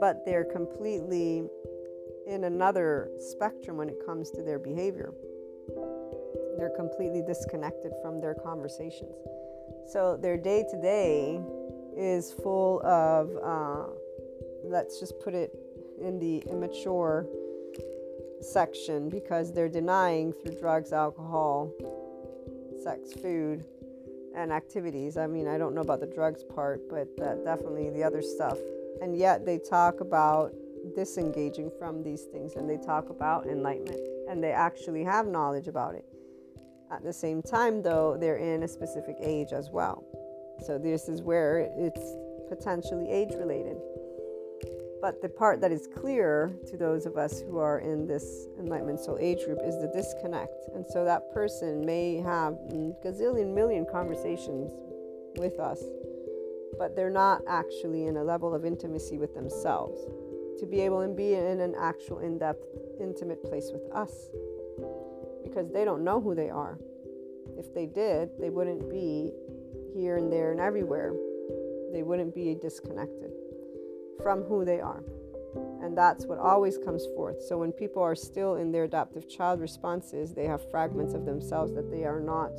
But 0.00 0.24
they're 0.26 0.44
completely 0.44 1.44
in 2.26 2.44
another 2.44 3.10
spectrum 3.18 3.76
when 3.76 3.88
it 3.88 3.96
comes 4.04 4.30
to 4.32 4.42
their 4.42 4.58
behavior. 4.58 5.12
They're 6.58 6.74
completely 6.76 7.22
disconnected 7.26 7.92
from 8.02 8.20
their 8.20 8.34
conversations. 8.34 9.14
So 9.92 10.16
their 10.16 10.36
day 10.36 10.64
to 10.70 10.80
day 10.80 11.40
is 11.96 12.32
full 12.42 12.82
of 12.82 13.30
uh, 13.42 13.90
let's 14.64 14.98
just 14.98 15.18
put 15.20 15.34
it 15.34 15.52
in 16.00 16.18
the 16.18 16.38
immature 16.50 17.26
section 18.40 19.08
because 19.08 19.52
they're 19.52 19.68
denying 19.68 20.32
through 20.32 20.58
drugs, 20.60 20.92
alcohol, 20.92 21.72
sex, 22.82 23.12
food, 23.14 23.64
and 24.36 24.52
activities. 24.52 25.16
I 25.16 25.26
mean, 25.26 25.48
I 25.48 25.58
don't 25.58 25.74
know 25.74 25.80
about 25.80 26.00
the 26.00 26.06
drugs 26.06 26.44
part, 26.44 26.80
but 26.88 27.16
definitely 27.44 27.90
the 27.90 28.04
other 28.04 28.22
stuff. 28.22 28.58
And 29.02 29.16
yet 29.16 29.44
they 29.44 29.58
talk 29.58 30.00
about 30.00 30.52
disengaging 30.94 31.70
from 31.78 32.02
these 32.02 32.24
things 32.32 32.54
and 32.54 32.68
they 32.68 32.76
talk 32.76 33.10
about 33.10 33.46
enlightenment 33.46 34.00
and 34.28 34.42
they 34.42 34.52
actually 34.52 35.04
have 35.04 35.26
knowledge 35.26 35.68
about 35.68 35.94
it. 35.94 36.04
At 36.92 37.02
the 37.02 37.12
same 37.12 37.42
time, 37.42 37.82
though, 37.82 38.16
they're 38.16 38.36
in 38.36 38.62
a 38.62 38.68
specific 38.68 39.16
age 39.20 39.52
as 39.52 39.70
well. 39.70 40.04
So, 40.64 40.78
this 40.78 41.08
is 41.08 41.20
where 41.22 41.68
it's 41.76 42.16
potentially 42.48 43.10
age 43.10 43.34
related. 43.34 43.76
But 45.06 45.22
the 45.22 45.28
part 45.28 45.60
that 45.60 45.70
is 45.70 45.86
clear 45.86 46.52
to 46.66 46.76
those 46.76 47.06
of 47.06 47.16
us 47.16 47.40
who 47.40 47.58
are 47.58 47.78
in 47.78 48.08
this 48.08 48.48
enlightenment 48.58 48.98
soul 48.98 49.16
age 49.20 49.44
group 49.44 49.60
is 49.64 49.76
the 49.80 49.86
disconnect. 49.94 50.66
And 50.74 50.84
so 50.84 51.04
that 51.04 51.32
person 51.32 51.86
may 51.86 52.16
have 52.16 52.54
gazillion 53.04 53.54
million 53.54 53.86
conversations 53.88 54.72
with 55.36 55.60
us, 55.60 55.80
but 56.76 56.96
they're 56.96 57.08
not 57.08 57.42
actually 57.46 58.08
in 58.08 58.16
a 58.16 58.24
level 58.24 58.52
of 58.52 58.64
intimacy 58.64 59.16
with 59.16 59.32
themselves 59.32 60.00
to 60.58 60.66
be 60.66 60.80
able 60.80 61.06
to 61.06 61.14
be 61.14 61.34
in 61.34 61.60
an 61.60 61.76
actual 61.78 62.18
in 62.18 62.36
depth, 62.36 62.66
intimate 63.00 63.44
place 63.44 63.70
with 63.72 63.88
us 63.92 64.10
because 65.44 65.70
they 65.70 65.84
don't 65.84 66.02
know 66.02 66.20
who 66.20 66.34
they 66.34 66.50
are. 66.50 66.80
If 67.56 67.72
they 67.72 67.86
did, 67.86 68.30
they 68.40 68.50
wouldn't 68.50 68.90
be 68.90 69.30
here 69.94 70.16
and 70.16 70.32
there 70.32 70.50
and 70.50 70.58
everywhere. 70.58 71.14
They 71.92 72.02
wouldn't 72.02 72.34
be 72.34 72.56
disconnected 72.60 73.35
from 74.22 74.42
who 74.42 74.64
they 74.64 74.80
are. 74.80 75.02
And 75.82 75.96
that's 75.96 76.26
what 76.26 76.38
always 76.38 76.78
comes 76.78 77.06
forth. 77.14 77.42
So 77.42 77.58
when 77.58 77.72
people 77.72 78.02
are 78.02 78.14
still 78.14 78.56
in 78.56 78.72
their 78.72 78.84
adaptive 78.84 79.28
child 79.28 79.60
responses, 79.60 80.34
they 80.34 80.44
have 80.44 80.70
fragments 80.70 81.14
of 81.14 81.24
themselves 81.24 81.74
that 81.74 81.90
they 81.90 82.04
are 82.04 82.20
not 82.20 82.52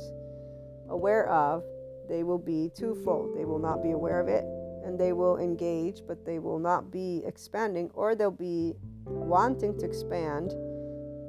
aware 0.88 1.28
of. 1.28 1.62
They 2.08 2.24
will 2.24 2.38
be 2.38 2.70
twofold. 2.74 3.36
They 3.36 3.44
will 3.44 3.58
not 3.58 3.82
be 3.82 3.90
aware 3.90 4.20
of 4.20 4.28
it 4.28 4.44
and 4.88 4.98
they 4.98 5.12
will 5.12 5.36
engage, 5.36 6.00
but 6.06 6.24
they 6.24 6.38
will 6.38 6.58
not 6.58 6.90
be 6.90 7.22
expanding, 7.26 7.90
or 7.92 8.14
they'll 8.14 8.30
be 8.30 8.74
wanting 9.04 9.78
to 9.78 9.84
expand. 9.84 10.52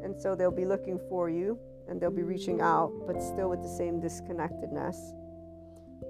And 0.01 0.15
so 0.19 0.33
they'll 0.33 0.49
be 0.49 0.65
looking 0.65 0.97
for 1.09 1.29
you 1.29 1.59
and 1.89 1.99
they'll 1.99 2.09
be 2.09 2.23
reaching 2.23 2.61
out, 2.61 2.93
but 3.05 3.21
still 3.21 3.49
with 3.49 3.61
the 3.61 3.67
same 3.67 3.99
disconnectedness. 3.99 4.95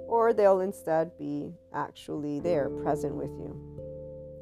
Or 0.07 0.32
they'll 0.32 0.59
instead 0.59 1.17
be 1.17 1.53
actually 1.74 2.39
there, 2.39 2.70
present 2.70 3.15
with 3.15 3.32
you. 3.32 3.68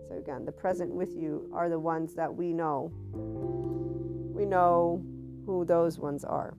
So, 0.08 0.18
again, 0.18 0.46
the 0.46 0.52
present 0.52 0.94
with 0.94 1.16
you 1.16 1.50
are 1.54 1.70
the 1.70 1.80
ones 1.80 2.14
that 2.16 2.34
we 2.34 2.54
know. 2.54 2.92
We 3.14 4.46
know 4.46 5.04
who 5.46 5.66
those 5.66 6.00
ones 6.00 6.24
are. 6.24 6.56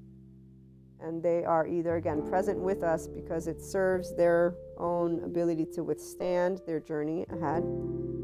And 1.01 1.23
they 1.23 1.45
are 1.45 1.67
either, 1.67 1.97
again, 1.97 2.29
present 2.29 2.59
with 2.59 2.83
us 2.83 3.07
because 3.07 3.47
it 3.47 3.63
serves 3.63 4.15
their 4.17 4.55
own 4.79 5.23
ability 5.23 5.67
to 5.75 5.85
withstand 5.85 6.61
their 6.67 6.81
journey 6.81 7.25
ahead. 7.31 7.63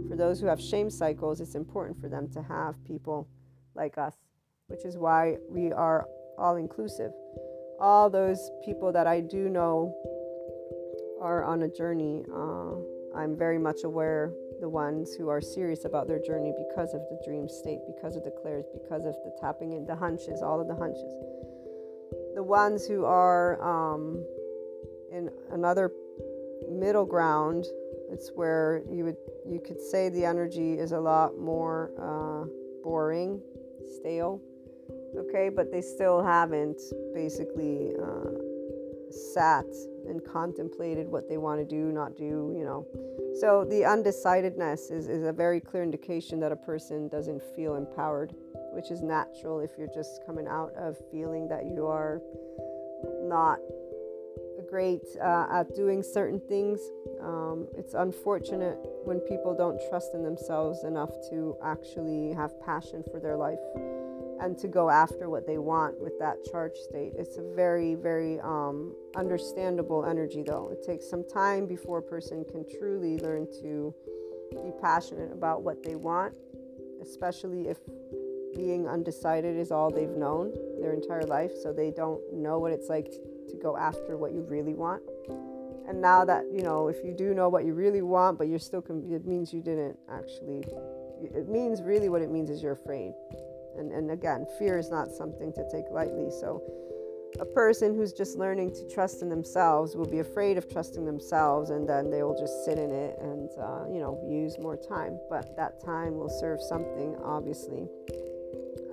For 0.09 0.17
those 0.17 0.41
who 0.41 0.47
have 0.47 0.61
shame 0.61 0.91
cycles, 0.91 1.41
it's 1.41 1.55
important 1.55 2.01
for 2.01 2.09
them 2.09 2.29
to 2.33 2.43
have 2.43 2.83
people 2.85 3.29
like 3.75 3.97
us, 3.97 4.15
which 4.67 4.85
is 4.85 4.99
why 4.99 5.37
we 5.49 5.73
are 5.73 6.07
all 6.37 6.57
inclusive. 6.57 7.13
All 7.81 8.11
those 8.11 8.51
people 8.65 8.93
that 8.93 9.07
I 9.07 9.21
do 9.21 9.49
know 9.49 9.95
are 11.21 11.45
on 11.45 11.63
a 11.63 11.69
journey. 11.69 12.25
Uh, 12.33 12.75
I'm 13.17 13.37
very 13.37 13.59
much 13.59 13.85
aware 13.85 14.33
the 14.65 14.69
ones 14.71 15.15
who 15.15 15.29
are 15.29 15.43
serious 15.43 15.85
about 15.85 16.09
their 16.09 16.19
journey 16.19 16.51
because 16.57 16.95
of 16.95 17.03
the 17.11 17.21
dream 17.23 17.47
state, 17.51 17.81
because 17.87 18.17
of 18.17 18.25
the 18.25 18.31
clairs, 18.31 18.65
because 18.73 19.05
of 19.05 19.13
the 19.23 19.31
tapping 19.39 19.73
in 19.73 19.85
the 19.85 19.95
hunches, 19.95 20.41
all 20.41 20.59
of 20.59 20.67
the 20.67 20.75
hunches. 20.75 21.13
The 22.35 22.43
ones 22.43 22.87
who 22.87 23.05
are 23.05 23.61
um, 23.61 24.25
in 25.13 25.29
another 25.53 25.93
middle 26.71 27.05
ground, 27.05 27.67
it's 28.11 28.31
where 28.35 28.81
you 28.91 29.05
would 29.05 29.19
you 29.47 29.61
could 29.61 29.79
say 29.79 30.09
the 30.09 30.25
energy 30.25 30.79
is 30.79 30.93
a 30.93 30.99
lot 30.99 31.39
more 31.39 31.91
uh, 32.01 32.49
boring, 32.83 33.43
stale, 33.99 34.41
okay, 35.15 35.51
but 35.51 35.71
they 35.71 35.83
still 35.83 36.23
haven't 36.23 36.81
basically 37.13 37.93
uh, 38.03 38.31
sat 39.35 39.67
and 40.07 40.25
contemplated 40.25 41.09
what 41.09 41.29
they 41.29 41.39
want 41.39 41.61
to 41.61 41.65
do, 41.65 41.93
not 41.93 42.17
do, 42.17 42.55
you 42.57 42.65
know 42.65 42.87
so 43.35 43.65
the 43.65 43.85
undecidedness 43.85 44.93
is, 44.93 45.09
is 45.09 45.25
a 45.25 45.33
very 45.33 45.61
clear 45.61 45.83
indication 45.83 46.39
that 46.41 46.53
a 46.53 46.57
person 46.57 47.09
doesn't 47.09 47.43
feel 47.57 47.75
empowered, 47.75 48.33
which 48.73 48.93
is 48.93 49.03
natural 49.03 49.59
if 49.59 49.71
you're 49.77 49.93
just 49.93 50.25
coming 50.25 50.47
out 50.47 50.73
of 50.77 50.97
feeling 51.11 51.49
that 51.49 51.65
you 51.65 51.87
are 51.87 52.23
not 53.23 53.59
great 54.71 55.03
uh, 55.21 55.47
at 55.51 55.75
doing 55.75 56.01
certain 56.01 56.41
things. 56.49 56.79
Um, 57.21 57.67
it's 57.77 57.95
unfortunate 57.95 58.79
when 59.05 59.19
people 59.19 59.55
don't 59.55 59.81
trust 59.89 60.15
in 60.15 60.23
themselves 60.23 60.85
enough 60.85 61.11
to 61.31 61.57
actually 61.63 62.33
have 62.35 62.59
passion 62.61 63.03
for 63.11 63.19
their 63.19 63.37
life 63.37 63.59
and 64.45 64.59
to 64.59 64.69
go 64.69 64.91
after 64.91 65.31
what 65.31 65.47
they 65.47 65.57
want 65.57 65.99
with 65.99 66.19
that 66.19 66.45
charge 66.45 66.77
state. 66.77 67.13
It's 67.17 67.39
a 67.39 67.43
very, 67.57 67.95
very 67.95 68.39
um, 68.41 68.95
understandable 69.17 70.05
energy, 70.05 70.43
though. 70.47 70.69
It 70.71 70.85
takes 70.85 71.09
some 71.09 71.25
time 71.27 71.67
before 71.67 71.99
a 71.99 72.03
person 72.03 72.45
can 72.45 72.67
truly 72.79 73.17
learn 73.19 73.47
to 73.63 73.95
be 74.53 74.71
passionate 74.83 75.33
about 75.33 75.63
what 75.63 75.83
they 75.83 75.97
want, 75.97 76.35
especially 77.01 77.69
if 77.69 77.79
being 78.55 78.87
undecided 78.87 79.57
is 79.57 79.73
all 79.73 79.91
they've 79.91 80.11
known 80.11 80.53
their 80.79 80.93
entire 80.93 81.25
life, 81.25 81.53
so 81.63 81.73
they 81.73 81.91
don't 81.91 82.21
know 82.31 82.59
what 82.59 82.71
it's 82.71 82.91
like 82.91 83.11
to 83.49 83.57
go 83.63 83.79
after 83.79 84.19
what 84.19 84.33
you 84.33 84.43
really 84.43 84.75
want. 84.75 85.03
And 85.89 86.03
now 86.03 86.23
that, 86.27 86.45
you 86.53 86.63
know, 86.63 86.89
if 86.89 87.03
you 87.03 87.15
do 87.15 87.33
know 87.33 87.49
what 87.49 87.65
you 87.65 87.73
really 87.73 88.03
want, 88.03 88.37
but 88.37 88.49
you're 88.49 88.59
still, 88.59 88.85
it 89.11 89.27
means 89.27 89.55
you 89.55 89.63
didn't 89.63 89.99
actually, 90.11 90.65
it 91.23 91.49
means 91.49 91.81
really 91.83 92.11
what 92.11 92.21
it 92.21 92.31
means 92.31 92.51
is 92.51 92.63
you're 92.63 92.73
afraid 92.73 93.15
and, 93.79 93.93
and 93.93 94.11
again, 94.11 94.47
fear 94.59 94.79
is 94.79 94.91
not 94.91 95.11
something 95.11 95.53
to 95.53 95.69
take 95.71 95.85
lightly. 95.91 96.31
So, 96.31 96.63
a 97.41 97.45
person 97.45 97.97
who's 97.97 98.13
just 98.13 98.39
learning 98.39 98.73
to 98.75 98.89
trust 98.89 99.21
in 99.21 99.29
themselves 99.29 99.97
will 99.97 100.07
be 100.07 100.21
afraid 100.21 100.57
of 100.57 100.71
trusting 100.71 101.05
themselves, 101.05 101.71
and 101.71 101.89
then 101.89 102.11
they 102.11 102.23
will 102.23 102.39
just 102.39 102.65
sit 102.65 102.79
in 102.79 102.93
it 102.93 103.19
and, 103.21 103.51
uh, 103.59 103.85
you 103.93 103.99
know, 103.99 104.23
use 104.29 104.57
more 104.59 104.77
time. 104.77 105.19
But 105.29 105.57
that 105.57 105.85
time 105.85 106.17
will 106.17 106.31
serve 106.31 106.61
something, 106.63 107.17
obviously. 107.25 107.89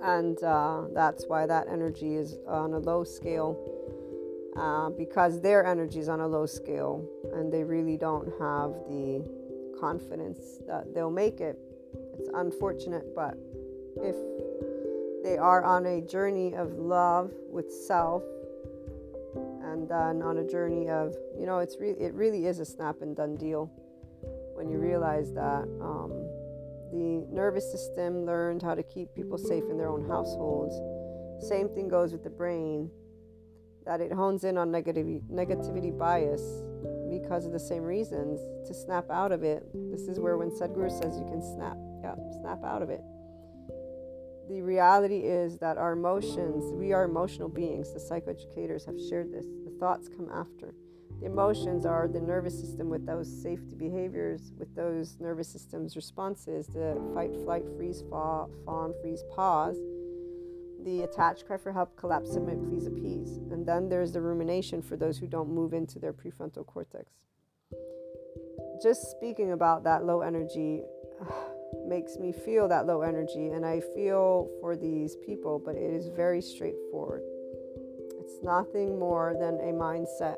And 0.02 0.42
uh, 0.42 0.82
that's 0.92 1.26
why 1.28 1.46
that 1.46 1.68
energy 1.68 2.16
is 2.16 2.36
on 2.48 2.74
a 2.74 2.78
low 2.78 3.04
scale. 3.04 3.56
Uh, 4.56 4.90
because 4.90 5.40
their 5.40 5.64
energy 5.64 5.98
is 5.98 6.10
on 6.10 6.20
a 6.20 6.26
low 6.26 6.44
scale 6.44 7.08
and 7.32 7.50
they 7.50 7.64
really 7.64 7.96
don't 7.96 8.26
have 8.38 8.74
the 8.86 9.24
confidence 9.80 10.60
that 10.66 10.92
they'll 10.94 11.10
make 11.10 11.40
it. 11.40 11.58
It's 12.18 12.28
unfortunate, 12.34 13.14
but 13.14 13.34
if 13.96 14.14
they 15.22 15.38
are 15.38 15.62
on 15.64 15.86
a 15.86 16.00
journey 16.00 16.54
of 16.54 16.72
love 16.72 17.30
with 17.48 17.70
self 17.70 18.22
and 19.64 19.88
then 19.88 20.20
on 20.22 20.38
a 20.38 20.44
journey 20.44 20.88
of 20.90 21.14
you 21.38 21.46
know 21.46 21.58
it's 21.58 21.76
really 21.80 22.00
it 22.00 22.12
really 22.14 22.46
is 22.46 22.58
a 22.58 22.64
snap 22.64 22.96
and 23.02 23.16
done 23.16 23.36
deal 23.36 23.70
when 24.54 24.68
you 24.68 24.78
realize 24.78 25.32
that 25.32 25.62
um, 25.80 26.10
the 26.92 27.26
nervous 27.30 27.70
system 27.70 28.26
learned 28.26 28.62
how 28.62 28.74
to 28.74 28.82
keep 28.82 29.14
people 29.14 29.38
safe 29.38 29.64
in 29.70 29.78
their 29.78 29.88
own 29.88 30.06
households. 30.06 30.74
Same 31.48 31.68
thing 31.68 31.88
goes 31.88 32.12
with 32.12 32.22
the 32.22 32.30
brain 32.30 32.90
that 33.86 34.00
it 34.00 34.12
hones 34.12 34.44
in 34.44 34.58
on 34.58 34.70
negativity 34.70 35.22
negativity 35.30 35.96
bias 35.96 36.42
because 37.10 37.46
of 37.46 37.52
the 37.52 37.58
same 37.58 37.82
reasons 37.82 38.40
to 38.68 38.74
snap 38.74 39.10
out 39.10 39.32
of 39.32 39.42
it. 39.42 39.66
This 39.90 40.02
is 40.02 40.20
where 40.20 40.36
when 40.36 40.50
sadhguru 40.50 40.90
says 40.90 41.18
you 41.18 41.24
can 41.24 41.40
snap 41.40 41.76
yeah 42.02 42.14
snap 42.40 42.62
out 42.64 42.82
of 42.82 42.90
it 42.90 43.00
the 44.48 44.62
reality 44.62 45.20
is 45.20 45.58
that 45.58 45.78
our 45.78 45.92
emotions, 45.92 46.72
we 46.72 46.92
are 46.92 47.04
emotional 47.04 47.48
beings. 47.48 47.92
The 47.92 48.00
psychoeducators 48.00 48.86
have 48.86 49.00
shared 49.08 49.32
this. 49.32 49.46
The 49.64 49.74
thoughts 49.78 50.08
come 50.08 50.28
after. 50.32 50.74
The 51.20 51.26
emotions 51.26 51.86
are 51.86 52.08
the 52.08 52.20
nervous 52.20 52.58
system 52.58 52.88
with 52.88 53.06
those 53.06 53.30
safety 53.42 53.76
behaviors, 53.76 54.52
with 54.58 54.74
those 54.74 55.16
nervous 55.20 55.48
systems 55.48 55.94
responses, 55.94 56.66
the 56.66 57.00
fight, 57.14 57.32
flight, 57.44 57.62
freeze, 57.76 58.02
fall, 58.10 58.50
fawn, 58.64 58.92
freeze, 59.00 59.22
pause. 59.34 59.78
The 60.84 61.02
attach, 61.02 61.46
cry 61.46 61.58
for 61.58 61.70
help, 61.70 61.96
collapse, 61.96 62.32
submit, 62.32 62.60
please, 62.68 62.86
appease. 62.86 63.36
And 63.52 63.64
then 63.64 63.88
there's 63.88 64.10
the 64.10 64.20
rumination 64.20 64.82
for 64.82 64.96
those 64.96 65.16
who 65.16 65.28
don't 65.28 65.48
move 65.48 65.72
into 65.72 66.00
their 66.00 66.12
prefrontal 66.12 66.66
cortex. 66.66 67.12
Just 68.82 69.12
speaking 69.12 69.52
about 69.52 69.84
that 69.84 70.04
low 70.04 70.22
energy 70.22 70.82
makes 71.86 72.16
me 72.16 72.32
feel 72.32 72.68
that 72.68 72.86
low 72.86 73.02
energy 73.02 73.48
and 73.48 73.64
I 73.64 73.80
feel 73.94 74.48
for 74.60 74.76
these 74.76 75.16
people, 75.16 75.60
but 75.64 75.74
it 75.74 75.92
is 75.92 76.08
very 76.08 76.40
straightforward. 76.40 77.22
It's 78.20 78.42
nothing 78.42 78.98
more 78.98 79.34
than 79.38 79.54
a 79.56 79.72
mindset. 79.72 80.36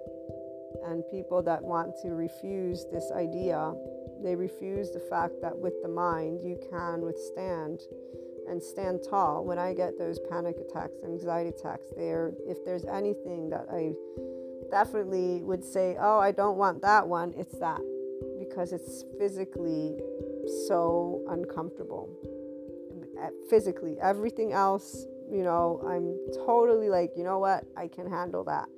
And 0.87 1.03
people 1.11 1.43
that 1.43 1.63
want 1.63 1.95
to 2.03 2.11
refuse 2.11 2.85
this 2.93 3.11
idea, 3.15 3.73
they 4.23 4.35
refuse 4.35 4.91
the 4.91 5.01
fact 5.01 5.35
that 5.43 5.57
with 5.57 5.75
the 5.83 5.89
mind 5.89 6.41
you 6.43 6.59
can 6.71 7.03
withstand 7.03 7.81
and 8.49 8.63
stand 8.63 9.01
tall. 9.09 9.45
When 9.45 9.59
I 9.59 9.73
get 9.73 9.99
those 9.99 10.19
panic 10.31 10.57
attacks, 10.59 10.95
anxiety 11.05 11.51
attacks, 11.51 11.87
there 11.97 12.33
if 12.47 12.65
there's 12.65 12.85
anything 12.85 13.51
that 13.51 13.67
I 13.71 13.95
definitely 14.71 15.43
would 15.43 15.65
say, 15.65 15.97
"Oh, 15.99 16.19
I 16.19 16.33
don't 16.33 16.59
want 16.59 16.83
that 16.83 17.09
one," 17.09 17.33
it's 17.37 17.57
that 17.59 17.81
because 18.39 18.73
it's 18.73 19.05
physically 19.19 19.99
so 20.67 21.25
uncomfortable 21.29 22.09
uh, 23.21 23.29
physically. 23.49 23.97
Everything 24.03 24.53
else, 24.53 25.07
you 25.31 25.43
know, 25.43 25.81
I'm 25.87 26.17
totally 26.47 26.89
like, 26.89 27.13
you 27.17 27.25
know 27.25 27.39
what, 27.39 27.65
I 27.77 27.89
can 27.89 28.11
handle 28.11 28.45
that. 28.45 28.69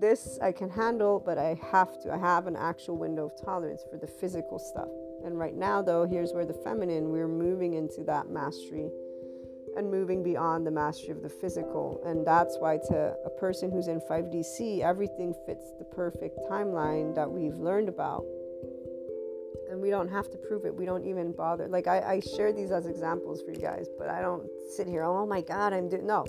This 0.00 0.38
I 0.40 0.52
can 0.52 0.70
handle, 0.70 1.20
but 1.24 1.38
I 1.38 1.58
have 1.72 2.00
to. 2.02 2.12
I 2.12 2.18
have 2.18 2.46
an 2.46 2.54
actual 2.54 2.96
window 2.96 3.26
of 3.26 3.44
tolerance 3.44 3.82
for 3.90 3.98
the 3.98 4.06
physical 4.06 4.58
stuff. 4.60 4.88
And 5.24 5.36
right 5.36 5.56
now, 5.56 5.82
though, 5.82 6.06
here's 6.06 6.32
where 6.32 6.46
the 6.46 6.54
feminine, 6.54 7.10
we're 7.10 7.26
moving 7.26 7.74
into 7.74 8.04
that 8.04 8.30
mastery 8.30 8.88
and 9.76 9.90
moving 9.90 10.22
beyond 10.22 10.64
the 10.64 10.70
mastery 10.70 11.10
of 11.10 11.22
the 11.22 11.28
physical. 11.28 12.00
And 12.06 12.24
that's 12.24 12.58
why, 12.58 12.78
to 12.88 13.16
a 13.24 13.30
person 13.30 13.72
who's 13.72 13.88
in 13.88 14.00
5DC, 14.00 14.80
everything 14.80 15.34
fits 15.46 15.72
the 15.78 15.84
perfect 15.84 16.38
timeline 16.48 17.14
that 17.16 17.28
we've 17.28 17.56
learned 17.56 17.88
about 17.88 18.24
and 19.70 19.80
we 19.80 19.90
don't 19.90 20.08
have 20.08 20.30
to 20.30 20.38
prove 20.38 20.64
it. 20.64 20.74
We 20.74 20.84
don't 20.84 21.04
even 21.04 21.32
bother. 21.32 21.68
Like 21.68 21.86
I, 21.86 22.00
I 22.00 22.20
share 22.20 22.52
these 22.52 22.70
as 22.70 22.86
examples 22.86 23.42
for 23.42 23.50
you 23.50 23.60
guys, 23.60 23.86
but 23.98 24.08
I 24.08 24.20
don't 24.20 24.48
sit 24.70 24.86
here. 24.86 25.02
Oh 25.02 25.26
my 25.26 25.40
God, 25.40 25.72
I'm 25.72 25.88
doing 25.88 26.06
no. 26.06 26.26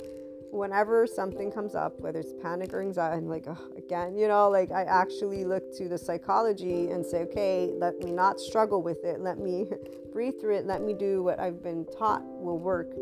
Whenever 0.50 1.06
something 1.06 1.52
comes 1.52 1.76
up, 1.76 2.00
whether 2.00 2.18
it's 2.18 2.32
panic 2.42 2.74
or 2.74 2.80
anxiety, 2.80 3.18
I'm 3.18 3.28
like, 3.28 3.44
oh, 3.46 3.68
again, 3.76 4.16
you 4.16 4.26
know, 4.26 4.50
like 4.50 4.72
I 4.72 4.82
actually 4.82 5.44
look 5.44 5.72
to 5.76 5.88
the 5.88 5.96
psychology 5.96 6.90
and 6.90 7.06
say, 7.06 7.18
okay, 7.18 7.70
let 7.72 7.98
me 8.00 8.10
not 8.10 8.40
struggle 8.40 8.82
with 8.82 9.04
it. 9.04 9.20
Let 9.20 9.38
me 9.38 9.66
breathe 10.12 10.34
through 10.40 10.56
it. 10.56 10.66
Let 10.66 10.82
me 10.82 10.92
do 10.92 11.22
what 11.22 11.38
I've 11.38 11.62
been 11.62 11.86
taught 11.96 12.22
will 12.24 12.58
work 12.58 12.92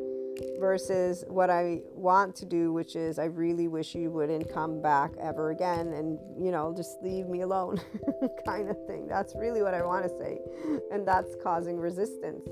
versus 0.59 1.25
what 1.29 1.51
I 1.51 1.81
want 1.95 2.35
to 2.37 2.47
do, 2.47 2.73
which 2.73 2.97
is 2.97 3.19
I 3.19 3.25
really 3.25 3.69
wish 3.69 3.95
you 3.95 4.11
wouldn't 4.11 4.53
come 4.53 4.83
back 4.83 5.13
ever 5.21 5.51
again 5.51 5.93
and, 5.93 6.19
you 6.39 6.51
know, 6.51 6.75
just 6.77 7.03
leave 7.03 7.27
me 7.27 7.43
alone 7.43 7.81
kind 8.47 8.69
of 8.69 8.77
thing. 8.87 9.07
That's 9.09 9.35
really 9.37 9.63
what 9.63 9.75
I 9.75 9.85
want 9.85 10.05
to 10.05 10.11
say. 10.19 10.39
And 10.93 11.07
that's 11.07 11.35
causing 11.43 11.79
resistance. 11.79 12.49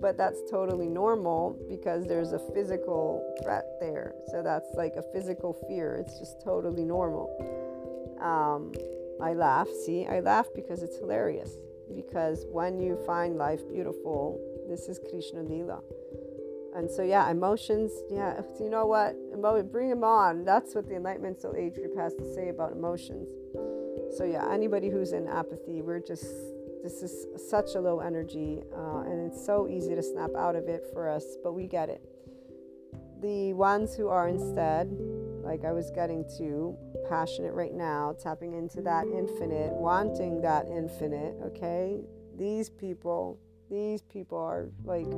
But 0.00 0.18
that's 0.18 0.38
totally 0.50 0.88
normal 0.88 1.58
because 1.68 2.06
there's 2.06 2.32
a 2.32 2.38
physical 2.52 3.34
threat 3.42 3.64
there. 3.80 4.14
So 4.30 4.42
that's 4.42 4.68
like 4.74 4.92
a 4.96 5.02
physical 5.12 5.54
fear. 5.68 5.96
It's 5.96 6.18
just 6.18 6.42
totally 6.44 6.84
normal. 6.84 7.30
Um, 8.20 8.72
I 9.22 9.32
laugh. 9.32 9.68
See, 9.86 10.06
I 10.06 10.20
laugh 10.20 10.46
because 10.54 10.82
it's 10.82 10.98
hilarious. 10.98 11.50
Because 11.94 12.44
when 12.50 12.78
you 12.78 12.98
find 13.06 13.36
life 13.36 13.66
beautiful, 13.68 14.38
this 14.68 14.88
is 14.88 15.00
Krishna 15.10 15.42
Lila 15.42 15.80
and 16.76 16.90
so, 16.90 17.02
yeah, 17.02 17.30
emotions, 17.30 17.90
yeah, 18.10 18.40
you 18.60 18.68
know 18.68 18.84
what? 18.84 19.16
Emo- 19.32 19.62
bring 19.62 19.88
them 19.88 20.04
on. 20.04 20.44
That's 20.44 20.74
what 20.74 20.86
the 20.86 20.96
Enlightenment 20.96 21.40
Soul 21.40 21.54
Age 21.56 21.74
group 21.74 21.96
has 21.96 22.14
to 22.14 22.34
say 22.34 22.50
about 22.50 22.72
emotions. 22.72 23.28
So, 24.16 24.24
yeah, 24.24 24.46
anybody 24.52 24.90
who's 24.90 25.12
in 25.12 25.26
apathy, 25.26 25.80
we're 25.80 26.00
just, 26.00 26.26
this 26.82 27.02
is 27.02 27.26
such 27.48 27.74
a 27.76 27.80
low 27.80 28.00
energy, 28.00 28.60
uh, 28.76 29.00
and 29.00 29.26
it's 29.26 29.44
so 29.44 29.66
easy 29.68 29.94
to 29.94 30.02
snap 30.02 30.30
out 30.36 30.54
of 30.54 30.68
it 30.68 30.84
for 30.92 31.08
us, 31.08 31.24
but 31.42 31.54
we 31.54 31.66
get 31.66 31.88
it. 31.88 32.02
The 33.22 33.54
ones 33.54 33.94
who 33.94 34.08
are 34.08 34.28
instead, 34.28 34.94
like 35.42 35.64
I 35.64 35.72
was 35.72 35.90
getting 35.90 36.26
to, 36.36 36.76
passionate 37.08 37.54
right 37.54 37.72
now, 37.72 38.14
tapping 38.22 38.52
into 38.52 38.82
that 38.82 39.06
infinite, 39.06 39.72
wanting 39.72 40.42
that 40.42 40.66
infinite, 40.66 41.36
okay? 41.42 42.02
These 42.36 42.68
people 42.68 43.40
these 43.70 44.02
people 44.02 44.38
are 44.38 44.68
like 44.84 45.10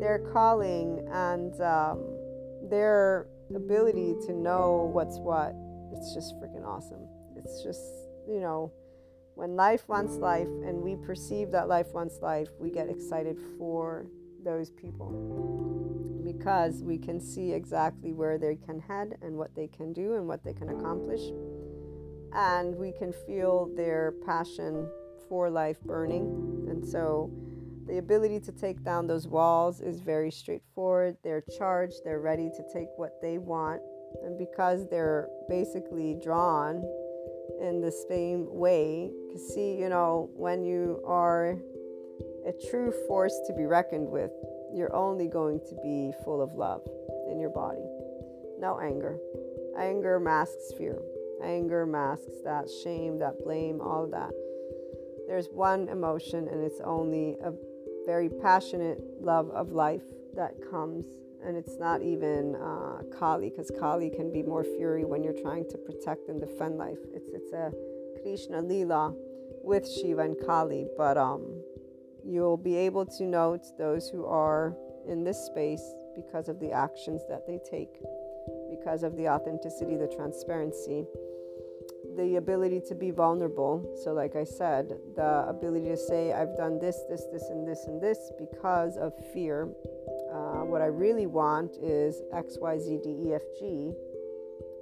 their 0.00 0.18
calling 0.32 1.06
and 1.12 1.60
um, 1.60 2.02
their 2.70 3.26
ability 3.54 4.14
to 4.26 4.32
know 4.32 4.90
what's 4.92 5.18
what 5.18 5.54
it's 5.92 6.14
just 6.14 6.34
freaking 6.40 6.66
awesome. 6.66 7.06
It's 7.36 7.62
just 7.62 7.82
you 8.28 8.40
know 8.40 8.72
when 9.34 9.56
life 9.56 9.88
wants 9.88 10.14
life 10.14 10.46
and 10.46 10.82
we 10.82 10.96
perceive 10.96 11.50
that 11.50 11.68
life 11.68 11.92
wants 11.92 12.20
life 12.22 12.48
we 12.60 12.70
get 12.70 12.88
excited 12.88 13.36
for 13.58 14.06
those 14.44 14.70
people 14.70 15.74
because 16.24 16.82
we 16.82 16.98
can 16.98 17.20
see 17.20 17.52
exactly 17.52 18.12
where 18.12 18.38
they 18.38 18.56
can 18.56 18.80
head 18.80 19.16
and 19.22 19.36
what 19.36 19.54
they 19.54 19.68
can 19.68 19.92
do 19.92 20.14
and 20.14 20.26
what 20.26 20.42
they 20.42 20.52
can 20.52 20.70
accomplish. 20.70 21.20
And 22.32 22.74
we 22.74 22.92
can 22.92 23.12
feel 23.26 23.70
their 23.76 24.14
passion 24.26 24.88
for 25.28 25.50
life 25.50 25.80
burning. 25.82 26.66
And 26.68 26.86
so 26.86 27.30
the 27.86 27.98
ability 27.98 28.40
to 28.40 28.52
take 28.52 28.82
down 28.82 29.06
those 29.06 29.26
walls 29.26 29.80
is 29.80 30.00
very 30.00 30.30
straightforward. 30.30 31.16
They're 31.22 31.44
charged, 31.58 32.00
they're 32.04 32.20
ready 32.20 32.50
to 32.50 32.62
take 32.72 32.88
what 32.96 33.20
they 33.20 33.38
want. 33.38 33.82
And 34.24 34.38
because 34.38 34.88
they're 34.88 35.28
basically 35.48 36.16
drawn 36.22 36.76
in 37.60 37.80
the 37.80 37.92
same 38.08 38.46
way, 38.48 39.10
because 39.26 39.54
see, 39.54 39.76
you 39.76 39.88
know, 39.88 40.30
when 40.34 40.64
you 40.64 41.02
are 41.06 41.58
a 42.46 42.52
true 42.70 42.92
force 43.06 43.38
to 43.46 43.52
be 43.52 43.64
reckoned 43.64 44.08
with, 44.08 44.30
you're 44.72 44.94
only 44.94 45.28
going 45.28 45.60
to 45.68 45.74
be 45.82 46.12
full 46.24 46.40
of 46.40 46.52
love 46.52 46.82
in 47.30 47.38
your 47.38 47.50
body. 47.50 47.84
No 48.58 48.80
anger. 48.80 49.18
Anger 49.78 50.18
masks 50.18 50.72
fear. 50.78 50.98
Anger 51.42 51.84
masks 51.84 52.40
that 52.44 52.68
shame, 52.82 53.18
that 53.18 53.38
blame, 53.44 53.80
all 53.80 54.04
of 54.04 54.10
that. 54.12 54.30
There's 55.26 55.48
one 55.48 55.88
emotion, 55.88 56.48
and 56.48 56.62
it's 56.62 56.80
only 56.84 57.36
a 57.44 57.52
very 58.06 58.28
passionate 58.28 59.00
love 59.20 59.50
of 59.50 59.72
life 59.72 60.02
that 60.34 60.54
comes. 60.70 61.04
And 61.44 61.56
it's 61.56 61.78
not 61.78 62.02
even 62.02 62.56
uh, 62.56 63.02
Kali, 63.18 63.50
because 63.50 63.70
Kali 63.78 64.10
can 64.10 64.32
be 64.32 64.42
more 64.42 64.64
fury 64.64 65.04
when 65.04 65.22
you're 65.22 65.40
trying 65.42 65.68
to 65.70 65.78
protect 65.78 66.28
and 66.28 66.40
defend 66.40 66.78
life. 66.78 66.98
It's, 67.12 67.28
it's 67.32 67.52
a 67.52 67.72
Krishna 68.22 68.62
Lila 68.62 69.14
with 69.62 69.90
Shiva 69.90 70.22
and 70.22 70.36
Kali. 70.46 70.86
But 70.96 71.18
um, 71.18 71.62
you'll 72.24 72.56
be 72.56 72.76
able 72.76 73.04
to 73.06 73.24
note 73.24 73.64
those 73.78 74.08
who 74.08 74.24
are 74.24 74.74
in 75.06 75.22
this 75.22 75.38
space 75.38 75.84
because 76.14 76.48
of 76.48 76.60
the 76.60 76.72
actions 76.72 77.22
that 77.28 77.46
they 77.46 77.58
take, 77.68 78.00
because 78.70 79.02
of 79.02 79.16
the 79.16 79.28
authenticity, 79.28 79.96
the 79.96 80.08
transparency 80.08 81.04
the 82.16 82.36
ability 82.36 82.80
to 82.88 82.94
be 82.94 83.10
vulnerable. 83.10 83.94
So, 84.02 84.12
like 84.12 84.36
I 84.36 84.44
said, 84.44 84.98
the 85.16 85.46
ability 85.48 85.88
to 85.88 85.96
say, 85.96 86.32
I've 86.32 86.56
done 86.56 86.78
this, 86.78 87.00
this, 87.08 87.24
this, 87.32 87.44
and 87.50 87.66
this, 87.66 87.84
and 87.86 88.00
this 88.00 88.30
because 88.38 88.96
of 88.96 89.12
fear. 89.32 89.68
Uh, 90.32 90.64
what 90.64 90.82
I 90.82 90.86
really 90.86 91.26
want 91.26 91.76
is 91.82 92.22
X, 92.32 92.56
Y, 92.60 92.78
Z, 92.78 93.00
D, 93.02 93.10
E, 93.26 93.34
F, 93.34 93.42
G, 93.58 93.92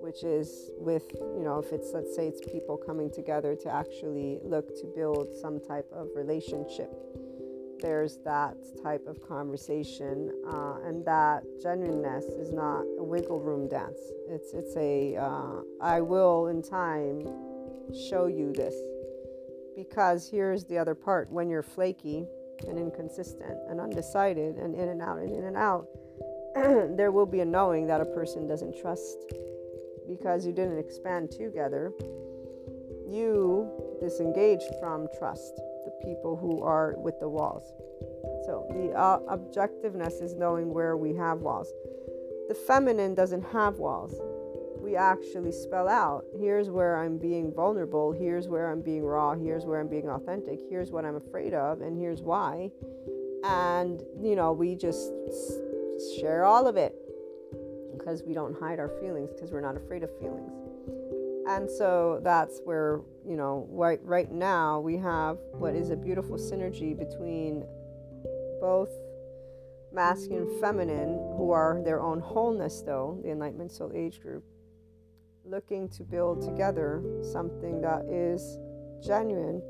which 0.00 0.24
is 0.24 0.70
with, 0.78 1.04
you 1.36 1.42
know, 1.44 1.58
if 1.58 1.72
it's, 1.72 1.92
let's 1.92 2.14
say, 2.14 2.26
it's 2.26 2.40
people 2.40 2.76
coming 2.76 3.10
together 3.10 3.54
to 3.54 3.68
actually 3.68 4.38
look 4.42 4.68
to 4.80 4.86
build 4.86 5.36
some 5.36 5.60
type 5.60 5.86
of 5.92 6.08
relationship. 6.16 6.90
There's 7.82 8.18
that 8.24 8.56
type 8.82 9.06
of 9.06 9.20
conversation, 9.20 10.30
uh, 10.48 10.76
and 10.86 11.04
that 11.04 11.42
genuineness 11.60 12.24
is 12.24 12.52
not 12.52 12.82
a 12.98 13.02
wiggle 13.02 13.40
room 13.40 13.68
dance. 13.68 13.98
It's 14.28 14.54
it's 14.54 14.74
a 14.76 15.16
uh, 15.16 15.60
I 15.80 16.00
will 16.00 16.46
in 16.46 16.62
time 16.62 17.26
show 18.08 18.26
you 18.26 18.52
this, 18.52 18.74
because 19.76 20.28
here's 20.30 20.64
the 20.64 20.78
other 20.78 20.94
part: 20.94 21.30
when 21.30 21.50
you're 21.50 21.62
flaky 21.62 22.24
and 22.68 22.78
inconsistent 22.78 23.58
and 23.68 23.80
undecided 23.80 24.56
and 24.56 24.74
in 24.74 24.88
and 24.88 25.02
out 25.02 25.18
and 25.18 25.34
in 25.34 25.44
and 25.44 25.56
out, 25.56 25.88
there 26.96 27.10
will 27.10 27.26
be 27.26 27.40
a 27.40 27.44
knowing 27.44 27.86
that 27.88 28.00
a 28.00 28.06
person 28.06 28.46
doesn't 28.46 28.80
trust 28.80 29.18
because 30.08 30.46
you 30.46 30.52
didn't 30.52 30.78
expand 30.78 31.32
together. 31.32 31.92
You 33.08 33.98
disengaged 34.00 34.72
from 34.80 35.08
trust 35.18 35.60
the 35.84 35.92
people 36.04 36.36
who 36.36 36.62
are 36.62 36.94
with 36.98 37.18
the 37.20 37.28
walls. 37.28 37.72
So 38.46 38.66
the 38.70 38.92
uh, 38.92 39.18
objectiveness 39.34 40.22
is 40.22 40.34
knowing 40.34 40.72
where 40.72 40.96
we 40.96 41.14
have 41.14 41.38
walls. 41.40 41.72
The 42.48 42.54
feminine 42.54 43.14
doesn't 43.14 43.42
have 43.52 43.78
walls. 43.78 44.14
We 44.80 44.96
actually 44.96 45.52
spell 45.52 45.88
out 45.88 46.24
here's 46.36 46.68
where 46.68 46.96
I'm 46.96 47.16
being 47.16 47.52
vulnerable, 47.52 48.12
here's 48.12 48.48
where 48.48 48.70
I'm 48.70 48.82
being 48.82 49.04
raw, 49.04 49.34
here's 49.34 49.64
where 49.64 49.80
I'm 49.80 49.88
being 49.88 50.08
authentic, 50.08 50.58
here's 50.68 50.90
what 50.90 51.04
I'm 51.04 51.14
afraid 51.16 51.54
of, 51.54 51.80
and 51.80 51.96
here's 51.96 52.20
why. 52.20 52.70
And, 53.44 54.02
you 54.20 54.34
know, 54.34 54.52
we 54.52 54.74
just 54.74 55.12
share 56.18 56.44
all 56.44 56.66
of 56.66 56.76
it 56.76 56.94
because 57.96 58.22
we 58.24 58.34
don't 58.34 58.58
hide 58.58 58.80
our 58.80 58.88
feelings 59.00 59.30
because 59.32 59.52
we're 59.52 59.60
not 59.60 59.76
afraid 59.76 60.02
of 60.02 60.10
feelings. 60.18 60.52
And 61.47 61.70
so 61.70 62.20
that's 62.22 62.61
where, 62.64 63.01
you 63.26 63.36
know, 63.36 63.66
right, 63.70 64.01
right 64.05 64.30
now 64.30 64.80
we 64.80 64.97
have 64.99 65.38
what 65.53 65.74
is 65.74 65.90
a 65.90 65.97
beautiful 65.97 66.36
synergy 66.36 66.97
between 66.97 67.64
both 68.61 68.90
masculine 69.93 70.49
and 70.49 70.61
feminine, 70.61 71.34
who 71.36 71.51
are 71.51 71.82
their 71.84 72.01
own 72.01 72.20
wholeness, 72.20 72.82
though, 72.82 73.20
the 73.22 73.30
Enlightenment 73.30 73.72
Soul 73.72 73.93
Age 73.95 74.20
group, 74.20 74.45
looking 75.45 75.88
to 75.90 76.03
build 76.03 76.43
together 76.43 77.03
something 77.22 77.80
that 77.80 78.05
is 78.09 78.59
genuine 79.05 79.61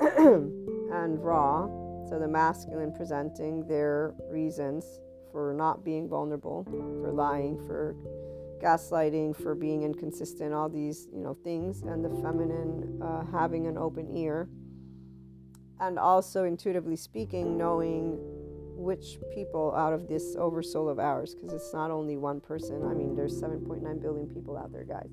and 0.00 1.22
raw. 1.22 1.66
So 2.08 2.18
the 2.18 2.28
masculine 2.28 2.92
presenting 2.92 3.66
their 3.66 4.14
reasons 4.30 5.00
for 5.32 5.54
not 5.54 5.84
being 5.84 6.08
vulnerable, 6.08 6.64
for 7.00 7.12
lying, 7.12 7.58
for 7.66 7.96
gaslighting, 8.64 9.36
for 9.36 9.54
being 9.54 9.82
inconsistent, 9.82 10.54
all 10.54 10.68
these 10.68 11.08
you 11.12 11.20
know 11.20 11.34
things, 11.44 11.82
and 11.82 12.04
the 12.04 12.10
feminine 12.22 13.00
uh, 13.02 13.24
having 13.30 13.66
an 13.66 13.76
open 13.76 14.16
ear, 14.16 14.48
and 15.80 15.98
also 15.98 16.44
intuitively 16.44 16.96
speaking, 16.96 17.58
knowing 17.58 18.16
which 18.76 19.18
people 19.34 19.74
out 19.76 19.92
of 19.92 20.08
this 20.08 20.34
oversoul 20.36 20.88
of 20.88 20.98
ours, 20.98 21.34
because 21.34 21.52
it's 21.52 21.72
not 21.72 21.90
only 21.90 22.16
one 22.16 22.40
person. 22.40 22.84
I 22.84 22.94
mean, 22.94 23.14
there's 23.14 23.40
7.9 23.40 24.02
billion 24.02 24.26
people 24.28 24.56
out 24.56 24.72
there, 24.72 24.84
guys. 24.84 25.10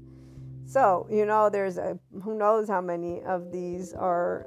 So 0.66 1.08
you 1.12 1.26
know, 1.26 1.50
there's 1.50 1.78
a 1.78 2.00
who 2.24 2.38
knows 2.38 2.70
how 2.70 2.82
many 2.82 3.22
of 3.24 3.52
these 3.52 3.94
are, 3.94 4.46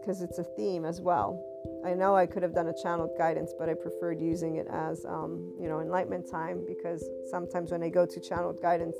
because 0.00 0.20
um, 0.20 0.28
it's 0.28 0.38
a 0.38 0.44
theme 0.44 0.84
as 0.84 1.00
well 1.00 1.55
I 1.86 1.94
know 1.94 2.16
I 2.16 2.26
could 2.26 2.42
have 2.42 2.52
done 2.52 2.66
a 2.66 2.74
channeled 2.82 3.16
guidance, 3.16 3.54
but 3.56 3.68
I 3.68 3.74
preferred 3.74 4.20
using 4.20 4.56
it 4.56 4.66
as, 4.68 5.04
um, 5.04 5.54
you 5.60 5.68
know, 5.68 5.78
enlightenment 5.78 6.28
time 6.28 6.64
because 6.66 7.08
sometimes 7.30 7.70
when 7.70 7.80
I 7.80 7.90
go 7.90 8.04
to 8.04 8.20
channeled 8.20 8.60
guidance, 8.60 8.96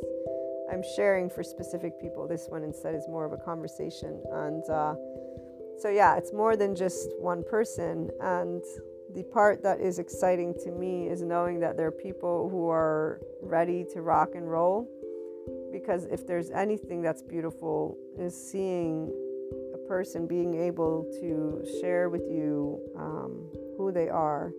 I'm 0.70 0.84
sharing 0.94 1.28
for 1.28 1.42
specific 1.42 2.00
people. 2.00 2.28
This 2.28 2.46
one 2.48 2.62
instead 2.62 2.94
is 2.94 3.08
more 3.08 3.24
of 3.24 3.32
a 3.32 3.38
conversation. 3.38 4.22
And 4.30 4.62
uh, 4.70 4.94
so, 5.80 5.88
yeah, 5.88 6.16
it's 6.16 6.32
more 6.32 6.54
than 6.56 6.76
just 6.76 7.10
one 7.18 7.42
person. 7.42 8.08
And 8.20 8.62
the 9.14 9.24
part 9.24 9.64
that 9.64 9.80
is 9.80 9.98
exciting 9.98 10.54
to 10.62 10.70
me 10.70 11.08
is 11.08 11.22
knowing 11.22 11.58
that 11.60 11.76
there 11.76 11.88
are 11.88 11.92
people 11.92 12.48
who 12.48 12.68
are 12.68 13.20
ready 13.42 13.84
to 13.94 14.02
rock 14.02 14.36
and 14.36 14.48
roll. 14.48 14.88
Because 15.72 16.04
if 16.04 16.24
there's 16.24 16.50
anything 16.50 17.02
that's 17.02 17.22
beautiful, 17.22 17.98
is 18.16 18.34
seeing 18.34 19.12
person 19.88 20.26
being 20.26 20.54
able 20.54 21.04
to 21.20 21.64
share 21.80 22.08
with 22.08 22.22
you 22.22 22.80
um, 22.96 23.48
who 23.76 23.92
they 23.92 24.08
are, 24.08 24.52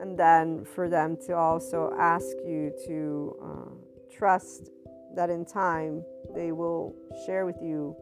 and 0.00 0.18
then 0.18 0.64
for 0.64 0.88
them 0.88 1.16
to 1.26 1.34
also 1.34 1.92
ask 1.98 2.26
you 2.46 2.72
to 2.86 3.36
uh, 3.42 4.16
trust 4.16 4.70
that 5.14 5.30
in 5.30 5.44
time 5.44 6.04
they 6.34 6.52
will 6.52 6.94
share 7.26 7.46
with 7.46 7.56
you 7.62 7.96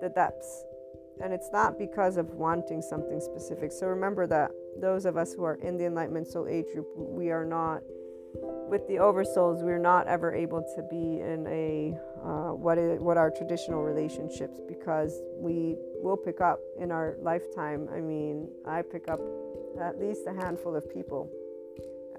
the 0.00 0.08
depths. 0.08 0.64
And 1.22 1.32
it's 1.32 1.50
not 1.52 1.78
because 1.78 2.18
of 2.18 2.26
wanting 2.30 2.82
something 2.82 3.20
specific. 3.20 3.72
So 3.72 3.86
remember 3.86 4.26
that 4.26 4.50
those 4.80 5.06
of 5.06 5.16
us 5.16 5.32
who 5.32 5.44
are 5.44 5.54
in 5.56 5.78
the 5.78 5.86
Enlightenment 5.86 6.28
Soul 6.28 6.46
Age 6.46 6.66
group, 6.74 6.86
we 6.94 7.30
are 7.30 7.44
not 7.44 7.80
with 8.68 8.86
the 8.86 8.96
oversouls, 8.96 9.62
we're 9.62 9.78
not 9.78 10.06
ever 10.08 10.34
able 10.34 10.62
to 10.76 10.82
be 10.90 11.20
in 11.20 11.46
a 11.46 11.96
uh, 12.26 12.50
what 12.50 12.76
is 12.76 12.98
what 13.00 13.16
are 13.16 13.30
traditional 13.30 13.82
relationships 13.82 14.58
because 14.66 15.22
we 15.38 15.76
will 16.02 16.16
pick 16.16 16.40
up 16.40 16.58
in 16.78 16.90
our 16.90 17.16
lifetime. 17.20 17.88
I 17.94 18.00
mean, 18.00 18.48
I 18.66 18.82
pick 18.82 19.08
up 19.08 19.20
at 19.80 20.00
least 20.00 20.22
a 20.26 20.32
handful 20.32 20.74
of 20.74 20.92
people, 20.92 21.30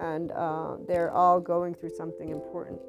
and 0.00 0.32
uh, 0.32 0.76
they're 0.86 1.10
all 1.10 1.40
going 1.40 1.74
through 1.74 1.94
something 1.94 2.30
important. 2.30 2.80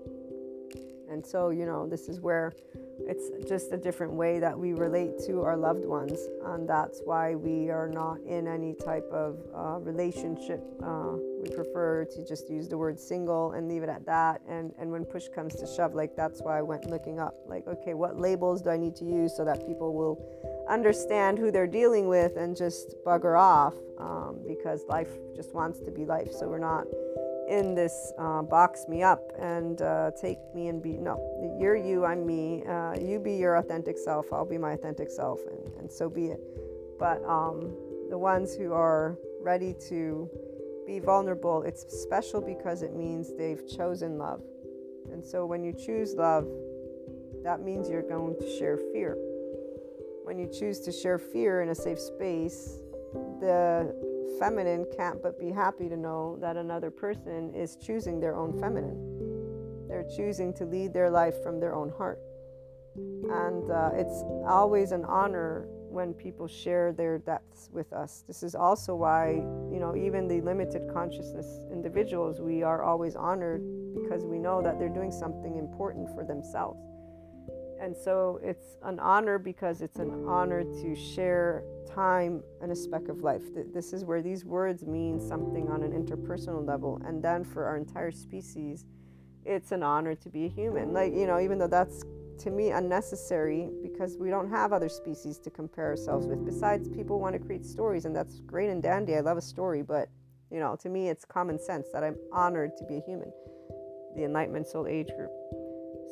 And 1.12 1.26
so, 1.26 1.50
you 1.50 1.66
know, 1.66 1.88
this 1.88 2.08
is 2.08 2.22
where 2.22 2.54
it's 3.00 3.50
just 3.50 3.74
a 3.74 3.78
different 3.78 4.14
way 4.14 4.40
that 4.40 4.58
we 4.58 4.74
relate 4.74 5.18
to 5.26 5.42
our 5.42 5.58
loved 5.58 5.84
ones. 5.84 6.20
And 6.46 6.70
that's 6.70 7.02
why 7.04 7.36
we 7.36 7.72
are 7.72 7.90
not 7.90 8.20
in 8.22 8.48
any 8.48 8.76
type 8.76 9.10
of 9.12 9.40
uh, 9.54 9.80
relationship. 9.80 10.62
We 11.42 11.50
prefer 11.50 12.06
to 12.06 12.26
just 12.26 12.50
use 12.50 12.68
the 12.68 12.78
word 12.78 13.00
single 13.00 13.54
and 13.54 13.68
leave 13.68 13.84
it 13.84 13.90
at 13.90 14.06
that. 14.06 14.42
And, 14.48 14.74
and 14.78 14.92
when 14.92 15.06
push 15.06 15.28
comes 15.30 15.56
to 15.56 15.68
shove, 15.68 15.96
like 15.96 16.16
that's 16.16 16.42
why 16.42 16.58
I 16.58 16.62
went 16.62 16.90
looking 16.90 17.20
up, 17.20 17.36
like, 17.48 17.68
okay, 17.68 17.94
what 17.94 18.20
labels 18.20 18.62
do 18.62 18.70
I 18.70 18.78
need 18.78 18.96
to 18.98 19.06
use 19.06 19.36
so 19.36 19.46
that 19.46 19.66
people 19.66 19.94
will 19.94 20.20
understand 20.70 21.40
who 21.40 21.52
they're 21.52 21.68
dealing 21.68 22.08
with 22.08 22.36
and 22.36 22.56
just 22.56 22.96
bugger 23.06 23.40
off 23.40 23.74
um, 24.00 24.40
because 24.46 24.84
life 24.88 25.10
just 25.36 25.54
wants 25.54 25.80
to 25.80 25.92
be 25.92 26.06
life. 26.06 26.32
So 26.32 26.48
we're 26.48 26.60
not 26.60 26.86
in 27.50 27.74
this 27.74 28.14
uh, 28.20 28.44
box 28.44 28.86
me 28.88 29.02
up 29.02 29.32
and 29.40 29.82
uh, 29.82 30.12
take 30.22 30.38
me 30.54 30.68
and 30.68 30.84
be 30.84 30.92
no 30.92 31.18
you're 31.60 31.76
you 31.76 32.06
i'm 32.06 32.24
me 32.24 32.64
uh, 32.66 32.94
you 33.00 33.20
be 33.20 33.34
your 33.34 33.56
authentic 33.56 33.98
self 33.98 34.32
i'll 34.32 34.46
be 34.46 34.58
my 34.58 34.74
authentic 34.74 35.10
self 35.10 35.40
and, 35.48 35.74
and 35.80 35.92
so 35.92 36.08
be 36.08 36.28
it 36.28 36.40
but 37.00 37.24
um, 37.26 37.74
the 38.10 38.18
ones 38.18 38.54
who 38.54 38.72
are 38.72 39.18
ready 39.42 39.74
to 39.74 40.30
be 40.90 41.00
vulnerable 41.00 41.62
it's 41.64 41.86
special 42.02 42.42
because 42.42 42.82
it 42.82 42.96
means 42.96 43.36
they've 43.38 43.68
chosen 43.68 44.18
love 44.18 44.42
and 45.12 45.24
so 45.24 45.46
when 45.46 45.64
you 45.64 45.72
choose 45.72 46.16
love 46.16 46.48
that 47.44 47.62
means 47.62 47.90
you're 47.90 48.10
going 48.16 48.36
to 48.40 48.58
share 48.58 48.78
fear 48.92 49.16
when 50.24 50.40
you 50.40 50.48
choose 50.48 50.80
to 50.80 50.92
share 50.92 51.20
fear 51.20 51.62
in 51.62 51.70
a 51.70 51.76
safe 51.76 52.00
space 52.00 52.80
the 53.40 53.94
feminine 54.40 54.86
can't 54.96 55.22
but 55.22 55.40
be 55.40 55.52
happy 55.52 55.90
to 55.90 55.98
know 55.98 56.38
that 56.42 56.56
another 56.56 56.90
person 56.90 57.54
is 57.54 57.76
choosing 57.76 58.20
their 58.20 58.36
own 58.36 58.58
feminine. 58.60 59.88
They're 59.88 60.08
choosing 60.16 60.54
to 60.56 60.66
lead 60.66 60.94
their 60.94 61.10
life 61.10 61.44
from 61.44 61.60
their 61.60 61.76
own 61.76 61.90
heart. 61.90 62.20
And 62.96 63.70
uh, 63.70 63.92
it's 63.94 64.24
always 64.48 64.92
an 64.92 65.06
honor 65.06 65.68
when 65.90 66.14
people 66.14 66.48
share 66.48 66.94
their 66.94 67.18
depths 67.18 67.70
with 67.72 67.92
us. 67.94 68.24
This 68.28 68.44
is 68.44 68.56
also 68.56 68.96
why, 68.96 69.32
you 69.72 69.80
know, 69.80 69.96
even 69.96 70.28
the 70.28 70.42
limited 70.42 70.90
consciousness 70.94 71.62
individuals, 71.72 72.40
we 72.40 72.64
are 72.64 72.84
always 72.84 73.16
honored 73.16 73.62
because 73.96 74.26
we 74.26 74.38
know 74.38 74.62
that 74.62 74.78
they're 74.78 74.90
doing 74.90 75.12
something 75.12 75.58
important 75.58 76.14
for 76.14 76.24
themselves. 76.24 76.80
And 77.82 77.96
so 77.96 78.40
it's 78.44 78.78
an 78.84 79.00
honor 79.00 79.40
because 79.40 79.82
it's 79.82 80.00
an 80.00 80.26
honor 80.28 80.64
to 80.64 80.96
share 80.96 81.64
time 81.88 82.44
and 82.62 82.72
a 82.72 82.76
speck 82.76 83.08
of 83.08 83.22
life. 83.22 83.44
This 83.74 83.94
is 83.94 84.04
where 84.04 84.22
these 84.22 84.44
words 84.46 84.86
mean 84.86 85.20
something 85.20 85.70
on 85.70 85.84
an 85.84 85.92
interpersonal 85.92 86.66
level. 86.66 87.02
And 87.06 87.24
then 87.24 87.44
for 87.44 87.66
our 87.66 87.78
entire 87.78 88.12
species, 88.12 88.86
it's 89.46 89.72
an 89.72 89.82
honor 89.82 90.14
to 90.16 90.30
be 90.30 90.46
a 90.46 90.50
human. 90.50 90.94
Like, 90.94 91.14
you 91.14 91.26
know, 91.26 91.40
even 91.40 91.58
though 91.58 91.68
that's 91.68 92.04
to 92.40 92.50
me 92.50 92.72
unnecessary 92.72 93.70
because 93.82 94.18
we 94.18 94.30
don't 94.30 94.50
have 94.50 94.74
other 94.74 94.90
species 94.90 95.38
to 95.40 95.50
compare 95.50 95.88
ourselves 95.88 96.26
with. 96.26 96.46
Besides, 96.46 96.88
people 96.90 97.20
want 97.20 97.34
to 97.34 97.40
create 97.40 97.66
stories, 97.66 98.06
and 98.06 98.16
that's 98.16 98.40
great 98.42 98.70
and 98.70 98.82
dandy. 98.82 99.16
I 99.16 99.20
love 99.20 99.38
a 99.38 99.42
story, 99.42 99.82
but, 99.82 100.10
you 100.52 100.60
know, 100.60 100.76
to 100.82 100.90
me, 100.90 101.10
it's 101.10 101.26
common 101.26 101.60
sense 101.60 101.88
that 101.94 102.04
I'm 102.04 102.16
honored 102.32 102.72
to 102.78 102.86
be 102.86 102.98
a 102.98 103.02
human. 103.02 103.32
The 104.16 104.24
Enlightenment 104.24 104.68
Soul 104.68 104.88
Age 104.88 105.10
group. 105.16 105.32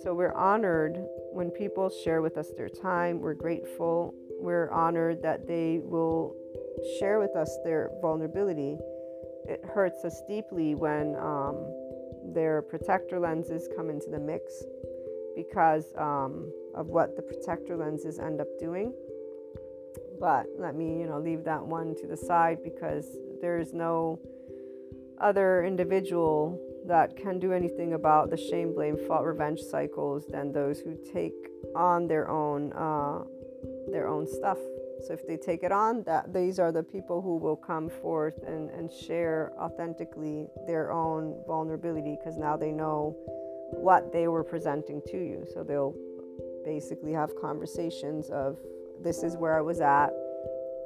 So 0.04 0.14
we're 0.14 0.34
honored 0.34 0.98
when 1.32 1.50
people 1.50 1.90
share 1.90 2.22
with 2.22 2.38
us 2.38 2.52
their 2.56 2.70
time. 2.70 3.20
We're 3.20 3.34
grateful. 3.34 4.14
We're 4.40 4.70
honored 4.70 5.24
that 5.24 5.48
they 5.48 5.80
will 5.82 6.36
share 7.00 7.20
with 7.20 7.36
us 7.36 7.58
their 7.64 7.90
vulnerability. 8.02 8.78
It 9.46 9.64
hurts 9.74 10.06
us 10.06 10.22
deeply 10.28 10.76
when 10.76 11.16
um, 11.16 11.56
their 12.34 12.62
protector 12.62 13.20
lenses 13.20 13.68
come 13.76 13.90
into 13.90 14.10
the 14.12 14.20
mix 14.20 14.54
because 15.38 15.94
um, 15.98 16.52
of 16.74 16.88
what 16.88 17.16
the 17.16 17.22
protector 17.22 17.78
lenses 17.78 18.18
end 18.18 18.42
up 18.42 18.48
doing. 18.60 18.92
But 20.20 20.48
let 20.58 20.76
me, 20.76 21.00
you 21.00 21.06
know, 21.06 21.20
leave 21.20 21.44
that 21.44 21.64
one 21.64 21.94
to 22.02 22.08
the 22.08 22.18
side 22.18 22.58
because 22.64 23.06
there's 23.40 23.72
no 23.72 24.20
other 25.22 25.64
individual 25.64 26.60
that 26.88 27.16
can 27.16 27.38
do 27.38 27.54
anything 27.54 27.94
about 27.94 28.32
the 28.32 28.38
shame, 28.38 28.74
blame, 28.74 28.98
fault, 29.08 29.24
revenge 29.26 29.60
cycles 29.60 30.26
than 30.28 30.52
those 30.52 30.80
who 30.80 30.98
take 31.14 31.36
on 31.76 32.08
their 32.08 32.30
own 32.30 32.74
uh, 32.74 33.20
their 33.92 34.08
own 34.08 34.26
stuff. 34.26 34.58
So 35.06 35.14
if 35.14 35.28
they 35.28 35.38
take 35.38 35.62
it 35.62 35.72
on, 35.72 36.02
that 36.04 36.34
these 36.34 36.58
are 36.58 36.72
the 36.72 36.82
people 36.82 37.22
who 37.22 37.38
will 37.38 37.56
come 37.56 37.90
forth 37.90 38.42
and, 38.48 38.72
and 38.72 38.92
share 38.92 39.52
authentically 39.60 40.48
their 40.66 40.92
own 40.92 41.36
vulnerability 41.46 42.18
because 42.18 42.38
now 42.38 42.58
they 42.58 42.72
know 42.72 43.16
what 43.72 44.12
they 44.12 44.28
were 44.28 44.44
presenting 44.44 45.02
to 45.08 45.18
you. 45.18 45.46
So 45.54 45.64
they'll 45.64 45.96
basically 46.64 47.14
have 47.14 47.36
conversations 47.40 48.30
of 48.30 48.58
this 49.02 49.24
is 49.24 49.38
where 49.38 49.58
I 49.58 49.62
was 49.62 49.82
at. 49.82 50.10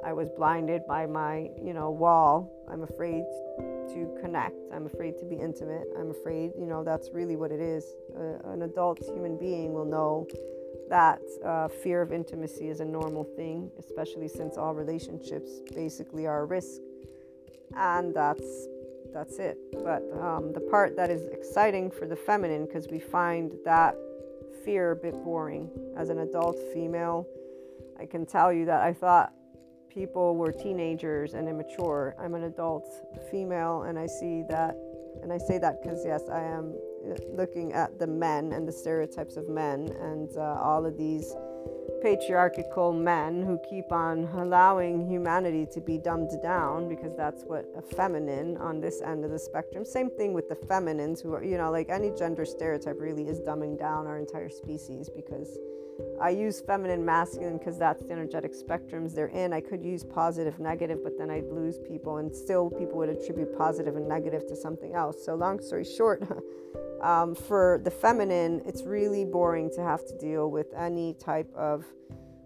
I 0.03 0.13
was 0.13 0.29
blinded 0.29 0.85
by 0.87 1.05
my, 1.05 1.49
you 1.61 1.73
know, 1.73 1.91
wall. 1.91 2.51
I'm 2.69 2.83
afraid 2.83 3.23
to 3.93 4.17
connect. 4.21 4.55
I'm 4.73 4.85
afraid 4.85 5.17
to 5.19 5.25
be 5.25 5.35
intimate. 5.35 5.87
I'm 5.97 6.09
afraid, 6.09 6.51
you 6.57 6.65
know, 6.65 6.83
that's 6.83 7.09
really 7.13 7.35
what 7.35 7.51
it 7.51 7.59
is. 7.59 7.85
Uh, 8.15 8.51
an 8.51 8.63
adult 8.63 8.99
human 8.99 9.37
being 9.37 9.73
will 9.73 9.85
know 9.85 10.27
that 10.89 11.21
uh, 11.45 11.67
fear 11.67 12.01
of 12.01 12.11
intimacy 12.11 12.67
is 12.67 12.79
a 12.79 12.85
normal 12.85 13.23
thing, 13.23 13.71
especially 13.79 14.27
since 14.27 14.57
all 14.57 14.73
relationships 14.73 15.61
basically 15.73 16.25
are 16.27 16.41
a 16.41 16.45
risk. 16.45 16.81
And 17.75 18.13
that's 18.13 18.67
that's 19.13 19.37
it. 19.39 19.57
But 19.83 20.03
um, 20.19 20.53
the 20.53 20.61
part 20.71 20.95
that 20.95 21.09
is 21.09 21.27
exciting 21.27 21.91
for 21.91 22.07
the 22.07 22.15
feminine, 22.15 22.65
because 22.65 22.87
we 22.87 22.99
find 22.99 23.51
that 23.65 23.95
fear 24.63 24.91
a 24.91 24.95
bit 24.95 25.13
boring. 25.23 25.69
As 25.97 26.09
an 26.09 26.19
adult 26.19 26.57
female, 26.73 27.27
I 27.99 28.05
can 28.05 28.25
tell 28.25 28.51
you 28.51 28.65
that 28.65 28.81
I 28.81 28.93
thought 28.93 29.33
people 29.89 30.35
were 30.35 30.51
teenagers 30.51 31.33
and 31.33 31.47
immature. 31.47 32.15
I'm 32.19 32.33
an 32.35 32.43
adult 32.43 32.87
female, 33.29 33.83
and 33.83 33.99
I 33.99 34.07
see 34.07 34.43
that, 34.49 34.75
and 35.21 35.31
I 35.33 35.37
say 35.37 35.57
that 35.57 35.81
because, 35.81 36.03
yes, 36.05 36.23
I 36.31 36.41
am 36.41 36.73
uh, 37.05 37.15
looking 37.35 37.73
at 37.73 37.99
the 37.99 38.07
men 38.07 38.53
and 38.53 38.67
the 38.67 38.71
stereotypes 38.71 39.35
of 39.35 39.49
men 39.49 39.89
and 39.99 40.29
uh, 40.37 40.59
all 40.61 40.85
of 40.85 40.97
these 40.97 41.33
patriarchal 42.01 42.93
men 42.93 43.43
who 43.43 43.59
keep 43.69 43.91
on 43.91 44.27
allowing 44.35 45.07
humanity 45.07 45.67
to 45.73 45.81
be 45.81 45.97
dumbed 45.97 46.31
down 46.41 46.87
because 46.89 47.15
that's 47.15 47.43
what 47.43 47.65
a 47.77 47.81
feminine 47.81 48.57
on 48.57 48.81
this 48.81 49.01
end 49.01 49.23
of 49.23 49.31
the 49.31 49.39
spectrum. 49.39 49.85
Same 49.85 50.09
thing 50.09 50.33
with 50.33 50.49
the 50.49 50.55
feminines 50.55 51.21
who 51.21 51.33
are, 51.33 51.43
you 51.43 51.57
know, 51.57 51.71
like 51.71 51.89
any 51.89 52.11
gender 52.11 52.45
stereotype 52.45 52.99
really 52.99 53.27
is 53.27 53.39
dumbing 53.39 53.77
down 53.77 54.07
our 54.07 54.17
entire 54.17 54.49
species 54.49 55.09
because 55.15 55.57
I 56.21 56.29
use 56.29 56.61
feminine, 56.61 57.03
masculine 57.03 57.57
because 57.57 57.77
that's 57.77 58.03
the 58.05 58.11
energetic 58.11 58.53
spectrums 58.53 59.13
they're 59.13 59.27
in. 59.27 59.53
I 59.53 59.61
could 59.61 59.83
use 59.83 60.03
positive, 60.03 60.59
negative, 60.59 60.99
but 61.03 61.17
then 61.17 61.29
I'd 61.29 61.49
lose 61.49 61.79
people, 61.79 62.17
and 62.17 62.33
still 62.33 62.69
people 62.69 62.97
would 62.97 63.09
attribute 63.09 63.57
positive 63.57 63.95
and 63.95 64.07
negative 64.07 64.47
to 64.47 64.55
something 64.55 64.93
else. 64.93 65.23
So, 65.25 65.35
long 65.35 65.59
story 65.59 65.85
short, 65.85 66.21
um, 67.01 67.35
for 67.35 67.81
the 67.83 67.91
feminine, 67.91 68.61
it's 68.65 68.83
really 68.83 69.25
boring 69.25 69.69
to 69.75 69.81
have 69.81 70.05
to 70.07 70.17
deal 70.17 70.51
with 70.51 70.67
any 70.75 71.15
type 71.15 71.51
of, 71.55 71.85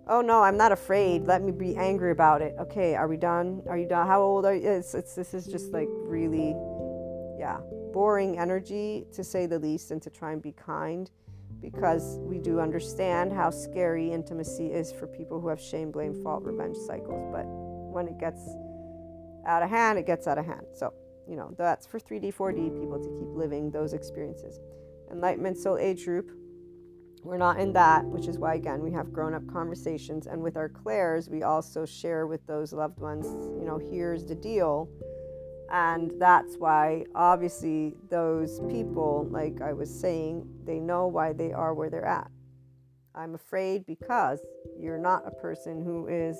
oh 0.08 0.22
no, 0.22 0.42
I'm 0.42 0.58
not 0.58 0.72
afraid. 0.72 1.28
Let 1.28 1.44
me 1.44 1.52
be 1.52 1.76
angry 1.76 2.12
about 2.12 2.42
it. 2.42 2.56
Okay, 2.60 2.96
are 2.96 3.08
we 3.08 3.18
done? 3.18 3.62
Are 3.68 3.78
you 3.78 3.88
done? 3.88 4.08
How 4.08 4.22
old 4.22 4.46
are 4.46 4.56
you? 4.56 4.70
It's, 4.70 4.94
it's 4.94 5.16
this 5.16 5.34
is 5.34 5.46
just 5.46 5.72
like 5.72 5.90
really, 5.90 6.56
yeah, 7.38 7.60
boring 7.94 8.40
energy 8.40 9.06
to 9.14 9.24
say 9.24 9.46
the 9.46 9.60
least, 9.60 9.92
and 9.92 10.02
to 10.02 10.10
try 10.10 10.32
and 10.32 10.42
be 10.42 10.52
kind 10.54 11.10
because 11.62 12.18
we 12.20 12.38
do 12.38 12.60
understand 12.60 13.34
how 13.34 13.50
scary 13.50 14.12
intimacy 14.12 14.68
is 14.68 14.92
for 14.92 15.08
people 15.08 15.40
who 15.40 15.48
have 15.48 15.60
shame, 15.60 15.92
blame, 15.92 16.14
fault, 16.24 16.44
revenge 16.44 16.78
cycles. 16.78 17.28
But 17.32 17.46
when 17.46 18.08
it 18.08 18.20
gets 18.20 18.42
out 19.48 19.64
of 19.64 19.70
hand, 19.70 19.98
it 19.98 20.06
gets 20.06 20.28
out 20.28 20.38
of 20.38 20.46
hand. 20.46 20.66
So, 20.74 20.94
you 21.28 21.36
know, 21.36 21.54
that's 21.58 21.86
for 21.86 22.00
3D, 22.00 22.34
4D 22.34 22.80
people 22.80 23.00
to 23.00 23.10
keep 23.10 23.36
living 23.36 23.72
those 23.72 23.94
experiences. 23.94 24.60
Enlightenment 25.12 25.58
Soul 25.58 25.78
Age 25.78 26.06
Group, 26.06 26.32
we're 27.24 27.38
not 27.38 27.60
in 27.60 27.74
that, 27.74 28.06
which 28.06 28.28
is 28.28 28.38
why, 28.38 28.56
again, 28.56 28.82
we 28.82 28.92
have 28.92 29.12
grown 29.12 29.34
up 29.34 29.46
conversations. 29.52 30.28
And 30.28 30.42
with 30.42 30.58
our 30.58 30.70
clairs, 30.70 31.30
we 31.30 31.44
also 31.44 31.86
share 31.86 32.28
with 32.28 32.46
those 32.46 32.72
loved 32.74 33.00
ones, 33.00 33.26
you 33.60 33.66
know, 33.66 33.78
here's 33.78 34.26
the 34.26 34.36
deal 34.36 34.90
and 35.72 36.12
that's 36.20 36.58
why, 36.58 37.06
obviously, 37.16 37.96
those 38.10 38.60
people, 38.70 39.28
like 39.32 39.62
I 39.62 39.74
was 39.74 39.90
saying, 39.90 40.48
they 40.64 40.80
know 40.80 41.08
why 41.08 41.34
they 41.34 41.54
are 41.54 41.74
where 41.74 41.90
they're 41.90 42.06
at. 42.06 42.30
I'm 43.16 43.34
afraid 43.34 43.86
because 43.86 44.40
you're 44.80 45.00
not 45.00 45.24
a 45.26 45.32
person 45.32 45.84
who 45.84 46.08
is 46.08 46.38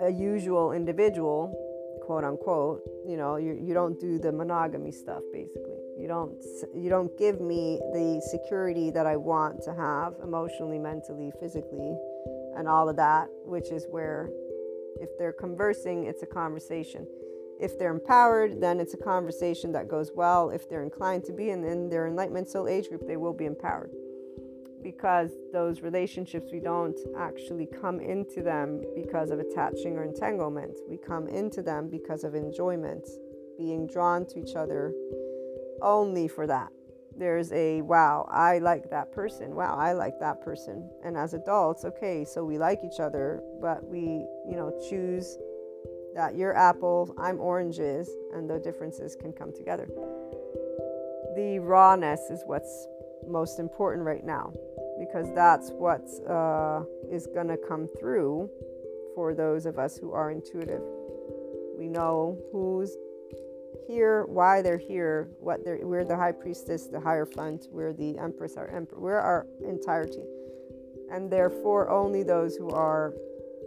a 0.00 0.10
usual 0.10 0.72
individual, 0.72 1.52
quote 2.02 2.24
unquote. 2.24 2.82
You 3.06 3.16
know, 3.16 3.36
you, 3.36 3.58
you 3.60 3.74
don't 3.74 3.98
do 3.98 4.18
the 4.18 4.32
monogamy 4.32 4.92
stuff, 4.92 5.22
basically. 5.32 5.78
You 5.98 6.08
don't 6.08 6.34
you 6.74 6.88
don't 6.90 7.16
give 7.18 7.40
me 7.40 7.78
the 7.92 8.20
security 8.30 8.90
that 8.90 9.06
I 9.06 9.16
want 9.16 9.62
to 9.64 9.74
have 9.74 10.14
emotionally, 10.22 10.78
mentally, 10.78 11.32
physically, 11.40 11.96
and 12.56 12.68
all 12.68 12.88
of 12.88 12.96
that, 12.96 13.28
which 13.44 13.70
is 13.70 13.86
where 13.90 14.30
if 15.00 15.10
they're 15.18 15.32
conversing, 15.32 16.06
it's 16.06 16.22
a 16.22 16.26
conversation 16.26 17.06
if 17.62 17.78
they're 17.78 17.92
empowered, 17.92 18.60
then 18.60 18.80
it's 18.80 18.92
a 18.92 18.96
conversation 18.98 19.70
that 19.72 19.86
goes 19.86 20.10
well. 20.14 20.50
If 20.50 20.68
they're 20.68 20.82
inclined 20.82 21.24
to 21.26 21.32
be 21.32 21.50
in, 21.50 21.62
in 21.64 21.88
their 21.88 22.08
enlightenment 22.08 22.48
soul 22.48 22.66
age 22.66 22.88
group, 22.88 23.06
they 23.06 23.16
will 23.16 23.32
be 23.32 23.46
empowered. 23.46 23.92
Because 24.82 25.30
those 25.52 25.80
relationships, 25.80 26.50
we 26.52 26.58
don't 26.58 26.98
actually 27.16 27.66
come 27.66 28.00
into 28.00 28.42
them 28.42 28.82
because 28.94 29.30
of 29.30 29.38
attaching 29.38 29.96
or 29.96 30.04
entanglement. 30.04 30.76
We 30.88 30.96
come 30.96 31.28
into 31.28 31.62
them 31.62 31.88
because 31.88 32.24
of 32.24 32.34
enjoyment, 32.34 33.08
being 33.58 33.86
drawn 33.86 34.26
to 34.26 34.40
each 34.40 34.56
other 34.56 34.92
only 35.80 36.26
for 36.28 36.46
that. 36.46 36.70
There's 37.16 37.52
a 37.52 37.82
wow, 37.82 38.26
I 38.30 38.58
like 38.58 38.90
that 38.90 39.12
person. 39.12 39.54
Wow, 39.54 39.76
I 39.76 39.92
like 39.92 40.18
that 40.20 40.40
person. 40.40 40.88
And 41.04 41.16
as 41.16 41.34
adults, 41.34 41.84
okay, 41.84 42.24
so 42.24 42.44
we 42.44 42.58
like 42.58 42.80
each 42.84 43.00
other, 43.00 43.42
but 43.60 43.84
we, 43.86 44.00
you 44.48 44.56
know, 44.56 44.72
choose 44.88 45.36
that 46.14 46.34
you're 46.36 46.56
apples, 46.56 47.12
I'm 47.18 47.40
oranges, 47.40 48.08
and 48.34 48.48
the 48.48 48.58
differences 48.58 49.14
can 49.14 49.32
come 49.32 49.52
together. 49.52 49.86
The 51.36 51.58
rawness 51.60 52.20
is 52.30 52.42
what's 52.46 52.86
most 53.26 53.58
important 53.58 54.04
right 54.04 54.24
now 54.24 54.52
because 55.04 55.34
that's 55.34 55.70
what 55.70 56.08
uh, 56.30 56.84
is 57.10 57.26
going 57.26 57.48
to 57.48 57.56
come 57.56 57.88
through 57.98 58.48
for 59.16 59.34
those 59.34 59.66
of 59.66 59.76
us 59.78 59.96
who 59.96 60.12
are 60.12 60.30
intuitive. 60.30 60.82
We 61.76 61.88
know 61.88 62.38
who's 62.52 62.96
here, 63.88 64.24
why 64.26 64.62
they're 64.62 64.78
here, 64.78 65.28
what 65.40 65.64
they're. 65.64 65.80
We're 65.82 66.04
the 66.04 66.16
high 66.16 66.30
priestess, 66.30 66.86
the 66.86 67.00
hierophant. 67.00 67.66
We're 67.72 67.92
the 67.92 68.16
empress, 68.16 68.56
our 68.56 68.68
emperor. 68.68 69.00
We're 69.00 69.18
our 69.18 69.46
entirety, 69.66 70.22
and 71.10 71.30
therefore 71.30 71.90
only 71.90 72.22
those 72.22 72.54
who 72.54 72.70
are 72.70 73.12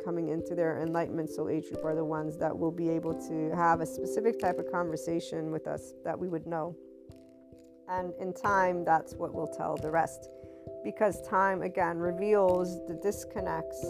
coming 0.05 0.29
into 0.29 0.55
their 0.55 0.81
enlightenment 0.81 1.29
soul 1.31 1.49
age 1.49 1.65
group 1.69 1.83
are 1.83 1.95
the 1.95 2.05
ones 2.05 2.38
that 2.38 2.57
will 2.57 2.71
be 2.71 2.88
able 2.89 3.13
to 3.27 3.53
have 3.55 3.81
a 3.81 3.86
specific 3.86 4.39
type 4.39 4.57
of 4.57 4.71
conversation 4.71 5.51
with 5.51 5.67
us 5.67 5.91
that 6.05 6.17
we 6.17 6.29
would 6.29 6.45
know. 6.45 6.75
And 7.89 8.13
in 8.21 8.33
time, 8.33 8.86
that's 8.86 9.15
what 9.15 9.33
will 9.33 9.47
tell 9.47 9.75
the 9.75 9.91
rest. 9.91 10.29
Because 10.86 11.19
time, 11.23 11.63
again, 11.63 11.97
reveals 11.97 12.79
the 12.88 12.93
disconnects 12.93 13.81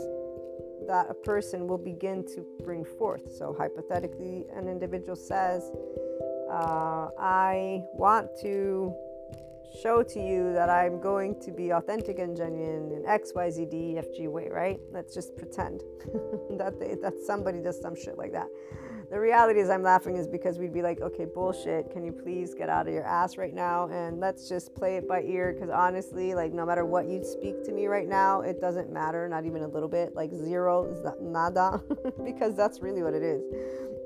that 0.87 1.07
a 1.09 1.13
person 1.13 1.67
will 1.67 1.77
begin 1.77 2.25
to 2.27 2.45
bring 2.63 2.85
forth. 2.85 3.35
So, 3.37 3.53
hypothetically, 3.53 4.45
an 4.55 4.69
individual 4.69 5.17
says, 5.17 5.69
uh, 6.49 7.09
I 7.19 7.83
want 7.93 8.29
to 8.43 8.95
show 9.83 10.03
to 10.03 10.19
you 10.19 10.53
that 10.53 10.69
I'm 10.69 11.01
going 11.01 11.37
to 11.41 11.51
be 11.51 11.71
authentic 11.71 12.17
and 12.19 12.35
genuine 12.37 12.93
in 12.93 13.05
X, 13.05 13.33
Y, 13.35 13.49
Z, 13.49 13.65
D, 13.65 13.77
E, 13.77 13.97
F, 13.97 14.05
G 14.15 14.29
way, 14.29 14.47
right? 14.49 14.79
Let's 14.93 15.13
just 15.13 15.35
pretend 15.35 15.83
that 16.51 16.79
they, 16.79 16.95
that 17.01 17.15
somebody 17.25 17.59
does 17.59 17.81
some 17.81 17.95
shit 17.95 18.17
like 18.17 18.31
that. 18.31 18.47
The 19.15 19.21
reality 19.21 19.61
is, 19.61 19.69
I'm 19.69 19.81
laughing 19.81 20.17
is 20.17 20.27
because 20.27 20.59
we'd 20.59 20.73
be 20.73 20.81
like, 20.81 20.99
okay, 20.99 21.23
bullshit. 21.23 21.89
Can 21.89 22.03
you 22.03 22.11
please 22.11 22.53
get 22.53 22.67
out 22.67 22.85
of 22.85 22.93
your 22.93 23.05
ass 23.05 23.37
right 23.37 23.53
now 23.53 23.87
and 23.87 24.19
let's 24.19 24.49
just 24.49 24.75
play 24.75 24.97
it 24.97 25.07
by 25.07 25.21
ear? 25.21 25.53
Because 25.53 25.69
honestly, 25.69 26.35
like, 26.35 26.51
no 26.51 26.65
matter 26.65 26.83
what 26.83 27.07
you 27.07 27.23
speak 27.23 27.63
to 27.63 27.71
me 27.71 27.87
right 27.87 28.09
now, 28.09 28.41
it 28.41 28.59
doesn't 28.59 28.91
matter, 28.91 29.29
not 29.29 29.45
even 29.45 29.61
a 29.61 29.69
little 29.69 29.87
bit. 29.87 30.13
Like 30.15 30.33
zero, 30.33 30.93
nada, 31.21 31.81
because 32.25 32.57
that's 32.57 32.81
really 32.81 33.03
what 33.03 33.13
it 33.13 33.23
is 33.23 33.41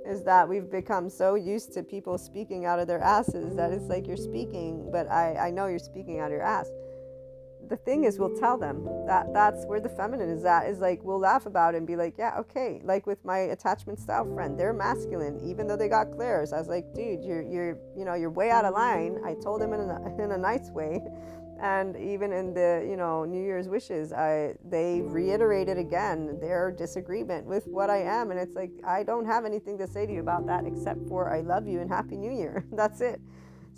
is 0.06 0.23
that 0.23 0.48
we've 0.48 0.69
become 0.69 1.10
so 1.10 1.34
used 1.34 1.73
to 1.73 1.81
people 1.81 2.19
speaking 2.19 2.65
out 2.65 2.80
of 2.80 2.88
their 2.88 3.02
asses 3.02 3.56
that 3.56 3.72
it's 3.72 3.86
like 3.86 4.06
you're 4.06 4.15
speaking, 4.15 4.90
but 4.91 5.10
I, 5.10 5.48
I 5.48 5.49
know 5.49 5.65
you're 5.65 5.80
speaking 5.80 6.19
out 6.19 6.27
of 6.27 6.34
your 6.34 6.44
ass. 6.44 6.69
The 7.70 7.78
thing 7.78 8.06
is, 8.06 8.18
we'll 8.18 8.36
tell 8.36 8.58
them 8.58 8.88
that 9.06 9.32
that's 9.34 9.66
where 9.66 9.80
the 9.80 9.90
feminine 9.90 10.30
is 10.30 10.44
at. 10.44 10.68
Is 10.68 10.80
like 10.80 11.04
we'll 11.04 11.20
laugh 11.20 11.46
about 11.46 11.76
it 11.76 11.78
and 11.78 11.88
be 11.88 11.96
like, 11.96 12.18
yeah, 12.18 12.36
okay. 12.40 12.82
Like 12.84 13.06
with 13.06 13.24
my 13.24 13.38
attachment 13.38 14.00
style 14.00 14.26
friend, 14.34 14.60
they're 14.60 14.74
masculine, 14.74 15.40
even 15.48 15.68
though 15.68 15.78
they 15.78 15.88
got 15.88 16.12
clairs. 16.12 16.52
I 16.52 16.58
was 16.58 16.68
like, 16.68 16.94
dude, 16.96 17.24
you're 17.24 17.44
you're 17.44 17.78
you 17.96 18.06
know 18.06 18.16
you're 18.16 18.32
way 18.32 18.50
out 18.50 18.66
of 18.66 18.74
line. 18.74 19.20
I 19.24 19.36
told 19.36 19.62
him 19.62 19.74
in 19.74 19.82
a, 19.82 20.24
in 20.24 20.32
a 20.32 20.38
nice 20.38 20.72
way, 20.72 21.00
and 21.62 21.96
even 21.98 22.32
in 22.32 22.54
the 22.54 22.86
you 22.90 22.96
know 22.96 23.26
new 23.26 23.41
year's 23.41 23.68
wishes 23.68 24.14
i 24.14 24.54
they 24.64 25.02
reiterated 25.02 25.78
again 25.78 26.38
their 26.40 26.72
disagreement 26.72 27.46
with 27.46 27.68
what 27.68 27.90
i 27.90 27.98
am 27.98 28.32
and 28.32 28.40
it's 28.40 28.56
like 28.56 28.72
i 28.86 29.04
don't 29.04 29.26
have 29.26 29.46
anything 29.46 29.78
to 29.78 29.86
say 29.86 30.06
to 30.06 30.14
you 30.14 30.22
about 30.22 30.46
that 30.46 30.66
except 30.66 31.06
for 31.08 31.34
i 31.34 31.41
love 31.41 31.68
you 31.68 31.82
and 31.82 31.90
happy 31.90 32.16
new 32.16 32.32
year 32.32 32.66
that's 32.74 33.02
it 33.02 33.20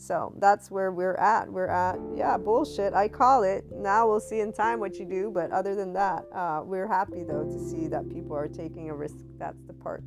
so 0.02 0.34
that's 0.40 0.72
where 0.72 0.91
we're 0.91 1.15
at 1.15 1.52
we're 1.52 1.68
at 1.68 1.98
yeah 2.15 2.38
bullshit 2.38 2.94
i 2.94 3.07
call 3.07 3.44
it 3.44 3.64
now 3.72 4.07
we'll 4.07 4.19
see 4.19 4.40
in 4.40 4.52
time 4.52 4.80
what 4.80 4.95
you 4.98 5.06
do 5.06 5.32
but 5.34 5.52
other 5.52 5.76
than 5.76 5.94
that 5.94 6.23
uh, 6.34 6.61
we're 6.64 6.88
happy 6.88 7.23
though 7.23 7.44
to 7.44 7.60
see 7.69 7.88
that 7.88 8.10
people 8.10 8.36
are 8.36 8.48
taking 8.48 8.90
a 8.90 8.95
risk 8.95 9.15
that's 9.38 9.61
the 9.68 9.73
part 9.73 10.03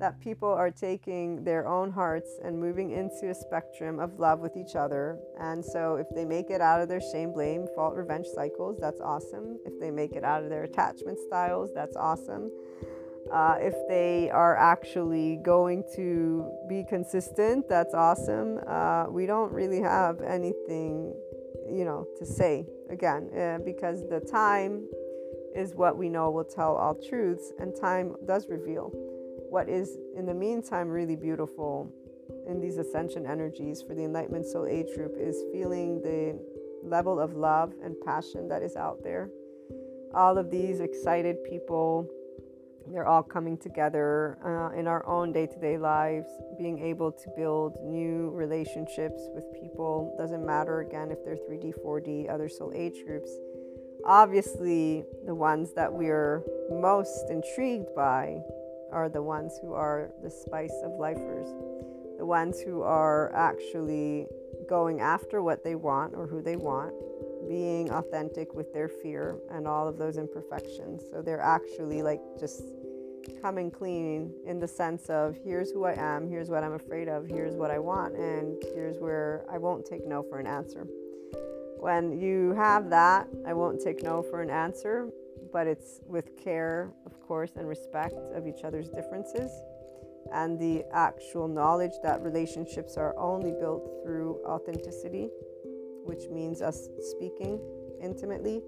that 0.00 0.18
people 0.18 0.48
are 0.48 0.70
taking 0.70 1.44
their 1.44 1.68
own 1.68 1.90
hearts 1.90 2.38
and 2.42 2.58
moving 2.58 2.90
into 2.90 3.30
a 3.30 3.34
spectrum 3.34 4.00
of 4.00 4.18
love 4.18 4.40
with 4.40 4.56
each 4.56 4.74
other. 4.74 5.18
And 5.38 5.62
so, 5.62 5.96
if 5.96 6.06
they 6.14 6.24
make 6.24 6.50
it 6.50 6.62
out 6.62 6.80
of 6.80 6.88
their 6.88 7.02
shame, 7.12 7.32
blame, 7.32 7.66
fault, 7.76 7.94
revenge 7.94 8.26
cycles, 8.34 8.78
that's 8.80 9.00
awesome. 9.00 9.58
If 9.66 9.78
they 9.78 9.90
make 9.90 10.12
it 10.12 10.24
out 10.24 10.42
of 10.42 10.48
their 10.48 10.64
attachment 10.64 11.18
styles, 11.18 11.70
that's 11.74 11.96
awesome. 11.96 12.50
Uh, 13.32 13.56
if 13.60 13.74
they 13.88 14.28
are 14.30 14.56
actually 14.56 15.36
going 15.44 15.84
to 15.94 16.50
be 16.68 16.84
consistent, 16.88 17.68
that's 17.68 17.94
awesome. 17.94 18.58
Uh, 18.66 19.06
we 19.08 19.24
don't 19.24 19.52
really 19.52 19.80
have 19.80 20.20
anything, 20.20 21.14
you 21.70 21.84
know, 21.84 22.06
to 22.18 22.26
say 22.26 22.66
again 22.90 23.30
uh, 23.38 23.58
because 23.64 24.08
the 24.08 24.20
time 24.20 24.84
is 25.54 25.74
what 25.74 25.96
we 25.96 26.08
know 26.08 26.30
will 26.30 26.44
tell 26.44 26.74
all 26.76 26.94
truths, 26.94 27.52
and 27.58 27.74
time 27.74 28.14
does 28.26 28.48
reveal 28.48 28.90
what 29.48 29.68
is, 29.68 29.96
in 30.16 30.26
the 30.26 30.34
meantime, 30.34 30.88
really 30.88 31.16
beautiful 31.16 31.92
in 32.48 32.60
these 32.60 32.78
ascension 32.78 33.26
energies 33.26 33.82
for 33.82 33.94
the 33.94 34.04
Enlightenment 34.04 34.46
Soul 34.46 34.66
Age 34.66 34.86
group 34.94 35.14
is 35.18 35.42
feeling 35.52 36.00
the 36.02 36.38
level 36.82 37.20
of 37.20 37.34
love 37.34 37.72
and 37.84 37.94
passion 38.04 38.48
that 38.48 38.62
is 38.62 38.76
out 38.76 39.02
there. 39.02 39.28
All 40.14 40.38
of 40.38 40.50
these 40.50 40.80
excited 40.80 41.42
people, 41.44 42.08
they're 42.92 43.06
all 43.06 43.22
coming 43.22 43.56
together 43.56 44.38
uh, 44.44 44.76
in 44.78 44.86
our 44.86 45.06
own 45.06 45.32
day 45.32 45.46
to 45.46 45.58
day 45.60 45.78
lives, 45.78 46.28
being 46.58 46.78
able 46.78 47.12
to 47.12 47.28
build 47.36 47.76
new 47.82 48.30
relationships 48.30 49.20
with 49.34 49.44
people. 49.60 50.14
Doesn't 50.18 50.44
matter 50.44 50.80
again 50.80 51.10
if 51.10 51.24
they're 51.24 51.36
3D, 51.36 51.74
4D, 51.84 52.32
other 52.32 52.48
soul 52.48 52.72
age 52.74 53.04
groups. 53.06 53.30
Obviously, 54.04 55.04
the 55.26 55.34
ones 55.34 55.72
that 55.74 55.92
we're 55.92 56.42
most 56.70 57.30
intrigued 57.30 57.94
by 57.94 58.38
are 58.92 59.08
the 59.08 59.22
ones 59.22 59.58
who 59.60 59.72
are 59.72 60.10
the 60.22 60.30
spice 60.30 60.74
of 60.82 60.92
lifers, 60.92 61.48
the 62.18 62.26
ones 62.26 62.60
who 62.60 62.82
are 62.82 63.32
actually 63.34 64.26
going 64.68 65.00
after 65.00 65.42
what 65.42 65.62
they 65.62 65.74
want 65.74 66.14
or 66.14 66.26
who 66.26 66.42
they 66.42 66.56
want, 66.56 66.94
being 67.48 67.90
authentic 67.90 68.54
with 68.54 68.72
their 68.72 68.88
fear 68.88 69.38
and 69.50 69.66
all 69.66 69.88
of 69.88 69.98
those 69.98 70.16
imperfections. 70.16 71.02
So 71.10 71.22
they're 71.22 71.40
actually 71.40 72.02
like 72.02 72.20
just 72.38 72.62
coming 73.40 73.70
clean 73.70 74.32
in 74.46 74.58
the 74.58 74.68
sense 74.68 75.08
of 75.08 75.36
here's 75.44 75.70
who 75.70 75.84
I 75.84 75.92
am, 75.92 76.28
here's 76.28 76.48
what 76.48 76.64
I'm 76.64 76.74
afraid 76.74 77.08
of, 77.08 77.26
here's 77.26 77.54
what 77.54 77.70
I 77.70 77.78
want, 77.78 78.14
and 78.16 78.62
here's 78.74 78.98
where 78.98 79.44
I 79.50 79.58
won't 79.58 79.86
take 79.86 80.06
no 80.06 80.22
for 80.22 80.38
an 80.38 80.46
answer. 80.46 80.86
When 81.78 82.20
you 82.20 82.52
have 82.54 82.90
that, 82.90 83.28
I 83.46 83.54
won't 83.54 83.80
take 83.82 84.02
no 84.02 84.22
for 84.22 84.42
an 84.42 84.50
answer, 84.50 85.08
but 85.52 85.66
it's 85.66 86.00
with 86.06 86.36
care, 86.36 86.92
of 87.06 87.20
course, 87.20 87.52
and 87.56 87.68
respect 87.68 88.14
of 88.34 88.46
each 88.46 88.64
other's 88.64 88.88
differences, 88.88 89.50
and 90.32 90.58
the 90.58 90.84
actual 90.92 91.48
knowledge 91.48 91.92
that 92.02 92.22
relationships 92.22 92.96
are 92.96 93.18
only 93.18 93.52
built 93.52 94.02
through 94.04 94.40
authenticity, 94.46 95.30
which 96.04 96.28
means 96.30 96.60
us 96.60 96.88
speaking 97.00 97.60
intimately. 98.02 98.62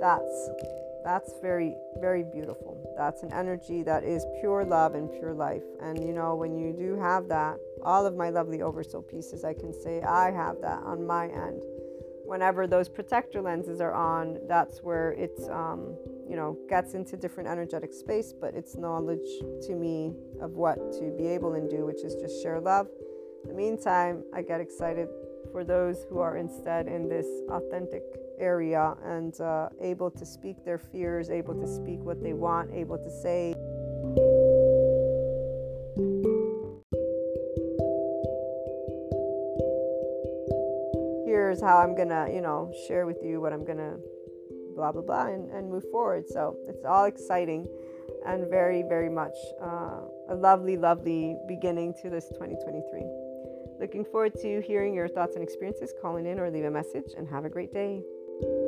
That's 0.00 0.50
that's 1.08 1.32
very 1.40 1.74
very 2.00 2.22
beautiful. 2.22 2.94
That's 2.96 3.22
an 3.22 3.32
energy 3.32 3.82
that 3.84 4.04
is 4.04 4.26
pure 4.40 4.64
love 4.64 4.94
and 4.94 5.10
pure 5.10 5.32
life. 5.32 5.64
And 5.80 6.04
you 6.04 6.12
know, 6.12 6.36
when 6.36 6.56
you 6.58 6.72
do 6.72 7.00
have 7.00 7.28
that, 7.28 7.56
all 7.82 8.04
of 8.04 8.14
my 8.14 8.28
lovely 8.28 8.60
oversoul 8.60 9.02
pieces, 9.02 9.42
I 9.42 9.54
can 9.54 9.72
say 9.72 10.02
I 10.02 10.30
have 10.30 10.60
that 10.60 10.82
on 10.82 11.06
my 11.06 11.26
end 11.28 11.62
whenever 12.28 12.66
those 12.66 12.90
protector 12.90 13.40
lenses 13.40 13.80
are 13.80 13.94
on, 13.94 14.38
that's 14.46 14.80
where 14.82 15.12
it's, 15.12 15.48
um, 15.48 15.96
you 16.28 16.36
know, 16.36 16.58
gets 16.68 16.92
into 16.92 17.16
different 17.16 17.48
energetic 17.48 17.90
space, 17.90 18.34
but 18.38 18.52
it's 18.54 18.76
knowledge 18.76 19.26
to 19.62 19.74
me 19.74 20.12
of 20.42 20.50
what 20.50 20.76
to 20.92 21.10
be 21.16 21.26
able 21.26 21.54
and 21.54 21.70
do, 21.70 21.86
which 21.86 22.04
is 22.04 22.14
just 22.16 22.42
share 22.42 22.60
love. 22.60 22.86
In 23.44 23.48
the 23.48 23.56
meantime, 23.56 24.24
I 24.34 24.42
get 24.42 24.60
excited 24.60 25.08
for 25.50 25.64
those 25.64 26.04
who 26.10 26.18
are 26.18 26.36
instead 26.36 26.86
in 26.86 27.08
this 27.08 27.26
authentic 27.48 28.02
area 28.40 28.94
and 29.04 29.40
uh, 29.40 29.68
able 29.80 30.10
to 30.10 30.24
speak 30.24 30.64
their 30.64 30.78
fears, 30.78 31.30
able 31.30 31.54
to 31.54 31.66
speak 31.66 32.00
what 32.00 32.22
they 32.22 32.32
want, 32.32 32.72
able 32.72 32.98
to 32.98 33.10
say. 33.10 33.54
here's 41.48 41.62
how 41.62 41.78
I'm 41.78 41.96
gonna, 41.96 42.28
you 42.30 42.42
know, 42.42 42.70
share 42.86 43.06
with 43.06 43.18
you 43.22 43.40
what 43.40 43.54
I'm 43.54 43.64
gonna 43.64 43.96
blah 44.76 44.92
blah 44.92 45.02
blah 45.02 45.28
and, 45.28 45.50
and 45.50 45.70
move 45.70 45.84
forward. 45.90 46.24
So 46.28 46.56
it's 46.68 46.84
all 46.84 47.06
exciting 47.06 47.66
and 48.26 48.50
very, 48.50 48.82
very 48.82 49.08
much 49.08 49.36
uh, 49.62 50.00
a 50.28 50.34
lovely, 50.34 50.76
lovely 50.76 51.36
beginning 51.48 51.94
to 52.02 52.10
this 52.10 52.28
2023. 52.34 53.02
Looking 53.80 54.04
forward 54.04 54.34
to 54.42 54.60
hearing 54.60 54.92
your 54.92 55.08
thoughts 55.08 55.36
and 55.36 55.42
experiences. 55.42 55.94
Calling 56.02 56.26
in 56.26 56.38
or 56.38 56.50
leave 56.50 56.64
a 56.64 56.70
message 56.70 57.12
and 57.16 57.26
have 57.28 57.44
a 57.44 57.48
great 57.48 57.72
day. 57.72 58.02
Thank 58.40 58.52
you. 58.52 58.67